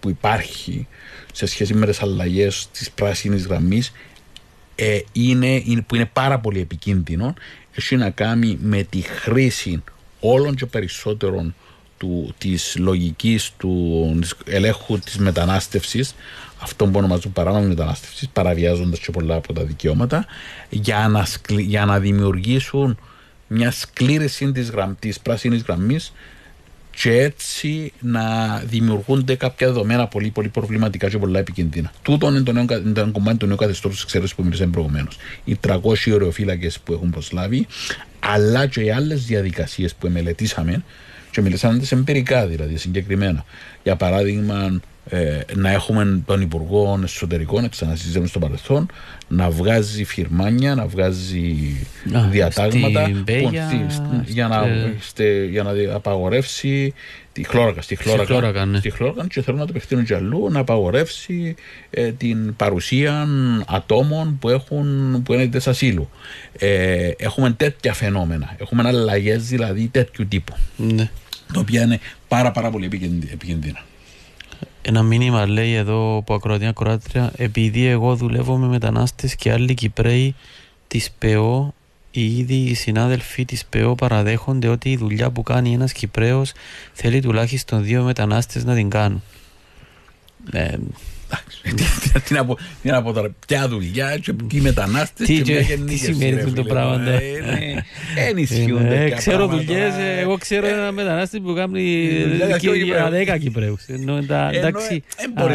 που 0.00 0.08
υπάρχει 0.08 0.86
σε 1.32 1.46
σχέση 1.46 1.74
με 1.74 1.86
τις 1.86 2.02
αλλαγές 2.02 2.68
της 2.72 2.90
πράσινης 2.90 3.46
γραμμής 3.46 3.92
ε, 4.74 4.98
είναι, 5.12 5.62
που 5.86 5.94
είναι 5.94 6.10
πάρα 6.12 6.38
πολύ 6.38 6.60
επικίνδυνο 6.60 7.34
έχει 7.74 7.96
να 7.96 8.10
κάνει 8.10 8.58
με 8.60 8.82
τη 8.82 9.00
χρήση 9.00 9.82
όλων 10.20 10.54
και 10.54 10.66
περισσότερων 10.66 11.54
του, 11.98 12.34
της 12.38 12.76
λογικής 12.78 13.52
του 13.58 14.18
ελέγχου 14.44 14.98
της 14.98 15.18
μετανάστευσης 15.18 16.14
αυτό 16.62 16.86
που 16.86 16.92
ονομάζουν 16.94 17.32
παράνομη 17.32 17.66
μετανάστευση, 17.66 18.28
παραβιάζοντας 18.32 18.98
και 18.98 19.10
πολλά 19.10 19.34
από 19.34 19.52
τα 19.52 19.62
δικαιώματα 19.62 20.26
για 20.70 21.08
να, 21.08 21.26
για 21.58 21.84
να 21.84 21.98
δημιουργήσουν 21.98 22.98
μια 23.52 23.70
σκλήρεση 23.70 24.52
της, 24.52 24.70
γραμ, 24.70 24.94
της 24.98 25.20
πράσινης 25.20 25.62
γραμμής 25.62 26.12
και 26.94 27.10
έτσι 27.10 27.92
να 28.00 28.56
δημιουργούνται 28.66 29.34
κάποια 29.34 29.66
δεδομένα 29.66 30.06
πολύ, 30.06 30.30
πολύ 30.30 30.48
προβληματικά 30.48 31.08
και 31.08 31.18
πολλά 31.18 31.38
επικίνδυνα. 31.38 31.92
Τούτο 32.02 32.28
είναι 32.28 32.40
το, 32.40 32.52
νέο, 32.52 32.64
το 32.94 33.10
κομμάτι 33.12 33.36
του 33.36 33.46
νέου 33.46 33.56
καθεστώτος 33.56 34.02
εξαίρεση 34.02 34.34
που 34.34 34.42
μιλήσαμε 34.42 34.70
προηγουμένως. 34.70 35.16
Οι 35.44 35.58
300 35.66 35.78
ωρεοφύλακες 36.12 36.78
που 36.78 36.92
έχουν 36.92 37.10
προσλάβει, 37.10 37.66
αλλά 38.20 38.66
και 38.66 38.80
οι 38.80 38.90
άλλες 38.90 39.24
διαδικασίες 39.24 39.94
που 39.94 40.08
μελετήσαμε 40.08 40.84
και 41.30 41.40
μιλήσαμε 41.40 41.78
τι 41.78 41.88
εμπειρικά 41.92 42.46
δηλαδή 42.46 42.76
συγκεκριμένα. 42.76 43.44
Για 43.82 43.96
παράδειγμα, 43.96 44.80
ε, 45.08 45.40
να 45.54 45.70
έχουμε 45.70 46.22
τον 46.26 46.40
Υπουργό 46.40 47.00
Εσωτερικών, 47.02 47.68
ξανασυζητήσαμε 47.68 48.26
στο 48.26 48.38
παρελθόν, 48.38 48.90
να 49.28 49.50
βγάζει 49.50 50.04
φυρμάνια, 50.04 50.74
να 50.74 50.86
βγάζει 50.86 51.76
Α, 52.16 52.20
διατάγματα 52.30 53.10
που, 53.24 53.50
για, 54.26 54.48
να, 54.48 54.64
στε, 55.00 55.44
για 55.44 55.62
να 55.62 55.94
απαγορεύσει 55.94 56.94
τη 57.32 57.42
χλώρακα, 57.42 57.82
στη 57.82 57.96
χλώρακα, 57.96 58.24
στη 58.24 58.32
χλώρακα, 58.32 58.64
ναι. 58.64 58.78
στη 58.78 58.90
χλώρακα 58.90 59.26
και 59.26 59.42
θέλουν 59.42 59.60
να 59.60 59.66
το 59.66 59.72
επεκτείνουν 59.76 60.04
και 60.04 60.14
αλλού, 60.14 60.48
να 60.50 60.60
απαγορεύσει 60.60 61.54
ε, 61.90 62.12
την 62.12 62.56
παρουσία 62.56 63.28
ατόμων 63.66 64.38
που, 64.38 64.48
έχουν, 64.48 65.20
που 65.22 65.32
είναι 65.32 65.46
της 65.46 65.66
ασύλου. 65.66 66.08
Ε, 66.58 67.10
έχουμε 67.16 67.50
τέτοια 67.50 67.92
φαινόμενα, 67.92 68.56
έχουμε 68.58 68.82
αλλαγές 68.86 69.48
δηλαδή 69.48 69.88
τέτοιου 69.88 70.26
τύπου, 70.28 70.54
ναι. 70.76 71.10
τα 71.52 71.60
οποία 71.60 71.82
είναι 71.82 72.00
πάρα 72.28 72.50
πάρα 72.50 72.70
πολύ 72.70 72.84
επικίνδυνα. 73.32 73.84
Ένα 74.82 75.02
μήνυμα 75.02 75.46
λέει 75.46 75.74
εδώ 75.74 76.22
που 76.26 76.34
ακροατία 76.34 76.72
κοράτρια 76.72 77.32
επειδή 77.36 77.86
εγώ 77.86 78.16
δουλεύω 78.16 78.56
με 78.56 78.66
μετανάστες 78.66 79.36
και 79.36 79.52
άλλοι 79.52 79.74
Κυπρέοι 79.74 80.34
της 80.88 81.10
ΠΕΟ 81.10 81.74
οι 82.10 82.38
ήδη 82.38 82.54
οι 82.54 82.74
συνάδελφοι 82.74 83.44
της 83.44 83.64
ΠΕΟ 83.64 83.94
παραδέχονται 83.94 84.68
ότι 84.68 84.90
η 84.90 84.96
δουλειά 84.96 85.30
που 85.30 85.42
κάνει 85.42 85.72
ένας 85.72 85.92
Κυπρέος 85.92 86.52
θέλει 86.92 87.20
τουλάχιστον 87.20 87.82
δύο 87.82 88.02
μετανάστες 88.02 88.64
να 88.64 88.74
την 88.74 88.90
κάνουν. 88.90 89.22
Ε, 90.52 90.76
τι 92.24 92.34
να 92.34 92.44
πω, 92.44 92.58
τι 92.82 92.88
να 92.88 93.02
πω 93.02 93.12
τώρα, 93.12 93.28
ποια 93.46 93.68
δουλειά 93.68 94.18
και 94.18 94.32
ποιοι 94.32 94.60
μετανάστες 94.62 95.26
και 95.26 95.42
ποια 95.42 95.78
Τι 95.78 95.96
σημαίνει 95.96 96.38
αυτό 96.38 96.52
το 96.52 96.62
πράγμα, 96.62 96.96
ναι. 96.96 97.18
Ενισχύονται. 98.28 99.14
Ξέρω 99.16 99.46
δουλειές, 99.46 99.94
εγώ 100.20 100.36
ξέρω 100.36 100.66
ένα 100.66 100.92
μετανάστη 100.92 101.40
που 101.40 101.54
κάνει 101.54 101.80
για 102.84 103.10
δέκα 103.10 103.38
Κυπρέους. 103.38 103.84
Εντάξει, 104.52 105.02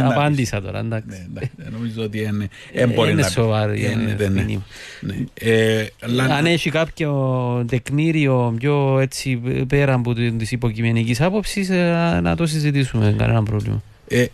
απάντησα 0.04 0.62
τώρα, 0.62 0.80
εντάξει. 0.80 1.30
Νομίζω 1.72 2.04
ότι 2.04 2.18
είναι 2.18 2.50
Είναι 3.10 3.24
σοβαρή. 3.24 3.98
Αν 6.38 6.46
έχει 6.46 6.70
κάποιο 6.70 7.66
τεκμήριο 7.70 8.56
πιο 8.60 9.00
έτσι 9.00 9.42
πέρα 9.68 9.94
από 9.94 10.14
τις 10.14 10.52
υποκειμενικής 10.52 11.22
άποψης, 11.22 11.70
να 12.22 12.36
το 12.36 12.46
συζητήσουμε, 12.46 13.16
κανένα 13.18 13.44
πρόβλημα. 13.44 13.84
Ε, 14.10 14.22
ε, 14.22 14.30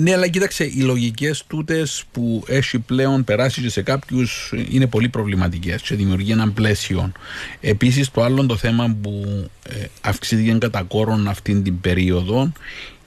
ναι, 0.00 0.12
αλλά 0.12 0.28
κοίταξε, 0.28 0.64
οι 0.64 0.80
λογικές 0.80 1.44
τούτες 1.46 2.04
που 2.12 2.44
έχει 2.46 2.78
πλέον 2.78 3.24
περάσει 3.24 3.62
και 3.62 3.68
σε 3.68 3.82
κάποιους 3.82 4.52
είναι 4.70 4.86
πολύ 4.86 5.08
προβληματικές 5.08 5.82
και 5.82 5.94
δημιουργεί 5.94 6.32
έναν 6.32 6.52
πλαίσιο. 6.52 7.12
Επίσης, 7.60 8.10
το 8.10 8.22
άλλο 8.22 8.46
το 8.46 8.56
θέμα 8.56 8.96
που 9.02 9.44
ε, 9.68 9.84
αυξήθηκε 10.00 10.52
κατά 10.52 10.82
κόρον 10.82 11.28
αυτή 11.28 11.60
την 11.60 11.80
περίοδο 11.80 12.52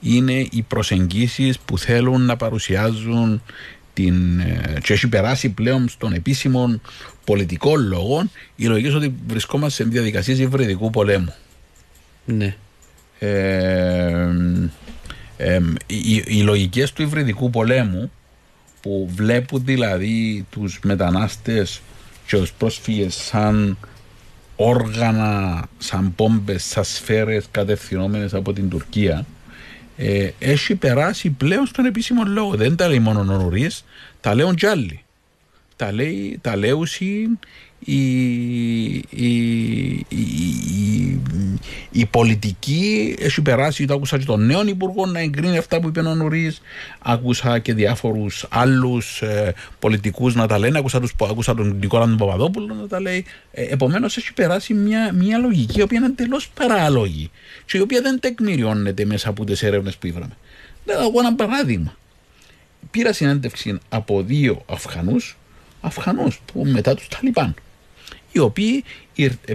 είναι 0.00 0.46
οι 0.50 0.64
προσεγγίσεις 0.68 1.58
που 1.58 1.78
θέλουν 1.78 2.22
να 2.22 2.36
παρουσιάζουν 2.36 3.42
την, 3.94 4.40
ε, 4.40 4.78
και 4.82 4.92
έχει 4.92 5.08
περάσει 5.08 5.48
πλέον 5.48 5.88
στον 5.88 6.12
επίσημο 6.12 6.80
πολιτικό 7.24 7.76
λόγο 7.76 8.30
η 8.56 8.64
λογική 8.64 8.94
ότι 8.96 9.14
βρισκόμαστε 9.26 9.82
σε 9.82 9.88
διαδικασίες 9.90 10.38
υβριδικού 10.38 10.90
πολέμου. 10.90 11.34
Ναι. 12.24 12.56
Ε, 13.18 14.28
οι, 15.86 16.24
οι 16.26 16.42
λογικές 16.42 16.92
του 16.92 17.02
υβριδικού 17.02 17.50
πολέμου 17.50 18.10
που 18.80 19.10
βλέπουν 19.14 19.64
δηλαδή 19.64 20.46
τους 20.50 20.78
μετανάστες 20.82 21.80
και 22.26 22.36
τους 22.36 22.52
πρόσφυγες 22.52 23.14
σαν 23.14 23.78
όργανα, 24.56 25.64
σαν 25.78 26.14
πόμπες, 26.14 26.64
σαν 26.64 26.84
σφαίρες 26.84 27.44
κατευθυνόμενες 27.50 28.34
από 28.34 28.52
την 28.52 28.68
Τουρκία 28.68 29.26
ε, 29.96 30.30
έχει 30.38 30.74
περάσει 30.74 31.30
πλέον 31.30 31.66
στον 31.66 31.84
επίσημο 31.84 32.22
λόγο. 32.26 32.54
Δεν 32.54 32.76
τα 32.76 32.88
λέει 32.88 32.98
μόνο 32.98 33.20
ο 33.20 33.24
Νωρίς, 33.24 33.84
τα 34.20 34.34
λέω 34.34 34.54
κι 34.54 34.66
άλλοι. 34.66 35.04
Τα 35.76 35.92
λέει, 35.92 36.38
τα 36.40 36.56
η, 37.84 38.94
η, 39.10 39.34
η, 40.08 41.20
η, 41.90 42.06
πολιτική 42.06 43.16
έχει 43.18 43.42
περάσει, 43.42 43.84
το 43.86 43.94
άκουσα 43.94 44.18
και 44.18 44.24
τον 44.24 44.46
νέο 44.46 44.62
υπουργό 44.66 45.06
να 45.06 45.20
εγκρίνει 45.20 45.58
αυτά 45.58 45.80
που 45.80 45.88
είπε 45.88 46.00
ο 46.00 46.14
Νουρίς, 46.14 46.60
άκουσα 46.98 47.58
και 47.58 47.74
διάφορους 47.74 48.46
άλλους 48.50 49.22
ε, 49.22 49.54
πολιτικούς 49.78 50.34
να 50.34 50.46
τα 50.46 50.58
λένε, 50.58 50.78
άκουσα, 50.78 51.00
τους, 51.00 51.14
άκουσα 51.30 51.54
τον 51.54 51.76
Νικόλα 51.80 52.04
τον 52.04 52.16
Παπαδόπουλο 52.16 52.74
να 52.74 52.86
τα 52.86 53.00
λέει. 53.00 53.24
Ε, 53.52 53.62
επομένως 53.62 54.16
έχει 54.16 54.32
περάσει 54.32 54.74
μια, 54.74 55.12
μια 55.12 55.38
λογική 55.38 55.78
η 55.78 55.82
οποία 55.82 55.98
είναι 55.98 56.06
εντελώς 56.06 56.48
παράλογη 56.48 57.30
και 57.66 57.78
η 57.78 57.80
οποία 57.80 58.00
δεν 58.00 58.20
τεκμηριώνεται 58.20 59.04
μέσα 59.04 59.28
από 59.28 59.44
τις 59.44 59.62
έρευνες 59.62 59.96
που 59.96 60.06
είδαμε. 60.06 60.36
Θα 60.84 61.10
δω 61.10 61.20
ένα 61.20 61.34
παράδειγμα. 61.34 61.94
Πήρα 62.90 63.12
συνέντευξη 63.12 63.78
από 63.88 64.22
δύο 64.22 64.62
Αφγανούς, 64.66 65.38
Αφγανούς 65.80 66.40
που 66.52 66.66
μετά 66.66 66.94
τους 66.94 67.08
Ταλιπάν 67.08 67.54
οι 68.32 68.38
οποίοι 68.38 68.84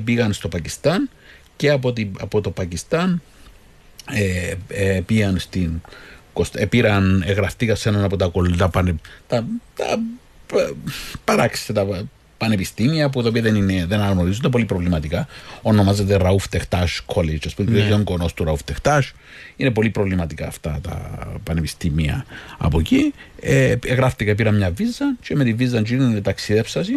πήγαν 0.03 0.33
στο 0.33 0.47
Πακιστάν 0.47 1.09
και 1.55 1.69
από, 1.69 1.93
την, 1.93 2.09
από 2.19 2.41
το 2.41 2.51
Πακιστάν 2.51 3.21
ε, 4.11 4.53
ε, 4.67 5.01
πήγαν 5.05 5.39
στην 5.39 5.81
ε, 6.53 6.65
πήραν, 6.65 7.23
εγγραφτήκαν 7.25 7.75
σε 7.75 7.89
έναν 7.89 8.03
από 8.03 8.17
τα, 8.17 8.31
τα, 8.31 8.69
τα, 9.27 9.45
τα, 11.25 11.49
τα 11.73 11.73
τα 11.73 12.07
πανεπιστήμια 12.37 13.09
που 13.09 13.21
τα 13.21 13.29
οποία 13.29 13.41
δεν, 13.41 13.55
είναι, 13.55 13.85
δεν 13.85 13.99
αναγνωρίζονται 13.99 14.49
πολύ 14.49 14.65
προβληματικά. 14.65 15.27
Ονομάζεται 15.61 16.15
Ραούφ 16.15 16.47
Τεχτάζ 16.47 16.91
College, 17.05 17.45
ας 17.45 17.53
πούμε, 17.53 17.71
ναι. 17.71 17.77
δεν 17.77 17.91
είναι 17.91 18.27
του 18.35 18.43
Ραούφ 18.43 18.63
Τεχτάζ. 18.63 19.07
Είναι 19.55 19.71
πολύ 19.71 19.89
προβληματικά 19.89 20.47
αυτά 20.47 20.79
τα 20.81 21.19
πανεπιστήμια 21.43 22.25
από 22.57 22.79
εκεί. 22.79 23.13
Ε, 23.41 23.75
εγγράφτηκα, 23.85 24.35
πήρα 24.35 24.51
μια 24.51 24.71
βίζα 24.71 25.15
και 25.21 25.35
με 25.35 25.43
τη 25.43 25.53
βίζα 25.53 25.79
γίνανε 25.79 26.21
ταξιδέψαση 26.21 26.93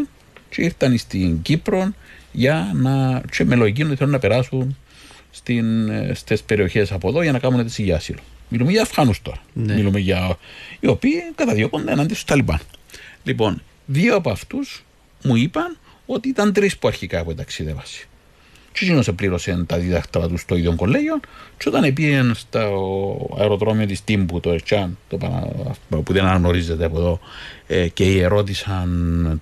και 0.48 0.62
ήρθαν 0.62 0.98
στην 0.98 1.42
Κύπρο 1.42 1.92
για 2.32 2.70
να, 2.74 3.22
και 3.30 3.44
με 3.44 3.54
λογική 3.54 3.82
ότι 3.82 3.96
θέλουν 3.96 4.12
να 4.12 4.18
περάσουν 4.18 4.76
στις 6.12 6.42
περιοχές 6.42 6.92
από 6.92 7.08
εδώ 7.08 7.22
για 7.22 7.32
να 7.32 7.38
κάνουν 7.38 7.66
τη 7.66 7.82
για 7.82 8.00
Μιλούμε 8.48 8.70
για 8.70 8.82
Αφγάνους 8.82 9.22
τώρα. 9.22 9.42
Ναι. 9.52 9.74
Μιλούμε 9.74 9.98
για. 9.98 10.38
οι 10.80 10.86
οποίοι 10.86 11.32
καταδιώκονται 11.34 11.92
εναντί 11.92 12.12
στους 12.12 12.24
Ταλιμπάν. 12.24 12.60
Λοιπόν, 13.22 13.62
δύο 13.86 14.16
από 14.16 14.30
αυτούς 14.30 14.84
μου 15.22 15.36
είπαν 15.36 15.76
ότι 16.06 16.28
ήταν 16.28 16.52
τρεις 16.52 16.78
που 16.78 16.88
αρχικά 16.88 17.20
από 17.20 17.34
ταξίδευαση. 17.34 18.08
Και 18.78 18.84
εκείνο 18.84 19.02
πλήρωσε 19.14 19.64
τα 19.66 19.78
διδακτρά 19.78 20.28
του 20.28 20.36
στο 20.36 20.56
ίδιο 20.56 20.74
κολέγιο, 20.74 21.20
και 21.56 21.68
όταν 21.68 21.92
πήγαινε 21.92 22.34
στο 22.34 23.36
αεροδρόμιο 23.38 23.86
της 23.86 24.04
Τύμπου, 24.04 24.40
το 24.40 24.50
Ερτσάν, 24.50 24.98
το 25.08 25.18
που 25.88 26.12
δεν 26.12 26.24
αναγνωρίζεται 26.24 26.84
από 26.84 26.98
εδώ, 26.98 27.20
ε, 27.66 27.88
και 27.88 28.22
ερώτησαν 28.22 29.38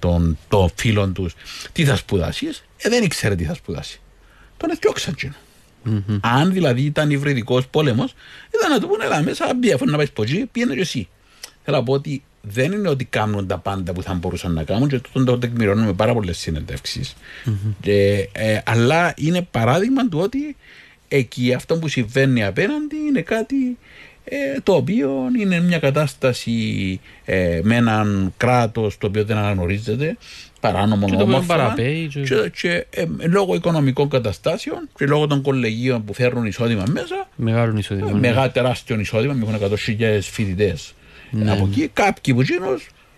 τον, 0.48 0.72
φίλο 0.74 1.08
τους 1.08 1.34
τι 1.72 1.84
θα 1.84 1.96
σπουδάσεις, 1.96 2.64
ε, 2.76 2.88
δεν 2.88 3.02
ήξερε 3.02 3.34
τι 3.34 3.44
θα 3.44 3.54
σπουδάσει. 3.54 4.00
Τον 4.56 4.70
έφτιαξαν 4.70 5.14
εκείνο. 5.16 5.34
Αν 6.20 6.52
δηλαδή 6.52 6.82
ήταν 6.82 7.10
υβριδικός 7.10 7.66
πόλεμος, 7.66 8.14
ήταν 8.54 8.70
να 8.70 8.80
του 8.80 8.88
πούνε 8.88 9.04
έλα 9.04 9.22
μέσα, 9.22 9.54
μπει 9.56 9.74
να 9.84 9.96
πάει 9.96 10.08
ποτζή, 10.08 10.46
πήγαινε 10.46 10.74
και 10.74 10.80
εσύ. 10.80 11.08
Θέλω 11.62 11.76
να 11.76 11.82
πω 11.82 11.92
ότι 11.92 12.22
δεν 12.48 12.72
είναι 12.72 12.88
ότι 12.88 13.04
κάνουν 13.04 13.46
τα 13.46 13.58
πάντα 13.58 13.92
που 13.92 14.02
θα 14.02 14.14
μπορούσαν 14.14 14.52
να 14.52 14.64
κάνουν 14.64 14.88
και 14.88 14.98
τούτο 14.98 15.24
το 15.24 15.38
τεκμηρώνουμε 15.38 15.86
με 15.86 15.92
πάρα 15.92 16.12
πολλές 16.12 16.38
Ε, 18.32 18.58
αλλά 18.64 19.14
είναι 19.16 19.42
παράδειγμα 19.50 20.08
του 20.08 20.18
ότι 20.18 20.56
εκεί 21.08 21.54
αυτό 21.54 21.78
που 21.78 21.88
συμβαίνει 21.88 22.44
απέναντι 22.44 22.96
είναι 23.08 23.20
κάτι 23.20 23.76
ε, 24.24 24.60
το 24.62 24.74
οποίο 24.74 25.10
είναι 25.40 25.60
μια 25.60 25.78
κατάσταση 25.78 27.00
ε, 27.24 27.60
με 27.62 27.76
έναν 27.76 28.34
κράτος 28.36 28.98
το 28.98 29.06
οποίο 29.06 29.24
δεν 29.24 29.36
αναγνωρίζεται, 29.36 30.16
παράνομο 30.60 31.06
όμορφα 31.22 31.74
και, 31.76 32.20
και, 32.20 32.50
και 32.60 32.86
ε, 32.90 33.04
λόγω 33.18 33.54
οικονομικών 33.54 34.08
καταστάσεων 34.08 34.88
και 34.96 35.06
λόγω 35.06 35.26
των 35.26 35.42
κολεγίων 35.42 36.04
που 36.04 36.14
φέρνουν 36.14 36.46
εισόδημα 36.46 36.84
μέσα, 36.88 37.28
μεγάλο 37.36 37.78
εισόδημα, 37.78 38.08
ε, 38.08 38.12
ναι. 38.12 38.18
μεγάλο 38.18 38.50
τεράστιο 38.50 39.00
εισόδημα, 39.00 39.32
με 39.32 39.46
έχουν 39.48 39.78
100.000 39.98 40.18
φοιτητές 40.20 40.94
ναι. 41.30 41.50
από 41.50 41.66
εκεί, 41.70 41.90
κάποιοι 41.92 42.34
που 42.34 42.42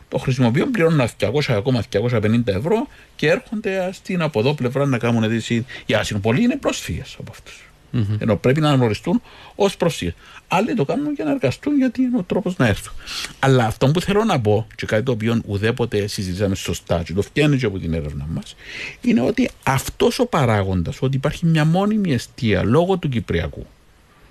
το 0.09 0.19
χρησιμοποιούν, 0.19 0.71
πληρώνουν 0.71 1.09
200, 1.21 1.31
ακόμα 1.49 1.85
250 1.93 2.47
ευρώ 2.47 2.87
και 3.17 3.29
έρχονται 3.29 3.91
στην 3.93 4.23
από 4.23 4.41
εδώ 4.41 4.55
πλευρά 4.55 4.87
να 4.87 4.99
κάνουν 4.99 5.23
αίτηση 5.23 5.67
για 5.87 5.99
άσυλο. 5.99 6.19
Πολλοί 6.19 6.43
είναι 6.43 6.57
πρόσφυγες 6.57 7.17
από 7.19 7.31
αυτούς. 7.31 7.69
Mm-hmm. 7.93 8.17
Ενώ 8.19 8.37
πρέπει 8.37 8.61
να 8.61 8.69
αναγνωριστούν 8.69 9.23
ως 9.55 9.77
πρόσφυγες. 9.77 10.15
Άλλοι 10.49 10.75
το 10.75 10.85
κάνουν 10.85 11.13
για 11.15 11.25
να 11.25 11.31
εργαστούν 11.31 11.77
γιατί 11.77 12.03
είναι 12.03 12.19
ο 12.19 12.23
τρόπος 12.23 12.57
να 12.57 12.67
έρθουν. 12.67 12.93
Αλλά 13.39 13.65
αυτό 13.67 13.91
που 13.91 14.01
θέλω 14.01 14.25
να 14.25 14.41
πω, 14.41 14.67
και 14.75 14.87
κάτι 14.87 15.03
το 15.03 15.13
οποίο 15.13 15.41
ουδέποτε 15.47 16.07
συζητήσαμε 16.07 16.55
σωστά, 16.55 17.03
και 17.03 17.13
το 17.13 17.23
φτιάχνει 17.23 17.57
και 17.57 17.67
από 17.67 17.79
την 17.79 17.95
έρευνα 17.95 18.27
μας, 18.29 18.57
είναι 19.01 19.21
ότι 19.21 19.51
αυτός 19.63 20.19
ο 20.19 20.27
παράγοντας, 20.27 21.03
ότι 21.03 21.17
υπάρχει 21.17 21.47
μια 21.47 21.65
μόνιμη 21.65 22.13
αιστεία 22.13 22.63
λόγω 22.65 22.97
του 22.97 23.09
Κυπριακού, 23.09 23.67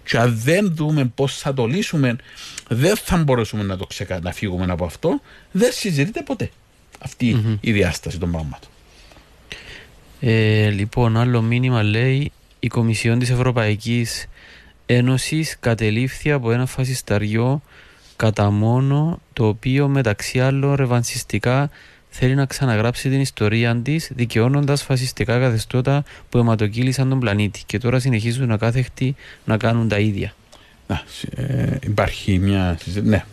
και 0.07 0.17
αν 0.17 0.39
δεν 0.43 0.75
δούμε 0.75 1.05
πώς 1.15 1.37
θα 1.37 1.53
το 1.53 1.65
λύσουμε, 1.65 2.15
δεν 2.67 2.95
θα 2.95 3.17
μπορέσουμε 3.17 3.63
να, 3.63 3.77
το 3.77 3.85
ξεκα... 3.85 4.19
να 4.19 4.31
φύγουμε 4.31 4.65
από 4.69 4.85
αυτό. 4.85 5.21
Δεν 5.51 5.71
συζητείται 5.71 6.21
ποτέ 6.21 6.49
αυτή 6.99 7.57
η 7.61 7.71
διάσταση 7.71 8.17
των 8.17 8.31
πραγμάτων. 8.31 8.69
Ε, 10.19 10.69
λοιπόν, 10.69 11.17
άλλο 11.17 11.41
μήνυμα 11.41 11.83
λέει 11.83 12.31
η 12.59 12.67
Κομισιόν 12.67 13.19
της 13.19 13.29
Ευρωπαϊκής 13.29 14.27
Ένωσης 14.85 15.57
κατελήφθη 15.59 16.31
από 16.31 16.51
ένα 16.51 16.65
φασισταριό 16.65 17.61
κατά 18.15 18.49
μόνο 18.49 19.19
το 19.33 19.47
οποίο 19.47 19.87
μεταξύ 19.87 20.39
άλλων 20.39 20.75
ρευανσιστικά 20.75 21.69
θέλει 22.19 22.35
να 22.35 22.45
ξαναγράψει 22.45 23.09
την 23.09 23.19
ιστορία 23.19 23.75
της, 23.75 24.11
δικαιώνοντας 24.15 24.83
φασιστικά 24.83 25.39
καθεστώτα 25.39 26.03
που 26.29 26.37
αιματοκύλησαν 26.37 27.09
τον 27.09 27.19
πλανήτη. 27.19 27.61
Και 27.65 27.77
τώρα 27.77 27.99
συνεχίζουν 27.99 28.47
να 28.47 28.57
κάθεχτοι 28.57 29.15
να 29.45 29.57
κάνουν 29.57 29.87
τα 29.87 29.99
ίδια. 29.99 30.33
Να, 30.87 31.01
ε, 31.35 31.77
υπάρχει 31.83 32.39
μια 32.39 32.77
Ναι, 33.03 33.23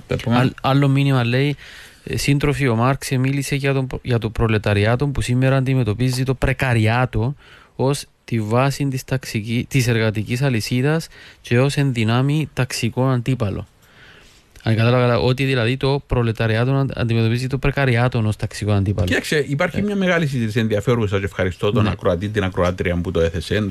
άλλο 0.61 0.89
μήνυμα 0.89 1.25
λέει 1.25 1.57
ε, 2.05 2.17
σύντροφοι 2.17 2.69
ο 2.69 2.77
Μάρξ 2.77 3.11
μίλησε 3.11 3.55
για, 3.55 3.73
τον, 3.73 3.87
για 4.03 4.19
το 4.19 4.31
προλεταριάτο 4.31 5.07
που 5.07 5.21
σήμερα 5.21 5.57
αντιμετωπίζει 5.57 6.23
το 6.23 6.35
πρεκαριάτο 6.35 7.35
ως 7.77 8.07
τη 8.25 8.41
βάση 8.41 8.89
της, 8.89 9.05
ταξική, 9.05 9.67
της 9.69 9.89
εργατικής 9.89 10.43
αλυσίδας 10.43 11.07
και 11.41 11.59
ως 11.59 11.77
ενδυνάμει 11.77 12.49
ταξικό 12.53 13.09
αντίπαλο. 13.09 13.67
Αν 14.67 14.77
κατάλαβα 14.77 15.19
ότι 15.19 15.45
δηλαδή 15.45 15.77
το 15.77 16.03
προλεταριάτο 16.07 16.87
αντιμετωπίζει 16.95 17.47
το 17.47 17.59
πρεκαριάτο 17.59 18.23
ως 18.27 18.37
ταξικό 18.37 18.73
αντίπαλο. 18.73 19.07
Κοίταξε, 19.07 19.45
υπάρχει 19.49 19.83
μια 19.83 19.97
μεγάλη 19.97 20.27
συζήτηση 20.27 20.59
ενδιαφέρουσα 20.59 21.19
και 21.19 21.25
ευχαριστώ 21.25 21.73
τον 21.73 21.85
ναι. 21.85 21.91
ακροατή, 21.91 22.29
την 22.29 22.45
ακροάτρια 22.45 22.97
που 22.97 23.11
το 23.11 23.21
έθεσε. 23.21 23.71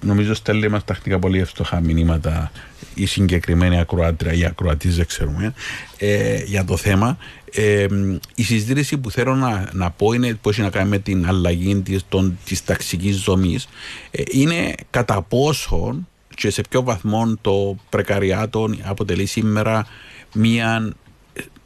Νομίζω 0.00 0.34
στέλνει 0.34 0.68
μας 0.68 0.84
τακτικά 0.84 1.18
πολύ 1.18 1.38
εύστοχα 1.38 1.80
μηνύματα 1.80 2.50
η 2.94 3.06
συγκεκριμένη 3.06 3.80
ακροάτρια 3.80 4.32
ή 4.32 4.44
ακροατής, 4.44 4.96
δεν 4.96 5.06
ξέρουμε, 5.06 5.54
ε, 5.98 6.42
για 6.44 6.64
το 6.64 6.76
θέμα. 6.76 7.18
Ε, 7.52 7.86
η 8.34 8.42
συζήτηση 8.42 8.98
που 8.98 9.10
θέλω 9.10 9.34
να, 9.34 9.68
να 9.72 9.90
πω 9.90 10.12
είναι 10.12 10.34
που 10.34 10.48
έχει 10.48 10.60
να 10.60 10.70
κάνει 10.70 10.88
με 10.88 10.98
την 10.98 11.26
αλλαγή 11.26 11.76
της 11.76 12.04
της 12.44 12.64
ταξικής 12.64 13.20
δομής 13.20 13.68
ε, 14.10 14.22
είναι 14.30 14.74
κατά 14.90 15.22
πόσον 15.22 16.08
και 16.38 16.50
σε 16.50 16.62
ποιο 16.70 16.82
βαθμό 16.82 17.36
το 17.40 17.76
πρεκαριάτο 17.88 18.70
αποτελεί 18.82 19.26
σήμερα 19.26 19.86
μια 20.34 20.92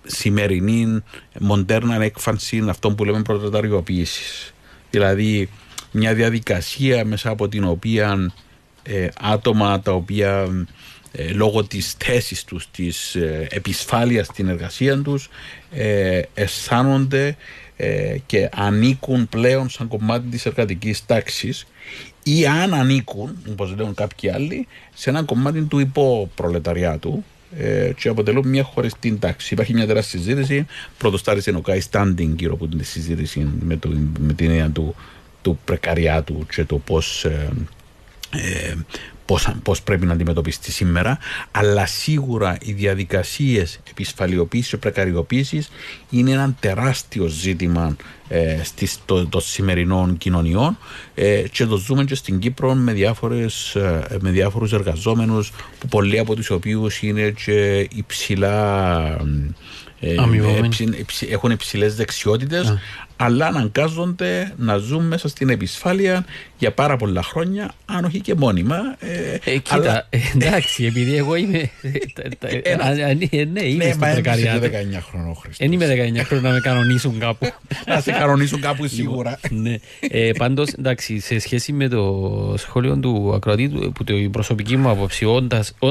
σημερινή 0.05 1.03
μοντέρνα 1.39 2.03
έκφανση 2.03 2.65
αυτών 2.69 2.95
που 2.95 3.05
λέμε 3.05 3.23
πρωτοταριοποίηση. 3.23 4.53
Δηλαδή 4.91 5.49
μια 5.91 6.15
διαδικασία 6.15 7.05
μέσα 7.05 7.31
από 7.31 7.49
την 7.49 7.65
οποία 7.65 8.33
ε, 8.83 9.09
άτομα 9.21 9.81
τα 9.81 9.93
οποία 9.93 10.49
ε, 11.13 11.33
λόγω 11.33 11.65
της 11.65 11.95
θέσης 11.99 12.45
τους, 12.45 12.71
της 12.71 13.15
ε, 13.15 13.47
επισφάλειας 13.51 14.27
στην 14.27 14.49
εργασία 14.49 15.03
τους 15.03 15.29
ε, 15.71 16.23
αισθάνονται 16.35 17.37
ε, 17.77 18.17
και 18.27 18.49
ανήκουν 18.53 19.29
πλέον 19.29 19.69
σαν 19.69 19.89
κομμάτι 19.89 20.29
της 20.29 20.47
εργατικής 20.47 21.07
τάξης 21.07 21.67
ή 22.23 22.47
αν 22.47 22.75
ανήκουν, 22.75 23.37
όπως 23.51 23.75
λένε 23.77 23.93
κάποιοι 23.95 24.31
άλλοι, 24.31 24.67
σε 24.95 25.11
ένα 25.11 25.23
κομμάτι 25.23 25.63
του 25.63 25.79
υποπρολεταριάτου 25.79 27.25
ε, 27.59 27.93
και 27.97 28.09
αποτελούν 28.09 28.49
μια 28.49 28.63
χωριστή 28.63 29.17
τάξη. 29.17 29.55
Υπάρχει 29.55 29.75
μια 29.75 29.87
τεράστια 29.87 30.19
συζήτηση. 30.19 30.67
Πρώτο 30.99 31.17
στάρισε 31.17 31.51
ο 31.51 31.61
Κάι 31.61 31.81
Στάντινγκ 31.81 32.39
γύρω 32.39 32.55
από 32.55 32.69
την 32.69 32.85
συζήτηση 32.85 33.49
με, 33.61 33.77
το, 33.77 33.89
με 34.19 34.33
την 34.33 34.51
έννοια 34.51 34.71
του, 34.71 34.95
του 35.43 35.59
πρεκαριάτου 35.65 36.47
και 36.55 36.65
το 36.65 36.79
πώς 36.79 37.25
ε, 37.25 37.49
ε, 38.31 38.75
πώς, 39.33 39.55
πώς 39.63 39.83
πρέπει 39.83 40.07
να 40.07 40.13
αντιμετωπιστεί 40.13 40.73
σήμερα, 40.73 41.19
αλλά 41.51 41.87
σίγουρα 41.87 42.59
οι 42.63 42.73
διαδικασίες 42.73 43.81
επισφαλιοποίησης 43.91 44.71
και 44.71 44.77
πρεκαριοποίησης 44.77 45.71
είναι 46.11 46.31
ένα 46.31 46.55
τεράστιο 46.61 47.27
ζήτημα 47.27 47.97
ε, 48.29 48.61
στις, 48.65 48.99
το, 49.05 49.27
των 49.27 49.41
σημερινών 49.41 50.19
κοινωνιών 50.19 50.79
ε, 51.15 51.43
και 51.53 51.67
το 51.67 51.77
ζούμε 51.77 52.05
και 52.05 52.15
στην 52.15 52.39
Κύπρο 52.39 52.75
με, 52.75 52.93
διάφορες, 52.93 53.75
ε, 53.75 54.19
με 54.21 54.31
διάφορους 54.31 54.73
εργαζόμενους 54.73 55.53
που 55.79 55.89
πολλοί 55.89 56.19
από 56.19 56.35
τους 56.35 56.51
οποίους 56.51 57.03
είναι 57.03 57.31
και 57.31 57.89
υψηλά 57.95 59.17
ε, 60.05 60.15
έχουν 61.29 61.51
υψηλές 61.51 61.97
δεξιότητες, 61.97 62.75
αλλά 63.25 63.47
αναγκάζονται 63.47 64.53
να 64.57 64.77
ζουν 64.77 65.07
μέσα 65.07 65.29
στην 65.29 65.49
επισφάλεια 65.49 66.25
για 66.59 66.73
πάρα 66.73 66.97
πολλά 66.97 67.23
χρόνια, 67.23 67.73
αν 67.87 68.05
όχι 68.05 68.21
και 68.21 68.35
μόνιμα. 68.35 68.77
Ε, 68.99 69.39
ε, 69.45 69.59
κοίτα, 69.59 69.75
αλλά... 69.75 70.09
εντάξει, 70.35 70.85
επειδή 70.85 71.17
εγώ 71.17 71.35
είμαι. 71.35 71.71
ναι, 73.53 73.63
είμαι 73.63 73.85
ναι, 73.85 73.91
στο 73.93 73.99
πρεκαριάτο. 73.99 74.61
Δεν 74.61 74.81
είμαι 74.81 74.99
19 74.99 75.03
χρονών, 75.11 75.37
Δεν 75.59 75.73
είμαι 75.73 75.87
19 76.21 76.25
χρονών 76.25 76.45
να 76.45 76.53
με 76.53 76.61
κανονίσουν 76.61 77.19
κάπου. 77.19 77.53
να 77.87 78.01
σε 78.01 78.13
κανονίσουν 78.13 78.61
κάπου 78.61 78.87
σίγουρα. 78.87 79.39
ναι. 79.51 79.79
ε, 80.01 80.31
Πάντως, 80.39 80.69
εντάξει, 80.69 81.19
σε 81.19 81.39
σχέση 81.39 81.73
με 81.73 81.89
το 81.89 82.55
σχόλιο 82.57 82.97
του 82.97 83.33
ακροατή, 83.35 83.69
που 83.69 84.05
η 84.07 84.29
προσωπική 84.29 84.77
μου 84.77 84.89
άποψη, 84.89 85.27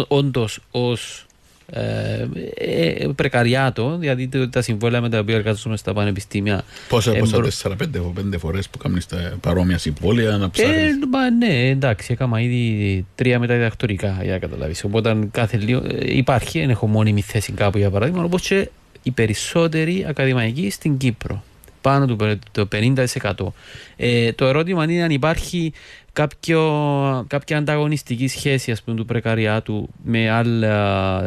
όντως 0.07 0.59
ως 0.71 1.25
ε, 1.73 2.27
ε, 2.55 3.07
πρεκαριάτο, 3.15 3.97
δηλαδή 3.97 4.29
τα 4.49 4.61
συμβόλαια 4.61 5.01
με 5.01 5.09
τα 5.09 5.19
οποία 5.19 5.35
εργάζομαι 5.35 5.77
στα 5.77 5.93
πανεπιστήμια. 5.93 6.63
Πόσα, 6.89 7.11
πόσα, 7.11 7.41
τέσσερα, 7.41 7.75
πέντε, 7.75 7.99
πέντε 8.13 8.37
φορές 8.37 8.69
που 8.69 8.77
κάνεις 8.77 9.05
τα 9.05 9.37
παρόμοια 9.41 9.77
συμβόλαια 9.77 10.37
να 10.37 10.49
ψάχνεις. 10.49 10.75
Ε, 10.75 11.29
ναι, 11.37 11.69
εντάξει, 11.69 12.11
έκανα 12.11 12.41
ήδη 12.41 13.05
τρία 13.15 13.39
μεταδιδακτορικά 13.39 14.19
για 14.23 14.31
να 14.31 14.39
καταλάβεις. 14.39 14.83
Οπότε 14.83 15.17
κάθε 15.31 15.57
λίγο 15.57 15.81
ε, 15.87 16.15
υπάρχει, 16.17 16.59
δεν 16.59 16.69
έχω 16.69 16.87
μόνιμη 16.87 17.21
θέση 17.21 17.51
κάπου 17.51 17.77
για 17.77 17.89
παράδειγμα, 17.89 18.23
όπως 18.23 18.41
και 18.41 18.69
οι 19.03 19.11
περισσότεροι 19.11 20.05
ακαδημαϊκοί 20.07 20.69
στην 20.69 20.97
Κύπρο. 20.97 21.43
Πάνω 21.81 22.05
του 22.05 22.39
το 22.51 22.67
50%. 22.71 23.53
Ε, 23.95 24.31
το 24.33 24.45
ερώτημα 24.45 24.83
είναι 24.83 25.03
αν 25.03 25.11
υπάρχει 25.11 25.73
κάποιο, 26.13 27.25
κάποια 27.27 27.57
ανταγωνιστική 27.57 28.27
σχέση 28.27 28.71
ας 28.71 28.81
πούμε, 28.81 28.97
του 28.97 29.05
πρεκαριάτου 29.05 29.89
με, 30.03 30.29
άλλα, 30.29 31.21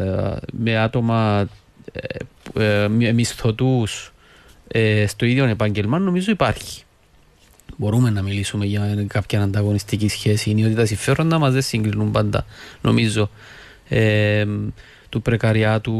με 0.51 0.77
άτομα 0.77 1.47
ε, 1.91 2.17
ε, 2.59 2.87
μισθωτούς 3.13 4.13
ε, 4.67 5.07
στο 5.07 5.25
ίδιο 5.25 5.45
επάγγελμα 5.45 5.99
νομίζω 5.99 6.31
υπάρχει. 6.31 6.83
Μπορούμε 7.77 8.09
να 8.09 8.21
μιλήσουμε 8.21 8.65
για 8.65 9.05
κάποια 9.07 9.41
ανταγωνιστική 9.41 10.07
σχέση. 10.07 10.49
Είναι 10.49 10.65
ότι 10.65 10.75
τα 10.75 10.85
συμφέροντα 10.85 11.37
μας 11.39 11.53
δεν 11.53 11.61
συγκλίνουν 11.61 12.11
πάντα, 12.11 12.45
νομίζω, 12.81 13.29
ε, 13.89 14.45
του 15.09 15.21
πρεκαριάτου 15.21 15.93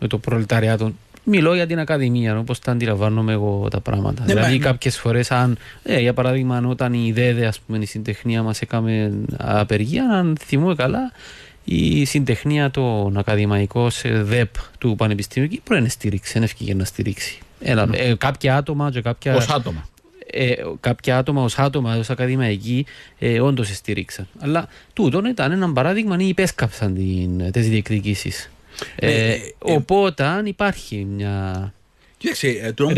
με 0.00 0.06
το 0.06 0.18
προλεταριάτο 0.18 0.92
Μιλώ 1.24 1.54
για 1.54 1.66
την 1.66 1.78
Ακαδημία, 1.78 2.38
όπως 2.38 2.58
τα 2.58 2.72
αντιλαμβάνομαι 2.72 3.32
εγώ 3.32 3.68
τα 3.70 3.80
πράγματα. 3.80 4.24
Ναι, 4.26 4.34
δηλαδή, 4.34 4.52
ναι. 4.52 4.64
κάποιες 4.64 4.98
φορές, 4.98 5.30
αν, 5.30 5.58
ε, 5.82 6.00
για 6.00 6.12
παράδειγμα, 6.12 6.62
όταν 6.66 6.92
η 6.92 7.12
ΔΕΔΕ, 7.12 7.46
ας 7.46 7.60
πούμε, 7.60 7.78
η 7.78 7.86
συντεχνία 7.86 8.42
μας 8.42 8.60
έκαμε 8.60 9.12
απεργία, 9.36 10.04
αν 10.04 10.36
θυμούμε 10.40 10.74
καλά, 10.74 11.12
η 11.64 12.04
συντεχνία 12.04 12.70
των 12.70 13.16
ακαδημαϊκών 13.16 13.90
ΔΕΠ 14.04 14.54
του 14.78 14.94
Πανεπιστημίου 14.96 15.48
Κύπρου 15.48 15.74
δεν 15.74 15.90
στήριξε, 15.90 16.32
δεν 16.32 16.42
έφυγε 16.42 16.74
να 16.74 16.84
στηρίξει. 16.84 17.38
Ένα, 17.60 17.88
mm. 17.88 17.94
ε, 17.94 18.14
κάποια 18.14 18.56
άτομα 18.56 18.90
και 18.90 19.00
κάποια. 19.00 19.32
Πώ 19.32 19.54
άτομα. 19.54 19.88
ε, 20.30 20.54
κάποια 20.80 21.18
άτομα 21.18 21.42
ως 21.42 21.58
άτομα, 21.58 21.96
ως 21.96 22.10
ακαδημαϊκοί, 22.10 22.86
ε, 23.18 23.40
όντως 23.40 23.76
στήριξαν. 23.76 24.28
Αλλά 24.38 24.68
τούτο 24.92 25.22
ήταν 25.28 25.52
ένα 25.52 25.72
παράδειγμα 25.72 26.16
ή 26.18 26.28
υπέσκαψαν 26.28 26.94
τις 27.52 27.68
διεκδικήσεις. 27.68 28.50
Ε, 28.96 29.12
ε, 29.12 29.32
ε, 29.32 29.38
οπότε 29.58 30.42
υπάρχει 30.44 31.06
μια. 31.10 31.72
Κοίταξε, 32.16 32.72
το 32.76 32.92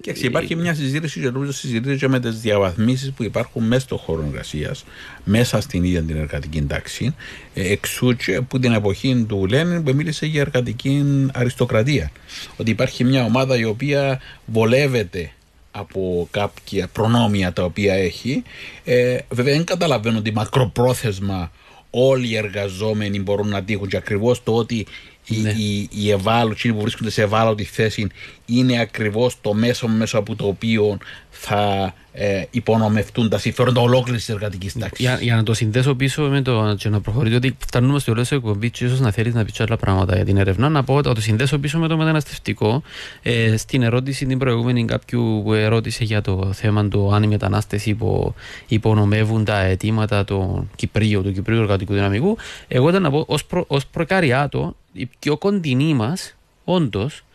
Κοίταξε, 0.00 0.26
υπάρχει 0.26 0.56
μια 0.56 0.74
συζήτηση 0.74 1.20
και 1.20 1.30
νομίζω 1.30 1.52
συζητείται 1.52 2.08
με 2.08 2.20
τις 2.20 2.40
διαβαθμίσεις 2.40 3.12
που 3.12 3.22
υπάρχουν 3.22 3.66
μέσα 3.66 3.80
στον 3.80 3.98
χώρο 3.98 4.24
εργασίας, 4.26 4.84
μέσα 5.24 5.60
στην 5.60 5.84
ίδια 5.84 6.02
την 6.02 6.16
εργατική 6.16 6.62
τάξη. 6.62 7.14
Εξού 7.54 8.16
και 8.16 8.40
που 8.40 8.58
την 8.58 8.72
εποχή 8.72 9.24
του 9.28 9.46
Λένιν 9.46 9.82
που 9.82 9.94
μίλησε 9.94 10.26
για 10.26 10.40
εργατική 10.40 11.04
αριστοκρατία. 11.32 12.10
Ότι 12.56 12.70
υπάρχει 12.70 13.04
μια 13.04 13.24
ομάδα 13.24 13.58
η 13.58 13.64
οποία 13.64 14.20
βολεύεται 14.46 15.32
από 15.70 16.28
κάποια 16.30 16.88
προνόμια 16.92 17.52
τα 17.52 17.64
οποία 17.64 17.94
έχει. 17.94 18.42
Ε, 18.84 19.18
βέβαια 19.30 19.54
δεν 19.54 19.64
καταλαβαίνω 19.64 20.18
ότι 20.18 20.32
μακροπρόθεσμα 20.32 21.50
όλοι 21.90 22.28
οι 22.28 22.36
εργαζόμενοι 22.36 23.20
μπορούν 23.20 23.48
να 23.48 23.62
τύχουν 23.62 23.88
και 23.88 23.96
ακριβώς 23.96 24.42
το 24.42 24.54
ότι 24.54 24.86
ναι. 25.26 25.50
οι, 25.50 25.88
οι 25.92 26.10
ευάλωτοι 26.10 26.72
που 26.72 26.80
βρίσκονται 26.80 27.10
σε 27.10 27.22
ευάλωτη 27.22 27.64
θέση 27.64 28.06
είναι 28.46 28.80
ακριβώς 28.80 29.40
το 29.40 29.54
μέσο 29.54 29.88
μέσα 29.88 30.18
από 30.18 30.36
το 30.36 30.46
οποίο 30.46 30.98
θα 31.42 31.94
ε, 32.12 32.42
υπονομευτούν 32.50 33.28
τα 33.28 33.38
συμφέροντα 33.38 33.80
ολόκληρης 33.80 34.24
της 34.24 34.34
εργατικής 34.34 34.72
τάξης. 34.72 34.98
Για, 34.98 35.18
για, 35.20 35.36
να 35.36 35.42
το 35.42 35.54
συνδέσω 35.54 35.94
πίσω 35.94 36.22
με 36.22 36.42
το 36.42 36.74
και 36.78 36.88
να 36.88 37.00
προχωρήσω, 37.00 37.36
ότι 37.36 37.56
φτάνουμε 37.66 37.98
στο 37.98 38.12
τέλος 38.12 38.28
της 38.28 38.36
εκπομπής, 38.36 38.80
ίσως 38.80 39.00
να 39.00 39.10
θέλεις 39.10 39.34
να 39.34 39.44
πεις 39.44 39.60
άλλα 39.60 39.76
πράγματα 39.76 40.14
για 40.16 40.24
την 40.24 40.36
έρευνα, 40.36 40.68
να 40.68 40.84
πω 40.84 40.94
ότι 40.94 41.14
το 41.14 41.20
συνδέσω 41.20 41.58
πίσω 41.58 41.78
με 41.78 41.88
το 41.88 41.96
μεταναστευτικό. 41.96 42.82
Ε, 43.22 43.56
στην 43.56 43.82
ερώτηση 43.82 44.26
την 44.26 44.38
προηγούμενη, 44.38 44.84
κάποιου 44.84 45.40
που 45.44 45.52
ερώτησε 45.52 46.04
για 46.04 46.20
το 46.20 46.52
θέμα 46.52 46.88
του 46.88 47.14
αν 47.14 47.22
οι 47.22 47.26
μετανάστες 47.26 47.86
υπο, 47.86 48.34
υπονομεύουν 48.68 49.44
τα 49.44 49.60
αιτήματα 49.60 50.24
του 50.24 50.70
Κυπρίου, 50.76 51.22
του 51.22 51.32
Κυπρίου 51.32 51.60
εργατικού 51.60 51.92
δυναμικού, 51.92 52.36
εγώ 52.68 52.88
ήταν 52.88 53.02
να 53.02 53.10
πω 53.10 53.24
ως 53.28 53.44
προ, 53.44 53.66
προκαριάτο, 53.90 54.76
η 54.92 55.08
πιο 55.18 55.36
κοντινή 55.36 55.94
μας, 55.94 56.36
όντως, 56.64 57.16
ε, 57.16 57.29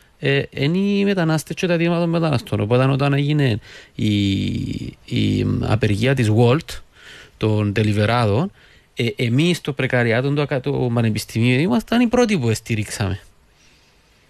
είναι 0.49 0.77
οι 0.77 1.03
μετανάστες 1.03 1.55
και 1.55 1.67
τα 1.67 1.77
δήματα 1.77 1.99
των 1.99 2.09
μεταναστών. 2.09 2.59
Οπότε 2.59 2.85
όταν 2.85 3.13
έγινε 3.13 3.59
η, 3.95 4.15
η 5.05 5.45
απεργία 5.61 6.15
της 6.15 6.29
Walt 6.35 6.81
των 7.37 7.73
τελιβεράδων, 7.73 8.51
ε, 8.95 9.07
εμείς 9.15 9.57
στο 9.57 9.73
πρεκαριάτο 9.73 10.33
του 10.33 10.59
το 10.61 10.91
Πανεπιστημίου 10.93 11.59
ήμασταν 11.59 12.01
οι 12.01 12.07
πρώτοι 12.07 12.37
που 12.37 12.53
στήριξαμε. 12.53 13.19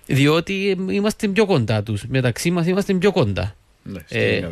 Διότι 0.06 0.70
ε, 0.70 0.94
είμαστε 0.94 1.28
πιο 1.28 1.46
κοντά 1.46 1.84
τους. 1.84 2.04
Μεταξύ 2.08 2.52
μας 2.52 2.68
είμαστε 2.68 2.94
πιο 2.94 3.12
κοντά. 3.12 3.56
Ναι, 3.84 4.00
ε, 4.10 4.50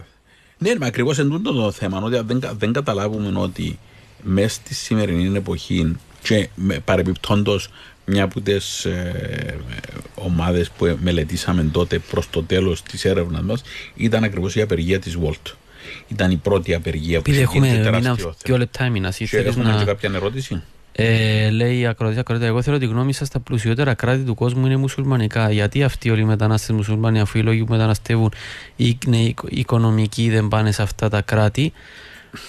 ναι 0.57 0.75
μα 0.79 0.85
ακριβώς 0.85 1.19
εν 1.19 1.41
το 1.43 1.71
θέμα. 1.71 2.01
Ότι 2.01 2.19
δεν, 2.25 2.43
δεν 2.57 2.73
καταλάβουμε 2.73 3.39
ότι 3.39 3.79
μέσα 4.21 4.49
στη 4.49 4.73
σημερινή 4.73 5.37
εποχή 5.37 5.95
και 6.23 6.49
παρεμπιπτόντω 6.85 7.59
μια 8.05 8.23
από 8.23 8.41
τις 8.41 8.85
ε, 8.85 9.57
ομάδες 10.15 10.69
που 10.69 10.97
μελετήσαμε 11.01 11.63
τότε 11.71 11.99
προς 11.99 12.29
το 12.29 12.43
τέλος 12.43 12.83
της 12.83 13.05
έρευνας 13.05 13.41
μας 13.41 13.61
ήταν 13.95 14.23
ακριβώς 14.23 14.55
η 14.55 14.61
απεργία 14.61 14.99
της 14.99 15.17
Walt. 15.23 15.53
Ήταν 16.07 16.31
η 16.31 16.35
πρώτη 16.35 16.73
απεργία 16.73 17.21
που 17.21 17.31
έχουμε 17.31 17.67
μήνα, 17.67 18.17
δύο 18.43 18.57
λεπτά 18.57 18.83
έμεινα. 18.83 19.13
Έχουμε 19.31 19.63
να... 19.63 19.77
και 19.77 19.85
κάποια 19.85 20.11
ερώτηση; 20.15 20.61
Ε, 20.91 21.49
λέει 21.49 21.79
η 21.79 21.85
ακροτή, 21.85 22.19
ακροτή, 22.19 22.45
εγώ 22.45 22.61
θέλω 22.61 22.77
τη 22.77 22.85
γνώμη 22.85 23.13
σας. 23.13 23.29
Τα 23.29 23.39
πλουσιότερα 23.39 23.93
κράτη 23.93 24.23
του 24.23 24.35
κόσμου 24.35 24.65
είναι 24.65 24.75
μουσουλμανικά. 24.77 25.51
Γιατί 25.51 25.83
αυτοί 25.83 26.09
όλοι 26.09 26.21
οι 26.21 26.25
μετανάστες 26.25 26.75
μουσουλμάνοι, 26.75 27.19
αφού 27.19 27.37
οι 27.37 27.41
λόγοι 27.41 27.63
που 27.63 27.71
μεταναστεύουν 27.71 28.31
είναι 28.75 29.33
οικονομικοί, 29.49 30.29
δεν 30.29 30.47
πάνε 30.47 30.71
σε 30.71 30.81
αυτά 30.81 31.09
τα 31.09 31.21
κράτη. 31.21 31.73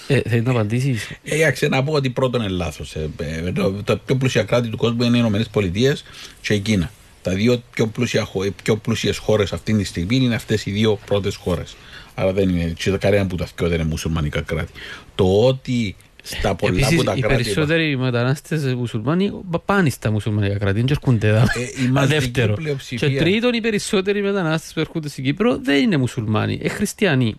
Ε, 0.07 0.21
Θέλεις 0.21 0.45
να 0.45 0.51
απαντήσεις; 0.51 1.09
Ε, 1.23 1.67
να 1.67 1.83
πω 1.83 1.93
ότι 1.93 2.09
πρώτον 2.09 2.41
είναι 2.41 2.49
λάθος. 2.51 2.95
Ε, 2.95 3.09
το, 3.55 3.71
το 3.83 3.97
πιο 4.05 4.15
πλούσια 4.15 4.43
κράτη 4.43 4.67
του 4.67 4.77
κόσμου 4.77 5.03
είναι 5.03 5.17
οι 5.17 5.21
ΗΠΑ 5.21 5.95
και 6.41 6.53
η 6.53 6.59
Κίνα. 6.59 6.91
Τα 7.21 7.31
δύο 7.31 7.61
πιο, 7.71 7.87
πλούσια, 7.87 8.27
πιο 8.63 8.77
πλούσιες 8.77 9.17
χώρες 9.17 9.53
αυτή 9.53 9.77
τη 9.77 9.83
στιγμή 9.83 10.15
είναι 10.15 10.35
αυτές 10.35 10.65
οι 10.65 10.71
δύο 10.71 10.99
πρώτες 11.05 11.35
χώρες. 11.35 11.75
Άρα 12.15 12.33
δεν 12.33 12.49
είναι, 12.49 12.73
κανένα 12.99 13.27
που 13.27 13.35
τα 13.35 13.47
πιο 13.55 13.67
δεν 13.67 13.79
είναι 13.79 13.89
μουσουλμανικά 13.89 14.41
κράτη. 14.41 14.71
Το 15.15 15.45
ότι 15.45 15.95
στα 16.23 16.55
πολλά 16.55 16.73
Επίσης, 16.73 16.93
από 16.93 17.03
τα 17.03 17.13
οι 17.15 17.19
κράτη. 17.19 17.41
Οι 17.41 17.43
περισσότεροι 17.43 17.97
μετανάστες 17.97 18.73
μουσουλμάνοι 18.73 19.31
πάνε 19.65 19.89
στα 19.89 20.11
μουσουλμανικά 20.11 20.57
κράτη, 20.57 20.79
δεν 20.79 20.87
έρχονται 20.89 21.27
εδώ. 21.27 21.39
Ε, 21.39 22.05
δεύτερο. 22.07 22.57
Και 22.87 23.17
τρίτον, 23.17 23.53
οι 23.53 23.61
περισσότεροι 23.61 24.21
μετανάστες 24.21 24.73
που 24.73 24.79
έρχονται 24.79 25.09
στην 25.09 25.23
Κύπρο 25.23 25.57
δεν 25.57 25.81
είναι 25.81 25.97
μουσουλμάνοι, 25.97 26.53
είναι 26.53 26.69
χριστιανοί. 26.69 27.35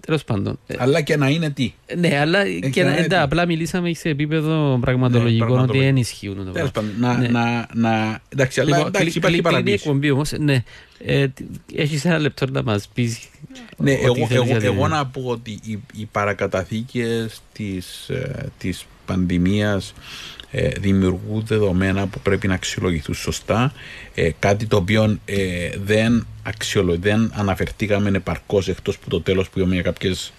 Τέλος 0.00 0.24
πάντων. 0.24 0.58
Ε, 0.66 0.74
αλλά 0.78 1.00
και 1.00 1.16
να 1.16 1.28
είναι 1.28 1.50
τι. 1.50 1.72
Ναι, 1.96 2.18
αλλά 2.18 2.38
ε, 2.40 2.58
και, 2.70 2.84
να, 2.84 2.96
είναι 2.96 3.16
απλά 3.16 3.46
μιλήσαμε 3.46 3.94
σε 3.94 4.08
επίπεδο 4.08 4.78
πραγματολογικό 4.80 5.54
ναι, 5.54 5.62
ότι 5.62 5.78
δεν 5.78 5.96
ισχύουν. 5.96 6.52
Τέλος 6.52 6.70
πάντων. 6.70 6.90
Να, 6.98 7.18
ναι. 7.18 7.28
να, 7.28 7.68
να, 7.74 8.20
εντάξει, 8.28 8.60
αλλά 8.60 8.76
λοιπόν, 8.76 8.92
εντάξει, 8.94 9.18
υπάρχει 9.18 9.40
παραπίση. 9.40 9.74
εκπομπή 9.74 10.10
όμως. 10.10 10.32
Ναι. 10.38 10.62
Ε, 11.04 11.26
Έχεις 11.74 12.04
ένα 12.04 12.18
λεπτό 12.18 12.46
να 12.50 12.62
μας 12.62 12.88
πεις. 12.94 13.28
Ναι, 13.76 13.92
εγώ, 13.92 14.26
εγώ, 14.30 14.56
εγώ, 14.60 14.88
να 14.88 15.06
πω 15.06 15.22
ότι 15.24 15.58
οι, 15.62 15.78
οι 15.94 16.08
παρακαταθήκες 16.12 17.40
της 17.52 18.10
της 18.58 18.86
πανδημίας 19.06 19.88
ε, 19.88 20.39
δημιουργούν 20.80 21.42
δεδομένα 21.46 22.06
που 22.06 22.20
πρέπει 22.20 22.48
να 22.48 22.54
αξιολογηθούν 22.54 23.14
σωστά. 23.14 23.72
Ε, 24.14 24.30
κάτι 24.38 24.66
το 24.66 24.76
οποίο 24.76 25.18
ε, 25.24 25.70
δεν, 25.84 26.26
αξιολο, 26.42 26.96
δεν 26.98 27.32
αναφερθήκαμε 27.34 28.10
επαρκώς 28.16 28.68
εκτός 28.68 28.98
που 28.98 29.08
το 29.08 29.20
τέλος 29.20 29.50
που 29.50 29.58
είπαμε 29.58 29.82
κάποιες 29.82 30.32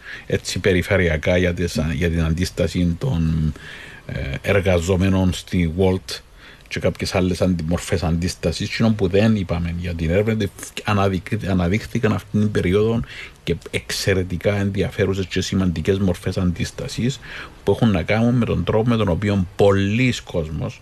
περιφερειακά 0.62 1.38
για, 1.38 1.54
για 1.94 2.10
την 2.10 2.22
αντίσταση 2.22 2.96
των 3.00 3.54
ε, 4.06 4.36
εργαζομένων 4.42 5.34
στη 5.34 5.74
Walt 5.78 6.20
και 6.72 6.80
κάποιες 6.80 7.16
άλλες 7.16 7.44
μορφέ 7.66 8.00
αντίστασης, 8.04 8.82
που 8.96 9.08
δεν 9.08 9.36
είπαμε 9.36 9.76
για 9.78 9.94
την 9.94 10.10
έρευνα, 10.10 10.50
αναδείχθηκαν 11.48 12.14
αυτήν 12.14 12.40
την 12.40 12.52
περίοδο 12.52 13.00
και 13.44 13.56
εξαιρετικά 13.72 14.56
ενδιαφέρουσες 14.56 15.26
και 15.26 15.42
σημαντικές 15.42 16.00
μορφές 16.00 16.38
αντίστασης 16.38 17.20
που 17.64 17.72
έχουν 17.72 17.92
να 17.92 18.04
κάνουν 18.04 18.36
με 18.36 18.46
τον 18.46 18.64
τρόπο 18.64 18.90
με 18.90 18.96
τον 18.96 19.08
οποίο 19.08 19.46
πολλοί 19.56 20.14
κόσμος 20.24 20.82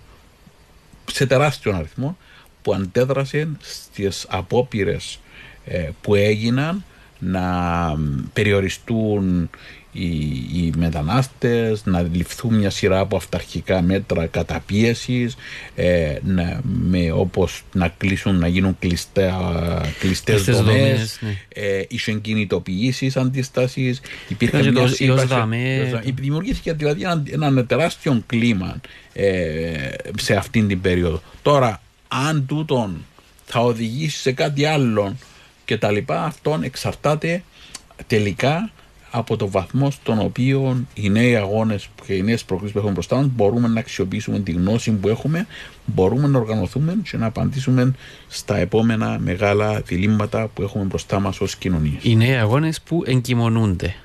σε 1.12 1.26
τεράστιο 1.26 1.76
αριθμό 1.76 2.18
που 2.62 2.74
αντέδρασε 2.74 3.50
στις 3.60 4.26
απόπειρες 4.30 5.20
ε, 5.66 5.90
που 6.02 6.16
έγιναν 6.16 6.84
να 7.20 7.46
περιοριστούν 8.34 9.50
οι, 9.92 10.08
οι 10.54 10.72
μετανάστες, 10.78 11.86
να 11.86 12.02
ληφθούν 12.02 12.56
μια 12.56 12.70
σειρά 12.70 13.00
από 13.00 13.16
αυταρχικά 13.16 13.82
μέτρα 13.82 14.26
καταπίεσης, 14.26 15.36
ε, 15.76 16.16
να, 16.24 16.60
με, 16.64 17.12
όπως 17.12 17.62
να 17.74 17.88
κλείσουν, 17.88 18.40
να 18.40 18.48
γίνουν 18.48 18.76
κλειστά, 18.80 19.82
κλειστές 20.00 20.44
δομές, 20.44 20.64
δομές 20.64 21.20
ναι. 21.22 21.38
ε, 22.08 22.14
κινητοποιήσεις 22.22 23.18
αντίστασης, 23.18 24.02
υπήρχε 24.28 24.72
μια 24.72 24.88
σύμβαση, 24.88 25.36
δημιουργήθηκε 26.16 26.74
δηλαδή 26.74 27.04
ένα, 27.04 27.24
ένα 27.32 27.66
τεράστιο 27.66 28.24
κλίμα 28.26 28.82
ε, 29.14 29.90
σε 30.18 30.36
αυτήν 30.36 30.68
την 30.68 30.82
περίοδο. 30.82 31.22
Τώρα, 31.42 31.82
αν 32.08 32.46
τούτον 32.46 33.06
θα 33.46 33.60
οδηγήσει 33.60 34.18
σε 34.18 34.32
κάτι 34.32 34.66
άλλο 34.66 35.16
και 35.66 35.78
τα 35.78 35.92
λοιπά, 35.92 36.24
αυτόν 36.24 36.64
εξαρτάται 36.64 37.44
τελικά 38.08 38.72
από 39.12 39.38
το 39.38 39.49
βαθμό 39.49 39.91
στον 39.91 40.20
οποίο 40.20 40.86
οι 40.93 41.10
νέοι 41.10 41.36
αγώνες 41.36 41.89
και 42.05 42.14
οι 42.14 42.22
νέες 42.22 42.43
προκλήσεις 42.43 42.74
που 42.74 42.78
έχουμε 42.78 42.93
μπροστά 42.93 43.16
μας 43.16 43.28
μπορούμε 43.36 43.68
να 43.68 43.80
αξιοποιήσουμε 43.80 44.39
τη 44.39 44.51
γνώση 44.51 44.91
που 44.91 45.07
έχουμε, 45.07 45.47
μπορούμε 45.86 46.28
να 46.28 46.39
οργανωθούμε 46.39 46.97
και 47.03 47.18
να 47.18 47.26
απαντήσουμε 47.26 47.93
στα 48.28 48.57
επόμενα 48.57 49.20
μεγάλα 49.20 49.82
διλήμματα 49.82 50.47
που 50.47 50.62
έχουμε 50.62 50.84
μπροστά 50.84 51.20
μας 51.20 51.41
ως 51.41 51.55
κοινωνία. 51.55 51.99
Οι 52.01 52.16
νέοι 52.16 52.36
αγώνες 52.36 52.82
που 52.82 53.03
εγκυμονούνται. 53.05 53.95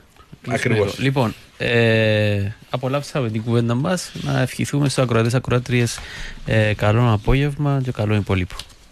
Ακριβώς. 0.49 0.99
Λοιπόν, 0.99 1.35
ε, 1.59 2.49
απολαύσαμε 2.71 3.31
την 3.31 3.43
κουβέντα 3.43 3.75
μας. 3.75 4.13
Να 4.23 4.41
ευχηθούμε 4.41 4.89
στους 4.89 5.05
ακροατές 5.05 5.35
ακροάτριες 5.35 5.99
ε, 6.47 6.75
καλό 6.75 7.13
απόγευμα 7.13 7.81
και 7.85 7.91
καλό 7.91 8.15
υπόλοιπο. 8.15 8.55